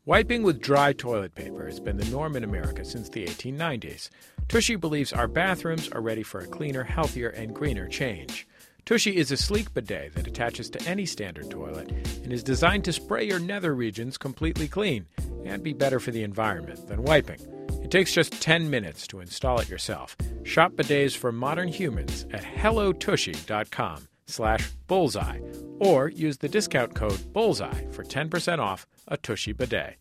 Wiping 0.06 0.44
with 0.44 0.60
dry 0.60 0.92
toilet 0.94 1.36
paper 1.36 1.68
has 1.68 1.80
been 1.80 1.98
the 1.98 2.10
norm 2.10 2.36
in 2.36 2.44
America 2.44 2.84
since 2.84 3.08
the 3.08 3.26
1890s. 3.26 4.10
Tushy 4.50 4.76
believes 4.76 5.14
our 5.14 5.28
bathrooms 5.28 5.88
are 5.90 6.02
ready 6.02 6.24
for 6.24 6.42
a 6.42 6.48
cleaner, 6.48 6.84
healthier, 6.84 7.30
and 7.30 7.56
greener 7.56 7.88
change. 7.88 8.48
Tushy 8.86 9.16
is 9.16 9.32
a 9.32 9.38
sleek 9.38 9.74
bidet 9.74 10.16
that 10.16 10.28
attaches 10.28 10.70
to 10.72 10.90
any 10.90 11.06
standard 11.06 11.50
toilet 11.50 11.92
and 12.24 12.34
is 12.34 12.44
designed 12.44 12.84
to 12.86 12.94
spray 12.94 13.24
your 13.24 13.40
nether 13.40 13.74
regions 13.74 14.18
completely 14.18 14.68
clean 14.68 15.06
and 15.46 15.64
be 15.64 15.74
better 15.74 16.00
for 16.00 16.12
the 16.12 16.24
environment 16.24 16.88
than 16.88 17.04
wiping. 17.04 17.40
It 17.84 17.92
takes 17.92 18.14
just 18.14 18.42
10 18.42 18.70
minutes 18.70 19.08
to 19.08 19.20
install 19.20 19.60
it 19.60 19.70
yourself. 19.70 20.18
Shop 20.44 20.74
bidets 20.74 21.16
for 21.16 21.32
modern 21.32 21.68
humans 21.68 22.26
at 22.32 22.44
hellotushy.com 22.44 24.08
slash 24.26 24.70
bullseye 24.88 25.40
or 25.80 26.10
use 26.10 26.38
the 26.38 26.50
discount 26.50 26.96
code 26.96 27.34
bullseye 27.34 27.86
for 27.92 28.04
10% 28.04 28.60
off 28.60 28.88
a 29.08 29.18
Tushy 29.18 29.54
bidet. 29.54 29.98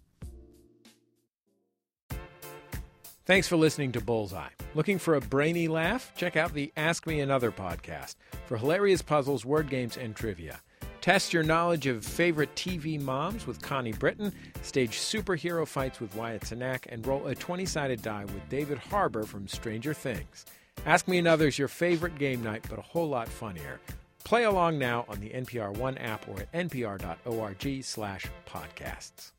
Thanks 3.31 3.47
for 3.47 3.57
listening 3.57 3.93
to 3.93 4.01
Bullseye. 4.01 4.49
Looking 4.75 4.99
for 4.99 5.15
a 5.15 5.21
brainy 5.21 5.69
laugh? 5.69 6.13
Check 6.17 6.35
out 6.35 6.53
the 6.53 6.73
Ask 6.77 7.07
Me 7.07 7.21
Another 7.21 7.53
podcast 7.53 8.17
for 8.47 8.57
hilarious 8.57 9.03
puzzles, 9.03 9.45
word 9.45 9.71
games, 9.71 9.97
and 9.97 10.17
trivia. 10.17 10.59
Test 11.01 11.33
your 11.33 11.45
knowledge 11.45 11.87
of 11.87 12.05
favorite 12.05 12.53
TV 12.57 13.01
moms 13.01 13.47
with 13.47 13.63
Connie 13.63 13.93
Britton, 13.93 14.33
stage 14.63 14.99
superhero 14.99 15.65
fights 15.65 16.01
with 16.01 16.13
Wyatt 16.17 16.43
Cenac, 16.43 16.87
and 16.89 17.07
roll 17.07 17.25
a 17.29 17.37
20 17.37 17.65
sided 17.67 18.03
die 18.03 18.25
with 18.25 18.49
David 18.49 18.79
Harbour 18.79 19.23
from 19.23 19.47
Stranger 19.47 19.95
Things. 19.95 20.45
Ask 20.85 21.07
Me 21.07 21.19
Another's 21.19 21.57
your 21.57 21.69
favorite 21.69 22.19
game 22.19 22.43
night, 22.43 22.67
but 22.69 22.81
a 22.81 22.83
whole 22.83 23.09
lot 23.09 23.29
funnier. 23.29 23.79
Play 24.25 24.43
along 24.43 24.81
now 24.81 25.05
on 25.09 25.21
the 25.21 25.31
NPR 25.31 25.77
One 25.77 25.99
app 25.99 26.27
or 26.27 26.41
at 26.41 26.53
npr.org 26.53 27.85
slash 27.85 28.27
podcasts. 28.45 29.31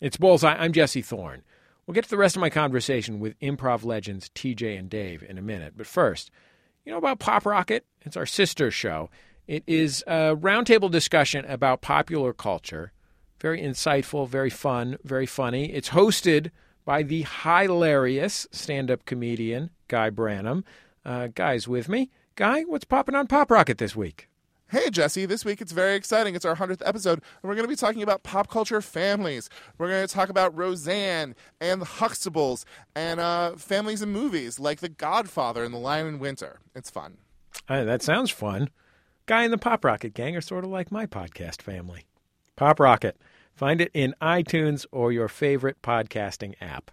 It's 0.00 0.16
Bullseye. 0.16 0.54
I'm 0.54 0.72
Jesse 0.72 1.02
Thorne. 1.02 1.42
We'll 1.84 1.94
get 1.94 2.04
to 2.04 2.10
the 2.10 2.16
rest 2.16 2.36
of 2.36 2.40
my 2.40 2.50
conversation 2.50 3.18
with 3.18 3.38
improv 3.40 3.84
legends 3.84 4.30
TJ 4.32 4.78
and 4.78 4.88
Dave 4.88 5.24
in 5.24 5.38
a 5.38 5.42
minute. 5.42 5.74
But 5.76 5.88
first, 5.88 6.30
you 6.84 6.92
know 6.92 6.98
about 6.98 7.18
Pop 7.18 7.44
Rocket? 7.44 7.84
It's 8.02 8.16
our 8.16 8.26
sister 8.26 8.70
show. 8.70 9.10
It 9.48 9.64
is 9.66 10.04
a 10.06 10.36
roundtable 10.36 10.88
discussion 10.88 11.44
about 11.46 11.80
popular 11.80 12.32
culture. 12.32 12.92
Very 13.40 13.60
insightful, 13.60 14.28
very 14.28 14.50
fun, 14.50 14.98
very 15.02 15.26
funny. 15.26 15.72
It's 15.72 15.88
hosted 15.88 16.52
by 16.84 17.02
the 17.02 17.26
hilarious 17.42 18.46
stand 18.52 18.92
up 18.92 19.04
comedian 19.04 19.70
Guy 19.88 20.10
Branum. 20.10 20.62
Uh, 21.04 21.26
Guy's 21.34 21.66
with 21.66 21.88
me. 21.88 22.10
Guy, 22.36 22.62
what's 22.62 22.84
popping 22.84 23.16
on 23.16 23.26
Pop 23.26 23.50
Rocket 23.50 23.78
this 23.78 23.96
week? 23.96 24.28
Hey, 24.70 24.90
Jesse, 24.90 25.24
this 25.24 25.46
week 25.46 25.62
it's 25.62 25.72
very 25.72 25.94
exciting. 25.94 26.34
It's 26.34 26.44
our 26.44 26.56
100th 26.56 26.82
episode, 26.84 27.22
and 27.42 27.48
we're 27.48 27.54
going 27.54 27.64
to 27.64 27.70
be 27.70 27.74
talking 27.74 28.02
about 28.02 28.22
pop 28.22 28.50
culture 28.50 28.82
families. 28.82 29.48
We're 29.78 29.88
going 29.88 30.06
to 30.06 30.12
talk 30.12 30.28
about 30.28 30.54
Roseanne 30.54 31.34
and 31.58 31.80
the 31.80 31.86
Huxtables 31.86 32.66
and 32.94 33.18
uh, 33.18 33.52
families 33.56 34.02
in 34.02 34.10
movies 34.10 34.60
like 34.60 34.80
The 34.80 34.90
Godfather 34.90 35.64
and 35.64 35.72
The 35.72 35.78
Lion 35.78 36.06
in 36.06 36.18
Winter. 36.18 36.60
It's 36.74 36.90
fun. 36.90 37.16
Uh, 37.66 37.84
that 37.84 38.02
sounds 38.02 38.30
fun. 38.30 38.68
Guy 39.24 39.44
and 39.44 39.54
the 39.54 39.58
Pop 39.58 39.86
Rocket 39.86 40.12
Gang 40.12 40.36
are 40.36 40.42
sort 40.42 40.64
of 40.64 40.70
like 40.70 40.92
my 40.92 41.06
podcast 41.06 41.62
family. 41.62 42.04
Pop 42.54 42.78
Rocket. 42.78 43.16
Find 43.54 43.80
it 43.80 43.90
in 43.94 44.14
iTunes 44.20 44.84
or 44.92 45.12
your 45.12 45.28
favorite 45.28 45.80
podcasting 45.80 46.56
app. 46.60 46.90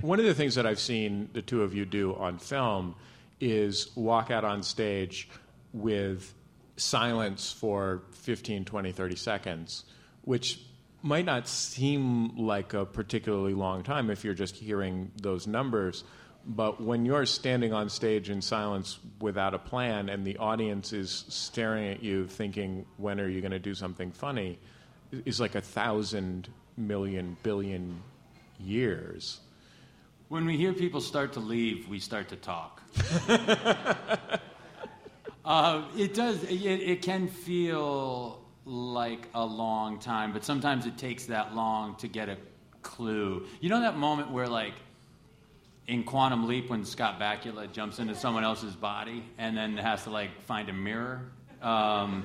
One 0.00 0.18
of 0.18 0.24
the 0.24 0.34
things 0.34 0.54
that 0.54 0.64
I've 0.64 0.80
seen 0.80 1.28
the 1.34 1.42
two 1.42 1.62
of 1.62 1.74
you 1.74 1.84
do 1.84 2.14
on 2.14 2.38
film 2.38 2.94
is 3.38 3.94
walk 3.94 4.30
out 4.30 4.44
on 4.44 4.62
stage 4.62 5.28
with 5.74 6.32
silence 6.78 7.52
for 7.52 8.02
15, 8.12 8.64
20, 8.64 8.92
30 8.92 9.16
seconds, 9.16 9.84
which 10.22 10.58
might 11.02 11.26
not 11.26 11.46
seem 11.46 12.38
like 12.38 12.72
a 12.72 12.86
particularly 12.86 13.52
long 13.52 13.82
time 13.82 14.10
if 14.10 14.24
you're 14.24 14.32
just 14.32 14.56
hearing 14.56 15.10
those 15.20 15.46
numbers. 15.46 16.02
But 16.46 16.80
when 16.80 17.04
you're 17.04 17.26
standing 17.26 17.74
on 17.74 17.90
stage 17.90 18.30
in 18.30 18.40
silence 18.40 18.98
without 19.20 19.52
a 19.52 19.58
plan 19.58 20.08
and 20.08 20.26
the 20.26 20.38
audience 20.38 20.94
is 20.94 21.26
staring 21.28 21.88
at 21.88 22.02
you 22.02 22.26
thinking, 22.26 22.86
when 22.96 23.20
are 23.20 23.28
you 23.28 23.42
going 23.42 23.50
to 23.50 23.58
do 23.58 23.74
something 23.74 24.12
funny, 24.12 24.58
is 25.26 25.40
like 25.40 25.56
a 25.56 25.60
thousand 25.60 26.48
million 26.78 27.36
billion 27.42 28.00
years. 28.58 29.40
When 30.30 30.46
we 30.46 30.56
hear 30.56 30.72
people 30.72 31.00
start 31.00 31.32
to 31.32 31.40
leave, 31.40 31.88
we 31.88 31.98
start 31.98 32.28
to 32.28 32.36
talk. 32.36 32.80
uh, 35.44 35.82
it 35.98 36.14
does. 36.14 36.44
It, 36.44 36.54
it 36.54 37.02
can 37.02 37.26
feel 37.26 38.40
like 38.64 39.26
a 39.34 39.44
long 39.44 39.98
time, 39.98 40.32
but 40.32 40.44
sometimes 40.44 40.86
it 40.86 40.96
takes 40.96 41.26
that 41.26 41.56
long 41.56 41.96
to 41.96 42.06
get 42.06 42.28
a 42.28 42.36
clue. 42.82 43.44
You 43.60 43.70
know 43.70 43.80
that 43.80 43.96
moment 43.96 44.30
where, 44.30 44.46
like, 44.46 44.74
in 45.88 46.04
Quantum 46.04 46.46
Leap, 46.46 46.70
when 46.70 46.84
Scott 46.84 47.18
Bakula 47.18 47.72
jumps 47.72 47.98
into 47.98 48.14
someone 48.14 48.44
else's 48.44 48.76
body 48.76 49.24
and 49.36 49.56
then 49.56 49.76
has 49.78 50.04
to 50.04 50.10
like 50.10 50.30
find 50.42 50.68
a 50.68 50.72
mirror. 50.72 51.22
Um, 51.60 52.22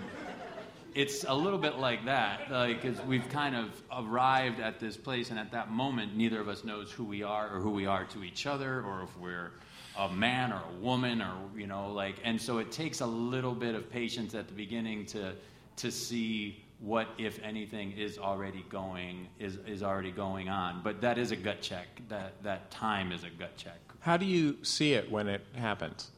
it's 0.95 1.25
a 1.25 1.35
little 1.35 1.59
bit 1.59 1.77
like 1.77 2.05
that, 2.05 2.47
because 2.67 3.01
we've 3.01 3.27
kind 3.27 3.53
of 3.53 3.69
arrived 3.91 4.61
at 4.61 4.79
this 4.79 4.95
place, 4.95 5.29
and 5.29 5.37
at 5.37 5.51
that 5.51 5.69
moment, 5.69 6.15
neither 6.15 6.39
of 6.39 6.47
us 6.47 6.63
knows 6.63 6.89
who 6.89 7.03
we 7.03 7.21
are 7.21 7.53
or 7.53 7.59
who 7.59 7.69
we 7.69 7.85
are 7.85 8.05
to 8.05 8.23
each 8.23 8.45
other, 8.47 8.81
or 8.81 9.03
if 9.03 9.17
we're 9.19 9.51
a 9.99 10.09
man 10.09 10.53
or 10.53 10.61
a 10.71 10.81
woman, 10.81 11.21
or 11.21 11.33
you 11.55 11.67
know, 11.67 11.91
like, 11.91 12.15
and 12.23 12.41
so 12.41 12.59
it 12.59 12.71
takes 12.71 13.01
a 13.01 13.05
little 13.05 13.53
bit 13.53 13.75
of 13.75 13.89
patience 13.91 14.33
at 14.33 14.47
the 14.47 14.53
beginning 14.53 15.05
to 15.07 15.33
to 15.75 15.91
see 15.91 16.63
what, 16.79 17.07
if 17.17 17.41
anything, 17.43 17.91
is 17.91 18.17
already 18.17 18.65
going 18.69 19.27
is 19.37 19.57
is 19.67 19.83
already 19.83 20.11
going 20.11 20.47
on. 20.47 20.79
But 20.81 21.01
that 21.01 21.17
is 21.17 21.31
a 21.31 21.35
gut 21.35 21.61
check. 21.61 21.87
That 22.07 22.41
that 22.43 22.71
time 22.71 23.11
is 23.11 23.25
a 23.25 23.29
gut 23.29 23.57
check. 23.57 23.79
How 23.99 24.15
do 24.15 24.25
you 24.25 24.57
see 24.63 24.93
it 24.93 25.11
when 25.11 25.27
it 25.27 25.45
happens? 25.55 26.11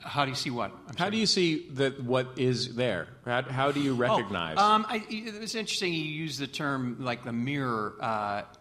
How 0.00 0.24
do 0.24 0.30
you 0.30 0.36
see 0.36 0.50
what? 0.50 0.72
I'm 0.88 0.96
How 0.96 1.10
do 1.10 1.16
you 1.16 1.26
see 1.26 1.68
that 1.70 2.02
what 2.02 2.28
is 2.36 2.74
there? 2.74 3.08
How, 3.24 3.42
how 3.42 3.72
do 3.72 3.80
you 3.80 3.94
recognize? 3.94 4.56
Oh, 4.58 4.62
um, 4.62 4.86
I, 4.88 5.04
it 5.08 5.40
was 5.40 5.54
interesting 5.54 5.92
you 5.92 6.04
use 6.04 6.38
the 6.38 6.46
term 6.46 6.96
like 7.00 7.24
the 7.24 7.32
mirror 7.32 7.94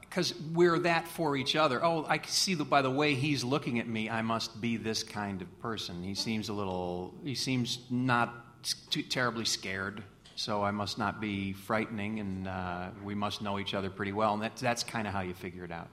because 0.02 0.34
we're 0.54 0.80
that 0.80 1.08
for 1.08 1.36
each 1.36 1.56
other. 1.56 1.84
Oh, 1.84 2.06
I 2.08 2.18
can 2.18 2.32
see 2.32 2.54
that 2.56 2.70
by 2.70 2.82
the 2.82 2.92
way 2.92 3.16
he's 3.16 3.44
looking 3.44 3.80
at 3.80 3.88
me, 3.88 4.10
I 4.10 4.22
must 4.22 4.62
be 4.62 4.78
this 4.78 5.04
kind 5.04 5.42
of 5.42 5.60
person. 5.62 6.04
He 6.04 6.16
seems 6.16 6.50
a 6.50 6.54
little. 6.54 7.14
He 7.24 7.36
seems 7.36 7.80
not 7.90 8.64
too 8.90 9.04
terribly 9.04 9.46
scared. 9.46 10.04
So 10.36 10.64
I 10.64 10.72
must 10.72 10.98
not 10.98 11.22
be 11.22 11.54
frightening, 11.54 12.20
and 12.20 12.48
uh, 12.48 12.90
we 13.04 13.14
must 13.14 13.42
know 13.42 13.60
each 13.60 13.74
other 13.74 13.90
pretty 13.90 14.12
well. 14.12 14.34
And 14.34 14.42
that, 14.42 14.56
that's 14.56 14.84
kind 14.84 15.06
of 15.06 15.14
how 15.14 15.22
you 15.22 15.34
figure 15.34 15.64
it 15.64 15.72
out. 15.72 15.90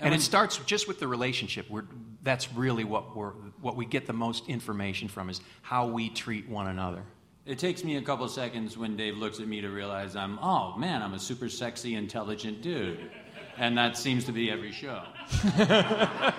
And 0.00 0.14
it 0.14 0.20
starts 0.20 0.58
just 0.58 0.88
with 0.88 0.98
the 0.98 1.06
relationship. 1.06 1.70
We're, 1.70 1.84
that's 2.24 2.52
really 2.52 2.84
what, 2.84 3.14
we're, 3.14 3.30
what 3.60 3.76
we 3.76 3.84
get 3.84 4.06
the 4.06 4.12
most 4.12 4.48
information 4.48 5.06
from 5.08 5.30
is 5.30 5.40
how 5.62 5.86
we 5.86 6.08
treat 6.08 6.48
one 6.48 6.66
another. 6.66 7.02
It 7.46 7.58
takes 7.58 7.84
me 7.84 7.96
a 7.96 8.02
couple 8.02 8.26
seconds 8.28 8.78
when 8.78 8.96
Dave 8.96 9.18
looks 9.18 9.38
at 9.38 9.46
me 9.46 9.60
to 9.60 9.68
realize 9.68 10.16
I'm, 10.16 10.38
oh 10.40 10.74
man, 10.78 11.02
I'm 11.02 11.12
a 11.12 11.18
super 11.18 11.50
sexy, 11.50 11.94
intelligent 11.94 12.62
dude. 12.62 13.10
And 13.58 13.76
that 13.78 13.98
seems 13.98 14.24
to 14.24 14.32
be 14.32 14.50
every 14.50 14.72
show. 14.72 15.02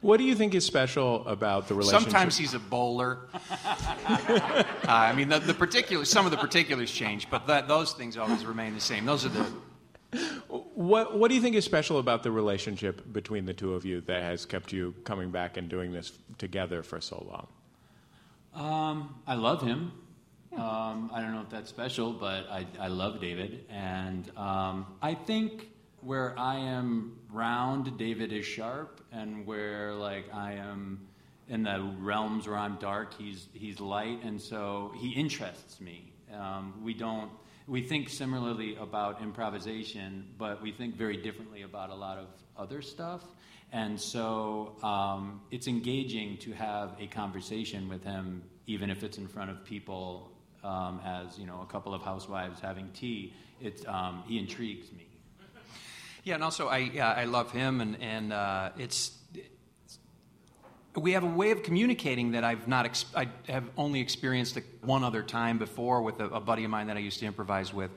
what 0.00 0.16
do 0.16 0.24
you 0.24 0.34
think 0.34 0.54
is 0.56 0.66
special 0.66 1.26
about 1.26 1.68
the 1.68 1.74
relationship? 1.74 2.10
Sometimes 2.10 2.36
he's 2.36 2.54
a 2.54 2.58
bowler. 2.58 3.28
uh, 3.32 4.64
I 4.88 5.14
mean, 5.14 5.28
the, 5.28 5.38
the 5.38 5.54
particulars, 5.54 6.10
some 6.10 6.26
of 6.26 6.32
the 6.32 6.38
particulars 6.38 6.90
change, 6.90 7.30
but 7.30 7.46
that, 7.46 7.68
those 7.68 7.92
things 7.92 8.18
always 8.18 8.44
remain 8.44 8.74
the 8.74 8.80
same. 8.80 9.06
Those 9.06 9.24
are 9.24 9.30
the. 9.30 9.46
What 10.48 11.18
What 11.18 11.28
do 11.28 11.34
you 11.34 11.40
think 11.40 11.56
is 11.56 11.64
special 11.64 11.98
about 11.98 12.22
the 12.22 12.30
relationship 12.30 13.12
between 13.12 13.46
the 13.46 13.54
two 13.54 13.74
of 13.74 13.84
you 13.84 14.00
that 14.02 14.22
has 14.22 14.44
kept 14.44 14.72
you 14.72 14.94
coming 15.04 15.30
back 15.30 15.56
and 15.56 15.68
doing 15.68 15.92
this 15.92 16.12
together 16.38 16.82
for 16.82 17.00
so 17.00 17.26
long? 17.30 17.46
Um, 18.54 19.14
I 19.26 19.34
love 19.34 19.62
him. 19.62 19.92
Um, 20.52 21.10
I 21.14 21.22
don't 21.22 21.32
know 21.32 21.40
if 21.40 21.48
that's 21.48 21.70
special, 21.70 22.12
but 22.12 22.46
I, 22.50 22.66
I 22.78 22.88
love 22.88 23.20
David. 23.20 23.64
And 23.70 24.30
um, 24.36 24.86
I 25.00 25.14
think 25.14 25.70
where 26.02 26.38
I 26.38 26.56
am 26.56 27.16
round, 27.30 27.96
David 27.96 28.32
is 28.32 28.44
sharp, 28.44 29.00
and 29.12 29.46
where 29.46 29.94
like 29.94 30.26
I 30.34 30.54
am 30.54 31.00
in 31.48 31.62
the 31.62 31.80
realms 31.98 32.46
where 32.46 32.58
I'm 32.58 32.76
dark, 32.76 33.14
he's 33.14 33.48
he's 33.54 33.80
light, 33.80 34.22
and 34.22 34.40
so 34.40 34.92
he 34.98 35.10
interests 35.12 35.80
me. 35.80 36.12
Um, 36.34 36.74
we 36.82 36.92
don't 36.92 37.30
we 37.66 37.82
think 37.82 38.08
similarly 38.08 38.76
about 38.76 39.22
improvisation, 39.22 40.28
but 40.38 40.62
we 40.62 40.72
think 40.72 40.96
very 40.96 41.16
differently 41.16 41.62
about 41.62 41.90
a 41.90 41.94
lot 41.94 42.18
of 42.18 42.26
other 42.56 42.82
stuff. 42.82 43.22
And 43.72 43.98
so 44.00 44.76
um, 44.82 45.40
it's 45.50 45.66
engaging 45.66 46.36
to 46.38 46.52
have 46.52 46.94
a 47.00 47.06
conversation 47.06 47.88
with 47.88 48.04
him, 48.04 48.42
even 48.66 48.90
if 48.90 49.02
it's 49.02 49.18
in 49.18 49.28
front 49.28 49.50
of 49.50 49.64
people 49.64 50.32
um, 50.62 51.00
as 51.04 51.38
you 51.38 51.46
know 51.46 51.60
a 51.62 51.66
couple 51.66 51.94
of 51.94 52.02
housewives 52.02 52.60
having 52.60 52.90
tea. 52.92 53.34
It 53.60 53.86
um, 53.88 54.22
he 54.26 54.38
intrigues 54.38 54.92
me. 54.92 55.06
Yeah, 56.24 56.34
and 56.34 56.44
also 56.44 56.68
I 56.68 56.90
uh, 56.98 57.04
I 57.04 57.24
love 57.24 57.50
him, 57.50 57.80
and 57.80 58.00
and 58.00 58.32
uh, 58.32 58.70
it's 58.78 59.12
we 60.94 61.12
have 61.12 61.24
a 61.24 61.26
way 61.26 61.50
of 61.50 61.62
communicating 61.62 62.32
that 62.32 62.44
I've 62.44 62.68
not 62.68 62.84
ex- 62.84 63.06
I 63.14 63.28
have 63.48 63.64
only 63.76 64.00
experienced 64.00 64.58
one 64.82 65.04
other 65.04 65.22
time 65.22 65.58
before 65.58 66.02
with 66.02 66.20
a, 66.20 66.26
a 66.26 66.40
buddy 66.40 66.64
of 66.64 66.70
mine 66.70 66.88
that 66.88 66.96
I 66.96 67.00
used 67.00 67.20
to 67.20 67.26
improvise 67.26 67.72
with, 67.72 67.90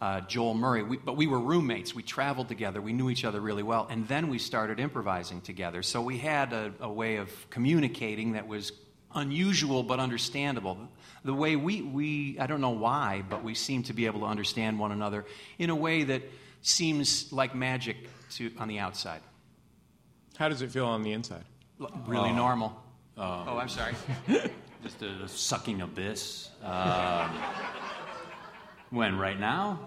uh, 0.00 0.20
Joel 0.22 0.54
Murray. 0.54 0.82
We, 0.82 0.96
but 0.96 1.16
we 1.16 1.26
were 1.26 1.38
roommates. 1.38 1.94
We 1.94 2.02
traveled 2.02 2.48
together. 2.48 2.80
We 2.80 2.92
knew 2.92 3.10
each 3.10 3.24
other 3.24 3.40
really 3.40 3.62
well, 3.62 3.86
and 3.90 4.08
then 4.08 4.28
we 4.28 4.38
started 4.38 4.80
improvising 4.80 5.42
together. 5.42 5.82
So 5.82 6.00
we 6.00 6.18
had 6.18 6.52
a, 6.52 6.72
a 6.80 6.90
way 6.90 7.16
of 7.16 7.30
communicating 7.50 8.32
that 8.32 8.48
was 8.48 8.72
unusual 9.14 9.82
but 9.82 10.00
understandable. 10.00 10.78
The 11.24 11.34
way 11.34 11.56
we, 11.56 11.82
we 11.82 12.38
I 12.38 12.46
don't 12.46 12.60
know 12.60 12.70
why, 12.70 13.22
but 13.28 13.44
we 13.44 13.54
seem 13.54 13.82
to 13.84 13.92
be 13.92 14.06
able 14.06 14.20
to 14.20 14.26
understand 14.26 14.78
one 14.78 14.92
another 14.92 15.26
in 15.58 15.70
a 15.70 15.76
way 15.76 16.04
that 16.04 16.22
seems 16.62 17.32
like 17.32 17.54
magic 17.54 17.96
to 18.30 18.50
on 18.58 18.68
the 18.68 18.78
outside. 18.78 19.20
How 20.36 20.48
does 20.48 20.62
it 20.62 20.70
feel 20.70 20.86
on 20.86 21.02
the 21.02 21.12
inside? 21.12 21.44
L- 21.80 21.90
Really 22.06 22.30
Oh. 22.30 22.34
normal. 22.34 22.82
Oh. 23.16 23.44
Oh, 23.48 23.58
I'm 23.58 23.68
sorry. 23.68 23.94
Just 24.82 25.02
a, 25.02 25.28
sucking 25.28 25.80
abyss. 25.82 26.48
Um, 26.62 27.30
when? 28.90 29.18
Right 29.18 29.38
now? 29.38 29.78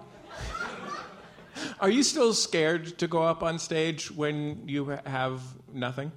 Are 1.80 1.90
you 1.90 2.02
still 2.02 2.32
scared 2.34 2.98
to 2.98 3.06
go 3.08 3.22
up 3.22 3.42
on 3.42 3.58
stage 3.58 4.10
when 4.10 4.68
you 4.68 4.86
have 5.06 5.40
nothing? 5.72 6.12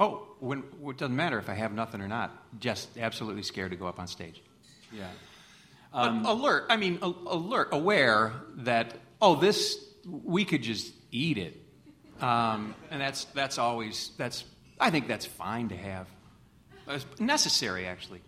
Oh, 0.00 0.26
when, 0.40 0.62
it 0.86 0.96
doesn't 0.98 1.14
matter 1.16 1.38
if 1.38 1.48
I 1.48 1.54
have 1.54 1.72
nothing 1.72 2.00
or 2.00 2.08
not. 2.08 2.30
Just 2.58 2.96
absolutely 2.98 3.42
scared 3.42 3.70
to 3.70 3.76
go 3.76 3.86
up 3.86 3.98
on 3.98 4.06
stage. 4.06 4.42
Yeah. 4.92 5.08
But 5.92 6.24
alert. 6.24 6.66
I 6.70 6.76
mean, 6.76 6.98
alert, 7.02 7.68
aware 7.72 8.32
that 8.56 8.94
oh, 9.20 9.34
this 9.36 9.78
we 10.06 10.44
could 10.46 10.62
just 10.62 10.92
eat 11.10 11.36
it, 11.36 11.60
um, 12.22 12.74
and 12.90 12.98
that's 13.00 13.24
that's 13.26 13.58
always 13.58 14.12
that's. 14.16 14.44
I 14.82 14.90
think 14.90 15.06
that's 15.06 15.24
fine 15.24 15.68
to 15.68 15.76
have. 15.76 16.08
It's 16.88 17.06
necessary, 17.20 17.86
actually. 17.86 18.20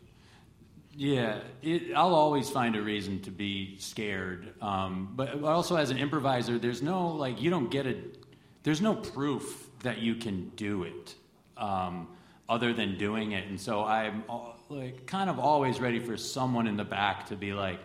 Yeah, 0.97 1.41
it, 1.63 1.93
I'll 1.97 2.15
always 2.15 2.49
find 2.49 2.77
a 2.77 2.83
reason 2.83 3.21
to 3.23 3.33
be 3.33 3.77
scared. 3.79 4.55
Um, 4.63 5.13
but 5.17 5.43
also, 5.43 5.75
as 5.75 5.91
an 5.91 5.99
improviser, 5.99 6.59
there's 6.59 6.81
no 6.81 7.09
like 7.09 7.43
you 7.43 7.51
don't 7.51 7.71
get 7.71 7.87
it. 7.87 8.23
There's 8.63 8.81
no 8.81 8.95
proof 8.95 9.69
that 9.83 9.99
you 9.99 10.15
can 10.15 10.51
do 10.51 10.85
it, 10.85 11.15
um, 11.57 12.07
other 12.49 12.73
than 12.73 12.97
doing 12.97 13.33
it. 13.33 13.49
And 13.49 13.61
so 13.61 13.85
I'm 13.85 14.23
like 14.69 15.07
kind 15.07 15.29
of 15.29 15.41
always 15.41 15.81
ready 15.81 15.99
for 15.99 16.17
someone 16.17 16.69
in 16.69 16.77
the 16.77 16.85
back 16.85 17.27
to 17.27 17.37
be 17.37 17.53
like, 17.53 17.81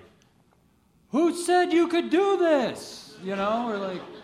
"Who 1.10 1.36
said 1.36 1.74
you 1.74 1.88
could 1.88 2.12
do 2.12 2.38
this?" 2.38 3.18
You 3.24 3.36
know, 3.36 3.68
or 3.72 3.78
like, 3.78 4.02
"Well, 4.14 4.19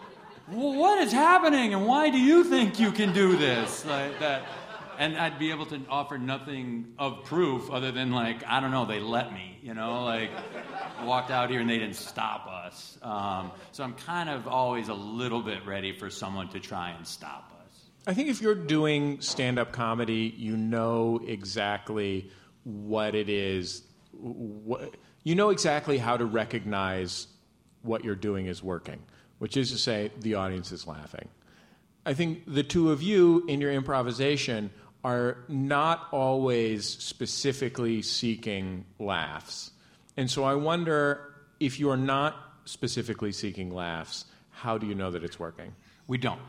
"What 0.47 0.99
is 0.99 1.11
happening, 1.11 1.73
and 1.73 1.85
why 1.85 2.09
do 2.09 2.19
you 2.19 2.43
think 2.43 2.79
you 2.79 2.91
can 2.91 3.13
do 3.13 3.35
this?" 3.35 3.85
Like 3.85 4.19
that 4.19 4.43
and 4.97 5.17
I'd 5.17 5.39
be 5.39 5.51
able 5.51 5.65
to 5.67 5.81
offer 5.89 6.17
nothing 6.17 6.93
of 6.97 7.23
proof 7.25 7.69
other 7.71 7.91
than 7.91 8.11
like 8.11 8.45
I 8.47 8.59
don't 8.59 8.71
know, 8.71 8.85
they 8.85 8.99
let 8.99 9.33
me, 9.33 9.57
you 9.61 9.73
know, 9.73 10.03
like 10.03 10.31
walked 11.03 11.31
out 11.31 11.49
here 11.49 11.61
and 11.61 11.69
they 11.69 11.79
didn't 11.79 11.95
stop 11.95 12.47
us. 12.47 12.97
Um, 13.01 13.51
so 13.71 13.83
I'm 13.83 13.93
kind 13.93 14.29
of 14.29 14.47
always 14.47 14.87
a 14.89 14.93
little 14.93 15.41
bit 15.41 15.65
ready 15.65 15.91
for 15.97 16.09
someone 16.09 16.49
to 16.49 16.59
try 16.59 16.91
and 16.91 17.05
stop 17.05 17.51
us. 17.65 17.85
I 18.07 18.13
think 18.13 18.29
if 18.29 18.41
you're 18.41 18.55
doing 18.55 19.21
stand 19.21 19.59
up 19.59 19.71
comedy, 19.71 20.33
you 20.37 20.55
know 20.57 21.21
exactly 21.25 22.31
what 22.63 23.15
it 23.15 23.29
is. 23.29 23.83
What, 24.11 24.95
you 25.23 25.35
know 25.35 25.49
exactly 25.49 25.97
how 25.97 26.17
to 26.17 26.25
recognize 26.25 27.27
what 27.81 28.03
you're 28.03 28.15
doing 28.15 28.47
is 28.47 28.63
working, 28.63 28.99
which 29.39 29.57
is 29.57 29.71
to 29.71 29.77
say, 29.77 30.11
the 30.19 30.35
audience 30.35 30.71
is 30.71 30.87
laughing. 30.87 31.27
I 32.05 32.13
think 32.13 32.43
the 32.47 32.63
two 32.63 32.91
of 32.91 33.01
you 33.01 33.45
in 33.47 33.61
your 33.61 33.71
improvisation 33.71 34.71
are 35.03 35.37
not 35.47 36.07
always 36.11 36.87
specifically 36.87 38.01
seeking 38.01 38.85
laughs. 38.99 39.71
And 40.17 40.29
so 40.29 40.43
I 40.43 40.55
wonder 40.55 41.33
if 41.59 41.79
you're 41.79 41.97
not 41.97 42.35
specifically 42.65 43.31
seeking 43.31 43.73
laughs, 43.73 44.25
how 44.49 44.77
do 44.77 44.87
you 44.87 44.95
know 44.95 45.11
that 45.11 45.23
it's 45.23 45.39
working? 45.39 45.75
We 46.07 46.17
don't. 46.17 46.41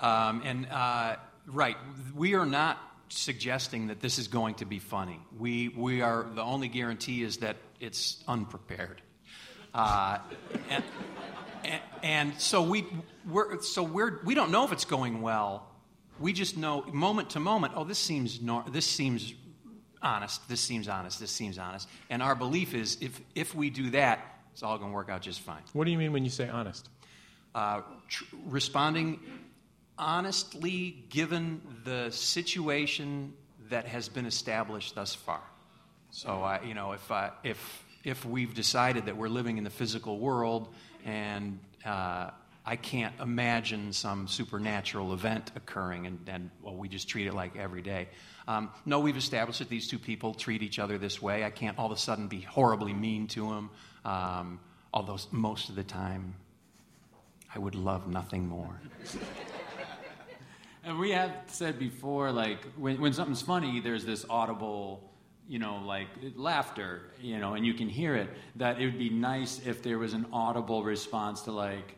Um, 0.00 0.42
and 0.44 0.66
uh, 0.70 1.16
right, 1.46 1.76
we 2.14 2.34
are 2.34 2.46
not 2.46 2.78
suggesting 3.08 3.88
that 3.88 4.00
this 4.00 4.18
is 4.18 4.28
going 4.28 4.56
to 4.56 4.64
be 4.64 4.78
funny. 4.78 5.20
We 5.38 5.68
we 5.68 6.02
are 6.02 6.26
the 6.34 6.42
only 6.42 6.68
guarantee 6.68 7.22
is 7.22 7.38
that 7.38 7.56
it's 7.80 8.22
unprepared. 8.26 9.02
Uh, 9.72 10.18
and, 10.70 10.84
and, 11.64 11.82
and 12.02 12.40
so 12.40 12.62
we 12.62 12.86
we're 13.28 13.60
so 13.62 13.82
we're 13.82 14.20
we 14.24 14.34
don't 14.34 14.50
know 14.50 14.64
if 14.64 14.72
it's 14.72 14.84
going 14.84 15.22
well. 15.22 15.68
We 16.18 16.32
just 16.32 16.56
know 16.56 16.82
moment 16.92 17.30
to 17.30 17.40
moment. 17.40 17.74
Oh, 17.76 17.84
this 17.84 17.98
seems 17.98 18.40
nor- 18.40 18.64
this 18.70 18.86
seems 18.86 19.34
honest. 20.02 20.48
This 20.48 20.60
seems 20.60 20.88
honest. 20.88 21.18
This 21.20 21.30
seems 21.30 21.58
honest. 21.58 21.88
And 22.10 22.22
our 22.22 22.34
belief 22.34 22.74
is 22.74 22.98
if 23.00 23.20
if 23.34 23.54
we 23.54 23.70
do 23.70 23.90
that, 23.90 24.20
it's 24.52 24.62
all 24.62 24.78
going 24.78 24.90
to 24.90 24.94
work 24.94 25.08
out 25.08 25.22
just 25.22 25.40
fine. 25.40 25.62
What 25.72 25.84
do 25.84 25.90
you 25.90 25.98
mean 25.98 26.12
when 26.12 26.24
you 26.24 26.30
say 26.30 26.48
honest? 26.48 26.88
Uh, 27.54 27.82
tr- 28.08 28.24
responding 28.46 29.20
honestly, 29.98 31.04
given 31.08 31.60
the 31.84 32.10
situation 32.10 33.32
that 33.70 33.86
has 33.86 34.08
been 34.08 34.26
established 34.26 34.94
thus 34.94 35.14
far. 35.14 35.40
So, 36.10 36.42
I, 36.42 36.62
you 36.62 36.74
know, 36.74 36.92
if 36.92 37.10
I, 37.10 37.30
if 37.42 37.84
if 38.04 38.24
we've 38.24 38.54
decided 38.54 39.06
that 39.06 39.16
we're 39.16 39.28
living 39.28 39.56
in 39.56 39.64
the 39.64 39.70
physical 39.70 40.18
world 40.18 40.68
and 41.04 41.58
uh, 41.84 42.30
I 42.66 42.76
can't 42.76 43.14
imagine 43.20 43.92
some 43.92 44.26
supernatural 44.26 45.12
event 45.12 45.52
occurring, 45.54 46.06
and, 46.06 46.18
and 46.26 46.50
well, 46.62 46.74
we 46.74 46.88
just 46.88 47.08
treat 47.08 47.26
it 47.26 47.34
like 47.34 47.56
every 47.56 47.82
day. 47.82 48.08
Um, 48.48 48.70
no, 48.86 49.00
we've 49.00 49.16
established 49.16 49.58
that 49.58 49.68
these 49.68 49.88
two 49.88 49.98
people 49.98 50.34
treat 50.34 50.62
each 50.62 50.78
other 50.78 50.98
this 50.98 51.20
way. 51.20 51.44
I 51.44 51.50
can't 51.50 51.78
all 51.78 51.86
of 51.86 51.92
a 51.92 51.96
sudden 51.96 52.28
be 52.28 52.40
horribly 52.40 52.92
mean 52.92 53.26
to 53.28 53.48
them, 53.48 53.70
um, 54.04 54.60
although 54.92 55.18
most 55.30 55.68
of 55.68 55.74
the 55.74 55.84
time 55.84 56.34
I 57.54 57.58
would 57.58 57.74
love 57.74 58.08
nothing 58.08 58.48
more. 58.48 58.80
And 60.86 60.98
we 60.98 61.12
have 61.12 61.32
said 61.46 61.78
before, 61.78 62.30
like 62.30 62.58
when, 62.76 63.00
when 63.00 63.14
something's 63.14 63.40
funny, 63.40 63.80
there's 63.80 64.04
this 64.04 64.26
audible, 64.28 65.02
you 65.48 65.58
know, 65.58 65.82
like 65.84 66.08
laughter, 66.36 67.02
you 67.20 67.38
know, 67.38 67.54
and 67.54 67.66
you 67.66 67.74
can 67.74 67.88
hear 67.88 68.14
it. 68.16 68.30
That 68.56 68.80
it 68.80 68.86
would 68.86 68.98
be 68.98 69.10
nice 69.10 69.60
if 69.64 69.82
there 69.82 69.98
was 69.98 70.12
an 70.14 70.26
audible 70.32 70.82
response 70.84 71.42
to 71.42 71.52
like, 71.52 71.96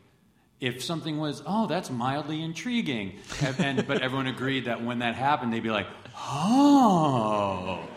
if 0.59 0.83
something 0.83 1.17
was, 1.17 1.43
oh, 1.45 1.67
that's 1.67 1.89
mildly 1.89 2.41
intriguing, 2.41 3.19
and, 3.59 3.85
but 3.87 4.01
everyone 4.01 4.27
agreed 4.27 4.65
that 4.65 4.83
when 4.83 4.99
that 4.99 5.13
happened, 5.13 5.53
they'd 5.53 5.61
be 5.61 5.69
like, 5.69 5.87
oh. 6.17 7.87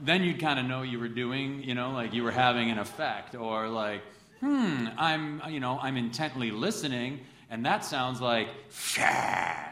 Then 0.00 0.24
you'd 0.24 0.40
kind 0.40 0.58
of 0.58 0.66
know 0.66 0.82
you 0.82 0.98
were 0.98 1.08
doing, 1.08 1.62
you 1.62 1.74
know, 1.74 1.92
like 1.92 2.12
you 2.12 2.24
were 2.24 2.32
having 2.32 2.70
an 2.70 2.78
effect, 2.78 3.36
or 3.36 3.68
like, 3.68 4.02
hmm, 4.40 4.88
I'm, 4.98 5.40
you 5.48 5.60
know, 5.60 5.78
I'm 5.80 5.96
intently 5.96 6.50
listening, 6.50 7.20
and 7.50 7.64
that 7.64 7.84
sounds 7.84 8.20
like, 8.20 8.48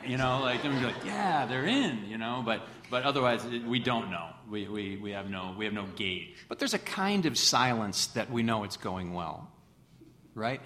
you 0.06 0.16
know, 0.16 0.40
like 0.40 0.62
be 0.62 0.68
like, 0.68 1.04
yeah, 1.04 1.46
they're 1.46 1.66
in, 1.66 2.04
you 2.08 2.16
know, 2.16 2.42
but 2.46 2.62
but 2.90 3.02
otherwise 3.04 3.44
it- 3.44 3.64
we 3.64 3.78
don't 3.78 4.10
know. 4.10 4.28
We, 4.50 4.68
we, 4.68 4.96
we 4.96 5.10
have 5.12 5.30
no 5.30 5.54
we 5.58 5.64
have 5.64 5.74
no 5.74 5.86
gauge. 5.96 6.36
But 6.48 6.58
there's 6.58 6.74
a 6.74 6.78
kind 6.78 7.26
of 7.26 7.38
silence 7.38 8.08
that 8.08 8.30
we 8.30 8.42
know 8.42 8.64
it's 8.64 8.76
going 8.76 9.14
well, 9.14 9.50
right? 10.34 10.60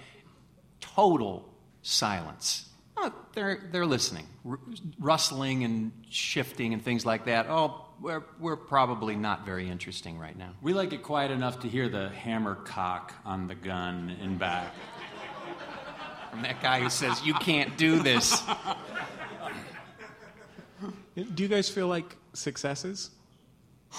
Total 0.81 1.47
silence. 1.81 2.65
Oh, 2.97 3.13
they're, 3.33 3.69
they're 3.71 3.85
listening. 3.85 4.27
R- 4.47 4.59
rustling 4.99 5.63
and 5.63 5.91
shifting 6.09 6.73
and 6.73 6.83
things 6.83 7.05
like 7.05 7.25
that. 7.25 7.45
Oh, 7.49 7.85
we're, 8.01 8.23
we're 8.39 8.57
probably 8.57 9.15
not 9.15 9.45
very 9.45 9.69
interesting 9.69 10.19
right 10.19 10.37
now. 10.37 10.51
We 10.61 10.73
like 10.73 10.91
it 10.91 11.01
quiet 11.03 11.31
enough 11.31 11.61
to 11.61 11.69
hear 11.69 11.87
the 11.87 12.09
hammer 12.09 12.55
cock 12.55 13.13
on 13.23 13.47
the 13.47 13.55
gun 13.55 14.09
in 14.21 14.37
back. 14.37 14.73
From 16.31 16.41
that 16.43 16.61
guy 16.61 16.81
who 16.81 16.89
says, 16.89 17.25
You 17.25 17.33
can't 17.35 17.77
do 17.77 17.99
this. 18.03 18.41
Do 21.23 21.43
you 21.43 21.49
guys 21.49 21.69
feel 21.69 21.87
like 21.87 22.15
successes? 22.33 23.11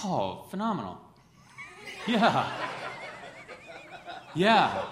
Oh, 0.05 0.47
phenomenal. 0.51 1.01
Yeah. 2.07 2.51
Yeah. 4.35 4.85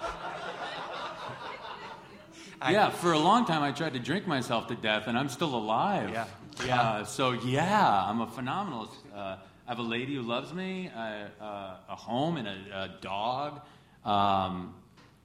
yeah, 2.69 2.91
for 2.91 3.13
a 3.13 3.19
long 3.19 3.47
time 3.47 3.63
I 3.63 3.71
tried 3.71 3.93
to 3.95 3.99
drink 4.01 4.27
myself 4.27 4.67
to 4.69 4.75
death 4.75 5.05
and 5.07 5.17
I'm 5.17 5.29
still 5.29 5.55
alive. 5.55 6.11
Yeah. 6.11 6.27
Yeah. 6.67 6.81
Uh, 6.81 7.05
so, 7.05 7.33
yeah, 7.33 8.05
I'm 8.05 8.21
a 8.21 8.27
phenomenal. 8.27 8.91
Uh, 9.15 9.37
I 9.67 9.71
have 9.71 9.79
a 9.79 9.83
lady 9.83 10.17
who 10.17 10.23
loves 10.23 10.53
me, 10.53 10.91
uh, 10.95 10.99
uh, 11.41 11.77
a 11.89 11.95
home, 11.95 12.37
and 12.37 12.49
a, 12.49 12.53
a 12.73 13.01
dog. 13.01 13.61
Um, 14.05 14.75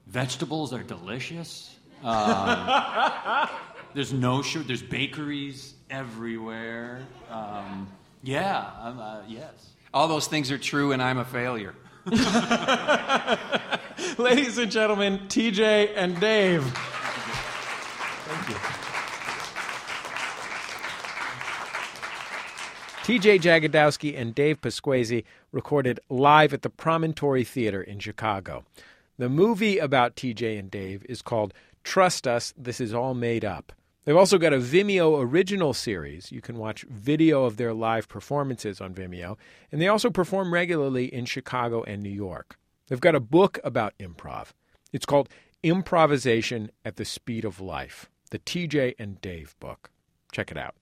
vegetables 0.05 0.73
are 0.73 0.83
delicious. 0.83 1.75
Um, 2.03 3.49
there's 3.95 4.13
no 4.13 4.41
sugar. 4.43 4.65
There's 4.65 4.83
bakeries 4.83 5.72
everywhere. 5.93 7.05
Um, 7.29 7.87
yeah, 8.23 8.71
I'm, 8.81 8.99
uh, 8.99 9.19
yes. 9.27 9.69
All 9.93 10.07
those 10.07 10.25
things 10.27 10.49
are 10.51 10.57
true, 10.57 10.91
and 10.91 11.03
I'm 11.03 11.19
a 11.19 11.25
failure. 11.25 11.75
Ladies 14.17 14.57
and 14.57 14.71
gentlemen, 14.71 15.19
TJ 15.27 15.91
and 15.95 16.19
Dave. 16.19 16.63
Thank 18.25 18.49
you. 18.49 18.55
TJ 23.03 23.41
Jagodowski 23.41 24.19
and 24.19 24.33
Dave 24.33 24.61
Pasquesi 24.61 25.25
recorded 25.51 25.99
live 26.09 26.53
at 26.53 26.63
the 26.63 26.69
Promontory 26.69 27.43
Theater 27.43 27.83
in 27.83 27.99
Chicago. 27.99 28.63
The 29.17 29.29
movie 29.29 29.77
about 29.77 30.15
TJ 30.15 30.57
and 30.57 30.71
Dave 30.71 31.05
is 31.07 31.21
called 31.21 31.53
Trust 31.83 32.27
Us, 32.27 32.53
This 32.57 32.81
Is 32.81 32.93
All 32.93 33.13
Made 33.13 33.45
Up. 33.45 33.73
They've 34.05 34.17
also 34.17 34.37
got 34.37 34.51
a 34.51 34.57
Vimeo 34.57 35.21
original 35.23 35.73
series. 35.73 36.31
You 36.31 36.41
can 36.41 36.57
watch 36.57 36.83
video 36.89 37.45
of 37.45 37.55
their 37.55 37.73
live 37.73 38.09
performances 38.09 38.81
on 38.81 38.93
Vimeo. 38.93 39.37
And 39.71 39.81
they 39.81 39.87
also 39.87 40.09
perform 40.09 40.53
regularly 40.53 41.05
in 41.05 41.25
Chicago 41.25 41.83
and 41.83 42.03
New 42.03 42.09
York. 42.09 42.57
They've 42.87 42.99
got 42.99 43.15
a 43.15 43.21
book 43.21 43.59
about 43.63 43.93
improv. 43.99 44.47
It's 44.91 45.05
called 45.05 45.29
Improvisation 45.63 46.69
at 46.83 46.97
the 46.97 47.05
Speed 47.05 47.45
of 47.45 47.61
Life, 47.61 48.09
the 48.29 48.39
TJ 48.39 48.95
and 48.99 49.21
Dave 49.21 49.55
book. 49.61 49.89
Check 50.33 50.51
it 50.51 50.57
out. 50.57 50.75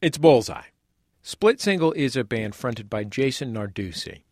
It's 0.00 0.16
Bullseye. 0.16 0.68
Split 1.22 1.60
Single 1.60 1.92
is 1.92 2.16
a 2.16 2.24
band 2.24 2.54
fronted 2.54 2.88
by 2.88 3.04
Jason 3.04 3.52
Narducy. 3.52 4.22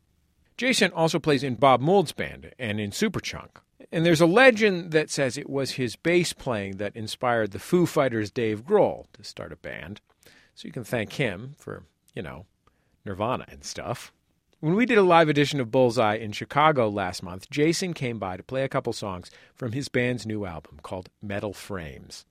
Jason 0.56 0.92
also 0.92 1.18
plays 1.18 1.42
in 1.42 1.56
Bob 1.56 1.80
Mould's 1.80 2.12
band 2.12 2.52
and 2.58 2.80
in 2.80 2.90
Superchunk. 2.90 3.48
And 3.92 4.06
there's 4.06 4.22
a 4.22 4.26
legend 4.26 4.90
that 4.92 5.10
says 5.10 5.36
it 5.36 5.50
was 5.50 5.72
his 5.72 5.96
bass 5.96 6.32
playing 6.32 6.78
that 6.78 6.96
inspired 6.96 7.50
the 7.50 7.58
Foo 7.58 7.84
Fighters' 7.84 8.30
Dave 8.30 8.64
Grohl 8.64 9.04
to 9.12 9.22
start 9.22 9.52
a 9.52 9.56
band. 9.56 10.00
So 10.54 10.66
you 10.66 10.72
can 10.72 10.82
thank 10.84 11.12
him 11.12 11.54
for, 11.58 11.84
you 12.14 12.22
know, 12.22 12.46
Nirvana 13.04 13.44
and 13.50 13.62
stuff. 13.64 14.10
When 14.60 14.76
we 14.76 14.86
did 14.86 14.96
a 14.96 15.02
live 15.02 15.28
edition 15.28 15.60
of 15.60 15.70
Bullseye 15.70 16.14
in 16.14 16.32
Chicago 16.32 16.88
last 16.88 17.22
month, 17.22 17.50
Jason 17.50 17.92
came 17.92 18.18
by 18.18 18.36
to 18.38 18.42
play 18.42 18.64
a 18.64 18.68
couple 18.68 18.92
songs 18.94 19.30
from 19.54 19.72
his 19.72 19.88
band's 19.88 20.24
new 20.24 20.46
album 20.46 20.78
called 20.82 21.10
Metal 21.20 21.52
Frames. 21.52 22.24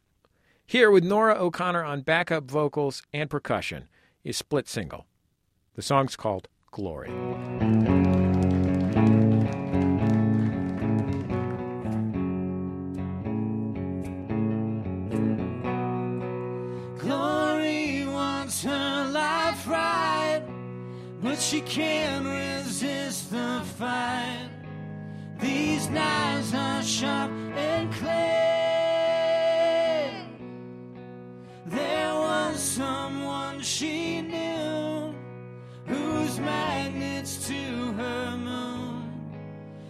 Here, 0.66 0.90
with 0.90 1.04
Nora 1.04 1.36
O'Connor 1.36 1.84
on 1.84 2.02
backup 2.02 2.50
vocals 2.50 3.04
and 3.14 3.30
percussion, 3.30 3.88
is 4.24 4.38
Split 4.38 4.68
Single. 4.68 5.06
The 5.76 5.82
song's 5.82 6.16
called 6.16 6.48
Glory. 6.72 7.12
She 21.52 21.60
can't 21.60 22.26
resist 22.26 23.30
the 23.30 23.62
fight. 23.78 24.50
These 25.38 25.90
knives 25.90 26.54
are 26.54 26.82
sharp 26.82 27.30
and 27.58 27.92
clear. 27.92 28.14
There 31.66 32.14
was 32.16 32.58
someone 32.58 33.60
she 33.60 34.22
knew 34.22 35.14
whose 35.88 36.40
magnets 36.40 37.46
to 37.50 37.92
her 38.00 38.38
moon 38.38 39.12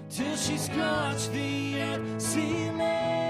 till 0.09 0.35
she 0.37 0.57
scorched 0.57 1.31
the 1.31 1.79
earth 1.79 2.19
ceiling. 2.19 3.20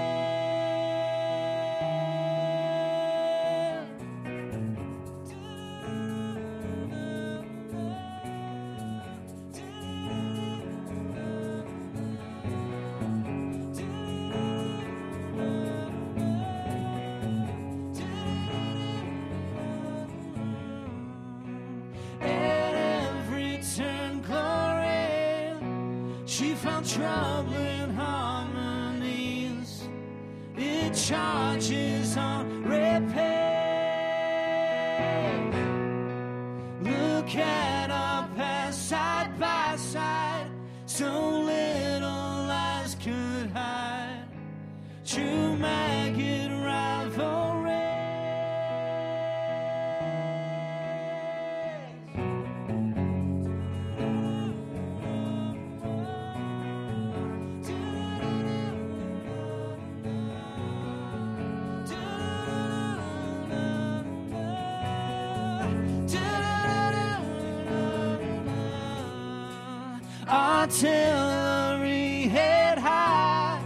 Artillery 70.62 72.28
head 72.28 72.78
high, 72.78 73.60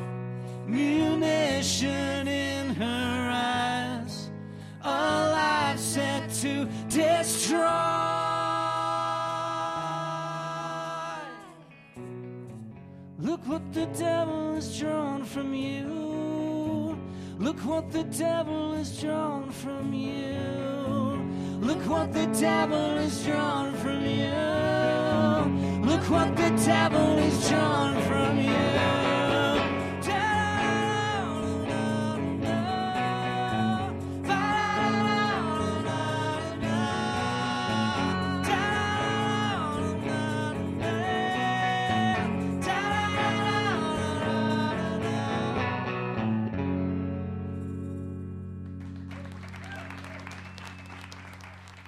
munition 0.66 2.26
in 2.26 2.74
her 2.74 3.30
eyes, 3.30 4.30
a 4.80 4.88
life 4.88 5.78
set 5.78 6.30
to 6.40 6.64
destroy. 6.88 7.60
Look 13.18 13.46
what 13.46 13.74
the 13.74 13.84
devil 13.98 14.54
has 14.54 14.78
drawn 14.80 15.22
from 15.22 15.52
you. 15.52 16.98
Look 17.38 17.58
what 17.66 17.92
the 17.92 18.04
devil 18.04 18.72
has 18.72 18.98
drawn 18.98 19.50
from 19.50 19.92
you. 19.92 20.38
Look 21.60 21.82
what 21.90 22.14
the 22.14 22.26
devil 22.28 22.96
has 22.96 23.22
drawn 23.22 23.74
from 23.74 24.02
you. 24.06 25.05
What 26.08 26.36
the 26.36 26.50
devil 26.64 27.16
has 27.18 27.48
drawn 27.48 28.00
from 28.02 28.38
you. 28.38 28.56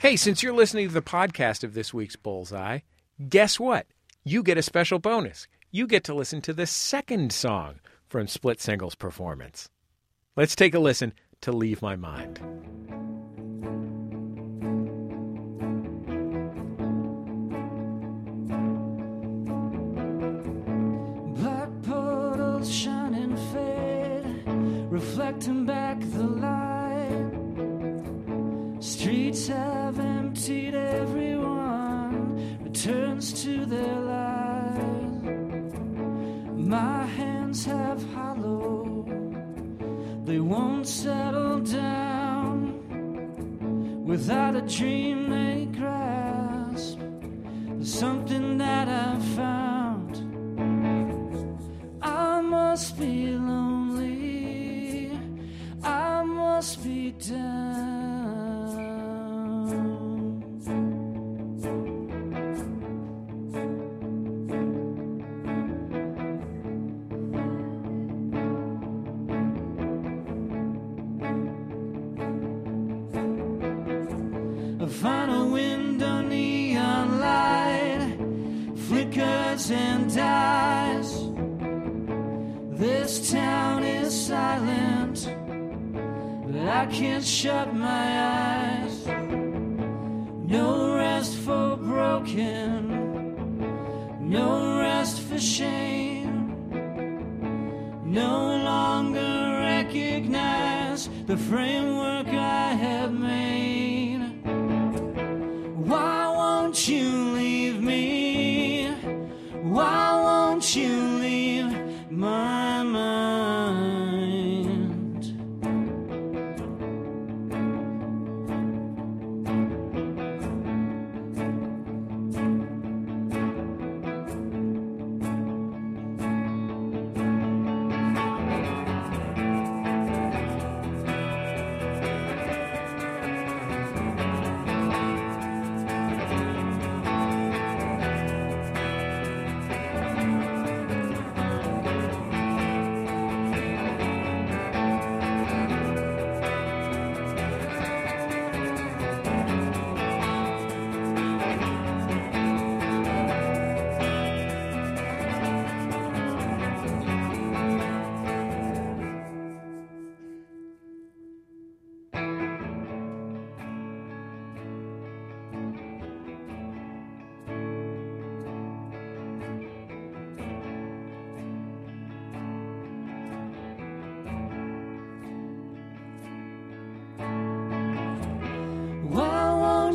Hey, 0.01 0.17
since 0.17 0.43
you're 0.43 0.53
listening 0.53 0.89
to 0.89 0.95
the 0.95 1.03
podcast 1.03 1.63
of 1.63 1.75
this 1.75 1.93
week's 1.93 2.17
Bullseye, 2.17 2.81
guess 3.29 3.61
what? 3.61 3.87
You 4.25 4.43
get 4.43 4.59
a 4.59 4.63
special 4.63 4.99
bonus. 4.99 5.47
You 5.71 5.87
get 5.87 6.05
to 6.05 6.15
listen 6.15 6.41
to 6.43 6.53
the 6.53 6.67
second 6.67 7.33
song 7.33 7.81
from 8.09 8.27
Split 8.27 8.61
Singles 8.61 8.95
performance. 8.95 9.69
Let's 10.37 10.57
take 10.57 10.75
a 10.75 10.79
listen 10.79 11.13
to 11.43 11.53
Leave 11.53 11.83
My 11.83 11.97
Mind. 11.97 12.41
Reflecting 24.91 25.65
back 25.65 26.01
the 26.01 26.25
light. 26.25 27.31
Streets 28.83 29.47
have 29.47 30.01
emptied, 30.01 30.75
everyone 30.75 31.28
returns 32.79 33.33
to 33.43 33.67
their 33.67 33.97
lives. 33.97 35.25
My 36.55 37.07
hands 37.07 37.65
have 37.65 38.01
hollow, 38.15 39.05
they 40.25 40.39
won't 40.39 40.87
settle 40.87 41.59
down 41.59 42.85
without 44.07 44.55
a 44.55 44.61
dream 44.61 45.29
they 45.29 45.67
grasp. 45.77 47.01
Something 47.81 48.59
that 48.59 48.87
I 48.87 49.19
found. 49.35 50.15
I 52.01 52.41
must 52.41 52.97
be 52.97 53.27
lonely. 53.31 55.19
I 55.83 56.23
must 56.23 56.85
be 56.85 57.11
down. 57.11 57.98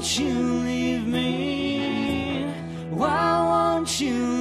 Won't 0.04 0.20
you 0.20 0.34
leave 0.66 1.08
me? 1.08 2.44
Why 2.90 3.40
won't 3.40 4.02
you 4.02 4.33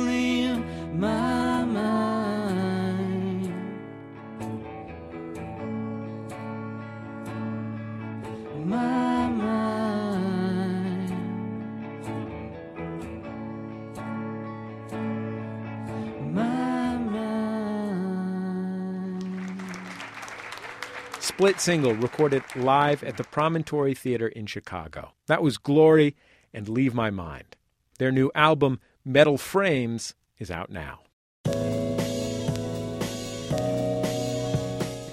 Split 21.52 21.60
single 21.60 21.94
recorded 21.94 22.42
live 22.56 23.04
at 23.04 23.18
the 23.18 23.24
Promontory 23.24 23.92
Theater 23.92 24.26
in 24.26 24.46
Chicago. 24.46 25.12
That 25.26 25.42
was 25.42 25.58
Glory 25.58 26.16
and 26.54 26.66
Leave 26.66 26.94
My 26.94 27.10
Mind. 27.10 27.56
Their 27.98 28.10
new 28.10 28.30
album, 28.34 28.80
Metal 29.04 29.36
Frames, 29.36 30.14
is 30.38 30.50
out 30.50 30.70
now. 30.70 31.00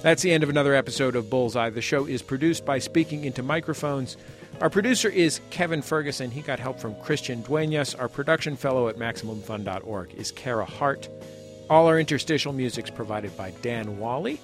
That's 0.02 0.22
the 0.22 0.32
end 0.32 0.44
of 0.44 0.50
another 0.50 0.74
episode 0.74 1.18
of 1.18 1.30
Bullseye. 1.30 1.72
The 1.72 1.82
show 1.82 2.06
is 2.06 2.22
produced 2.22 2.66
by 2.66 2.80
Speaking 2.80 3.26
Into 3.26 3.44
Microphones. 3.44 4.16
Our 4.62 4.70
producer 4.70 5.10
is 5.10 5.42
Kevin 5.50 5.82
Ferguson. 5.82 6.32
He 6.32 6.40
got 6.40 6.58
help 6.58 6.80
from 6.80 6.96
Christian 7.02 7.42
Duenas. 7.42 7.96
Our 7.96 8.08
production 8.08 8.56
fellow 8.56 8.88
at 8.88 8.96
MaximumFun.org 8.96 10.14
is 10.14 10.32
Kara 10.32 10.64
Hart. 10.64 11.10
All 11.70 11.88
our 11.88 12.00
interstitial 12.00 12.54
music 12.54 12.86
is 12.86 12.92
provided 12.92 13.36
by 13.36 13.52
Dan 13.62 13.98
Wally. 14.00 14.40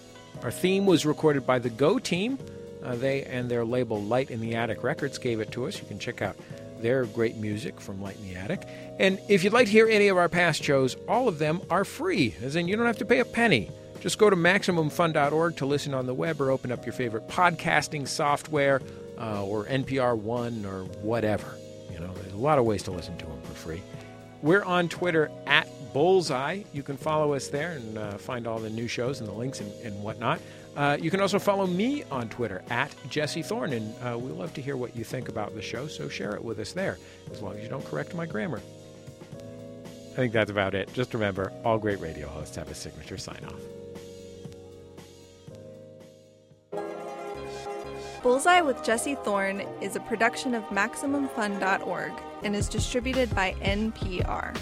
Our 0.45 0.51
theme 0.51 0.85
was 0.85 1.07
recorded 1.07 1.47
by 1.47 1.57
the 1.57 1.71
Go 1.71 1.97
team. 1.97 2.37
Uh, 2.83 2.93
they 2.95 3.23
and 3.23 3.49
their 3.49 3.65
label 3.65 3.99
Light 3.99 4.29
in 4.29 4.39
the 4.39 4.53
Attic 4.53 4.83
Records 4.83 5.17
gave 5.17 5.39
it 5.39 5.49
to 5.53 5.65
us. 5.65 5.79
You 5.79 5.87
can 5.87 5.97
check 5.97 6.21
out 6.21 6.35
their 6.79 7.05
great 7.05 7.35
music 7.37 7.81
from 7.81 7.99
Light 7.99 8.17
in 8.17 8.31
the 8.31 8.35
Attic. 8.35 8.61
And 8.99 9.19
if 9.27 9.43
you'd 9.43 9.53
like 9.53 9.65
to 9.65 9.71
hear 9.71 9.89
any 9.89 10.07
of 10.07 10.17
our 10.17 10.29
past 10.29 10.63
shows, 10.63 10.97
all 11.09 11.27
of 11.27 11.39
them 11.39 11.61
are 11.71 11.83
free, 11.83 12.35
as 12.43 12.55
in 12.55 12.67
you 12.67 12.75
don't 12.75 12.85
have 12.85 12.99
to 12.99 13.05
pay 13.05 13.21
a 13.21 13.25
penny. 13.25 13.71
Just 14.01 14.19
go 14.19 14.29
to 14.29 14.35
MaximumFun.org 14.35 15.55
to 15.55 15.65
listen 15.65 15.95
on 15.95 16.05
the 16.05 16.13
web 16.13 16.39
or 16.39 16.51
open 16.51 16.71
up 16.71 16.85
your 16.85 16.93
favorite 16.93 17.27
podcasting 17.27 18.07
software 18.07 18.83
uh, 19.17 19.43
or 19.43 19.65
NPR 19.65 20.15
One 20.15 20.63
or 20.63 20.83
whatever. 21.01 21.55
You 21.91 21.99
know, 22.01 22.13
there's 22.13 22.33
a 22.33 22.37
lot 22.37 22.59
of 22.59 22.65
ways 22.65 22.83
to 22.83 22.91
listen 22.91 23.17
to 23.17 23.25
them 23.25 23.41
for 23.41 23.53
free. 23.55 23.81
We're 24.43 24.63
on 24.63 24.89
Twitter 24.89 25.31
at 25.47 25.67
Bullseye. 25.95 26.63
You 26.73 26.83
can 26.83 26.97
follow 26.97 27.33
us 27.35 27.47
there 27.47 27.71
and 27.71 27.97
uh, 27.97 28.17
find 28.17 28.47
all 28.47 28.59
the 28.59 28.69
new 28.69 28.85
shows 28.85 29.21
and 29.21 29.29
the 29.29 29.33
links 29.33 29.61
and, 29.61 29.71
and 29.81 30.03
whatnot. 30.03 30.41
Uh, 30.75 30.97
you 30.99 31.09
can 31.09 31.21
also 31.21 31.39
follow 31.39 31.65
me 31.65 32.03
on 32.11 32.27
Twitter 32.27 32.61
at 32.69 32.93
Jesse 33.09 33.41
Thorn, 33.41 33.71
and 33.71 33.95
uh, 34.03 34.17
we 34.17 34.29
love 34.31 34.53
to 34.55 34.61
hear 34.61 34.75
what 34.75 34.93
you 34.93 35.05
think 35.05 35.29
about 35.29 35.55
the 35.55 35.61
show, 35.61 35.87
so 35.87 36.09
share 36.09 36.35
it 36.35 36.43
with 36.43 36.59
us 36.59 36.73
there, 36.73 36.97
as 37.31 37.41
long 37.41 37.55
as 37.55 37.63
you 37.63 37.69
don't 37.69 37.85
correct 37.85 38.13
my 38.13 38.25
grammar. 38.25 38.61
I 40.11 40.15
think 40.17 40.33
that's 40.33 40.51
about 40.51 40.75
it. 40.75 40.91
Just 40.91 41.13
remember, 41.13 41.53
all 41.63 41.77
great 41.77 42.01
radio 42.01 42.27
hosts 42.27 42.57
have 42.57 42.69
a 42.69 42.75
signature 42.75 43.17
sign 43.17 43.45
off. 46.73 46.81
Bullseye 48.21 48.59
with 48.59 48.83
Jesse 48.83 49.15
Thorn 49.15 49.61
is 49.79 49.95
a 49.95 50.01
production 50.01 50.55
of 50.55 50.63
MaximumFun.org 50.65 52.11
and 52.43 52.53
is 52.53 52.67
distributed 52.67 53.33
by 53.33 53.53
NPR. 53.61 54.57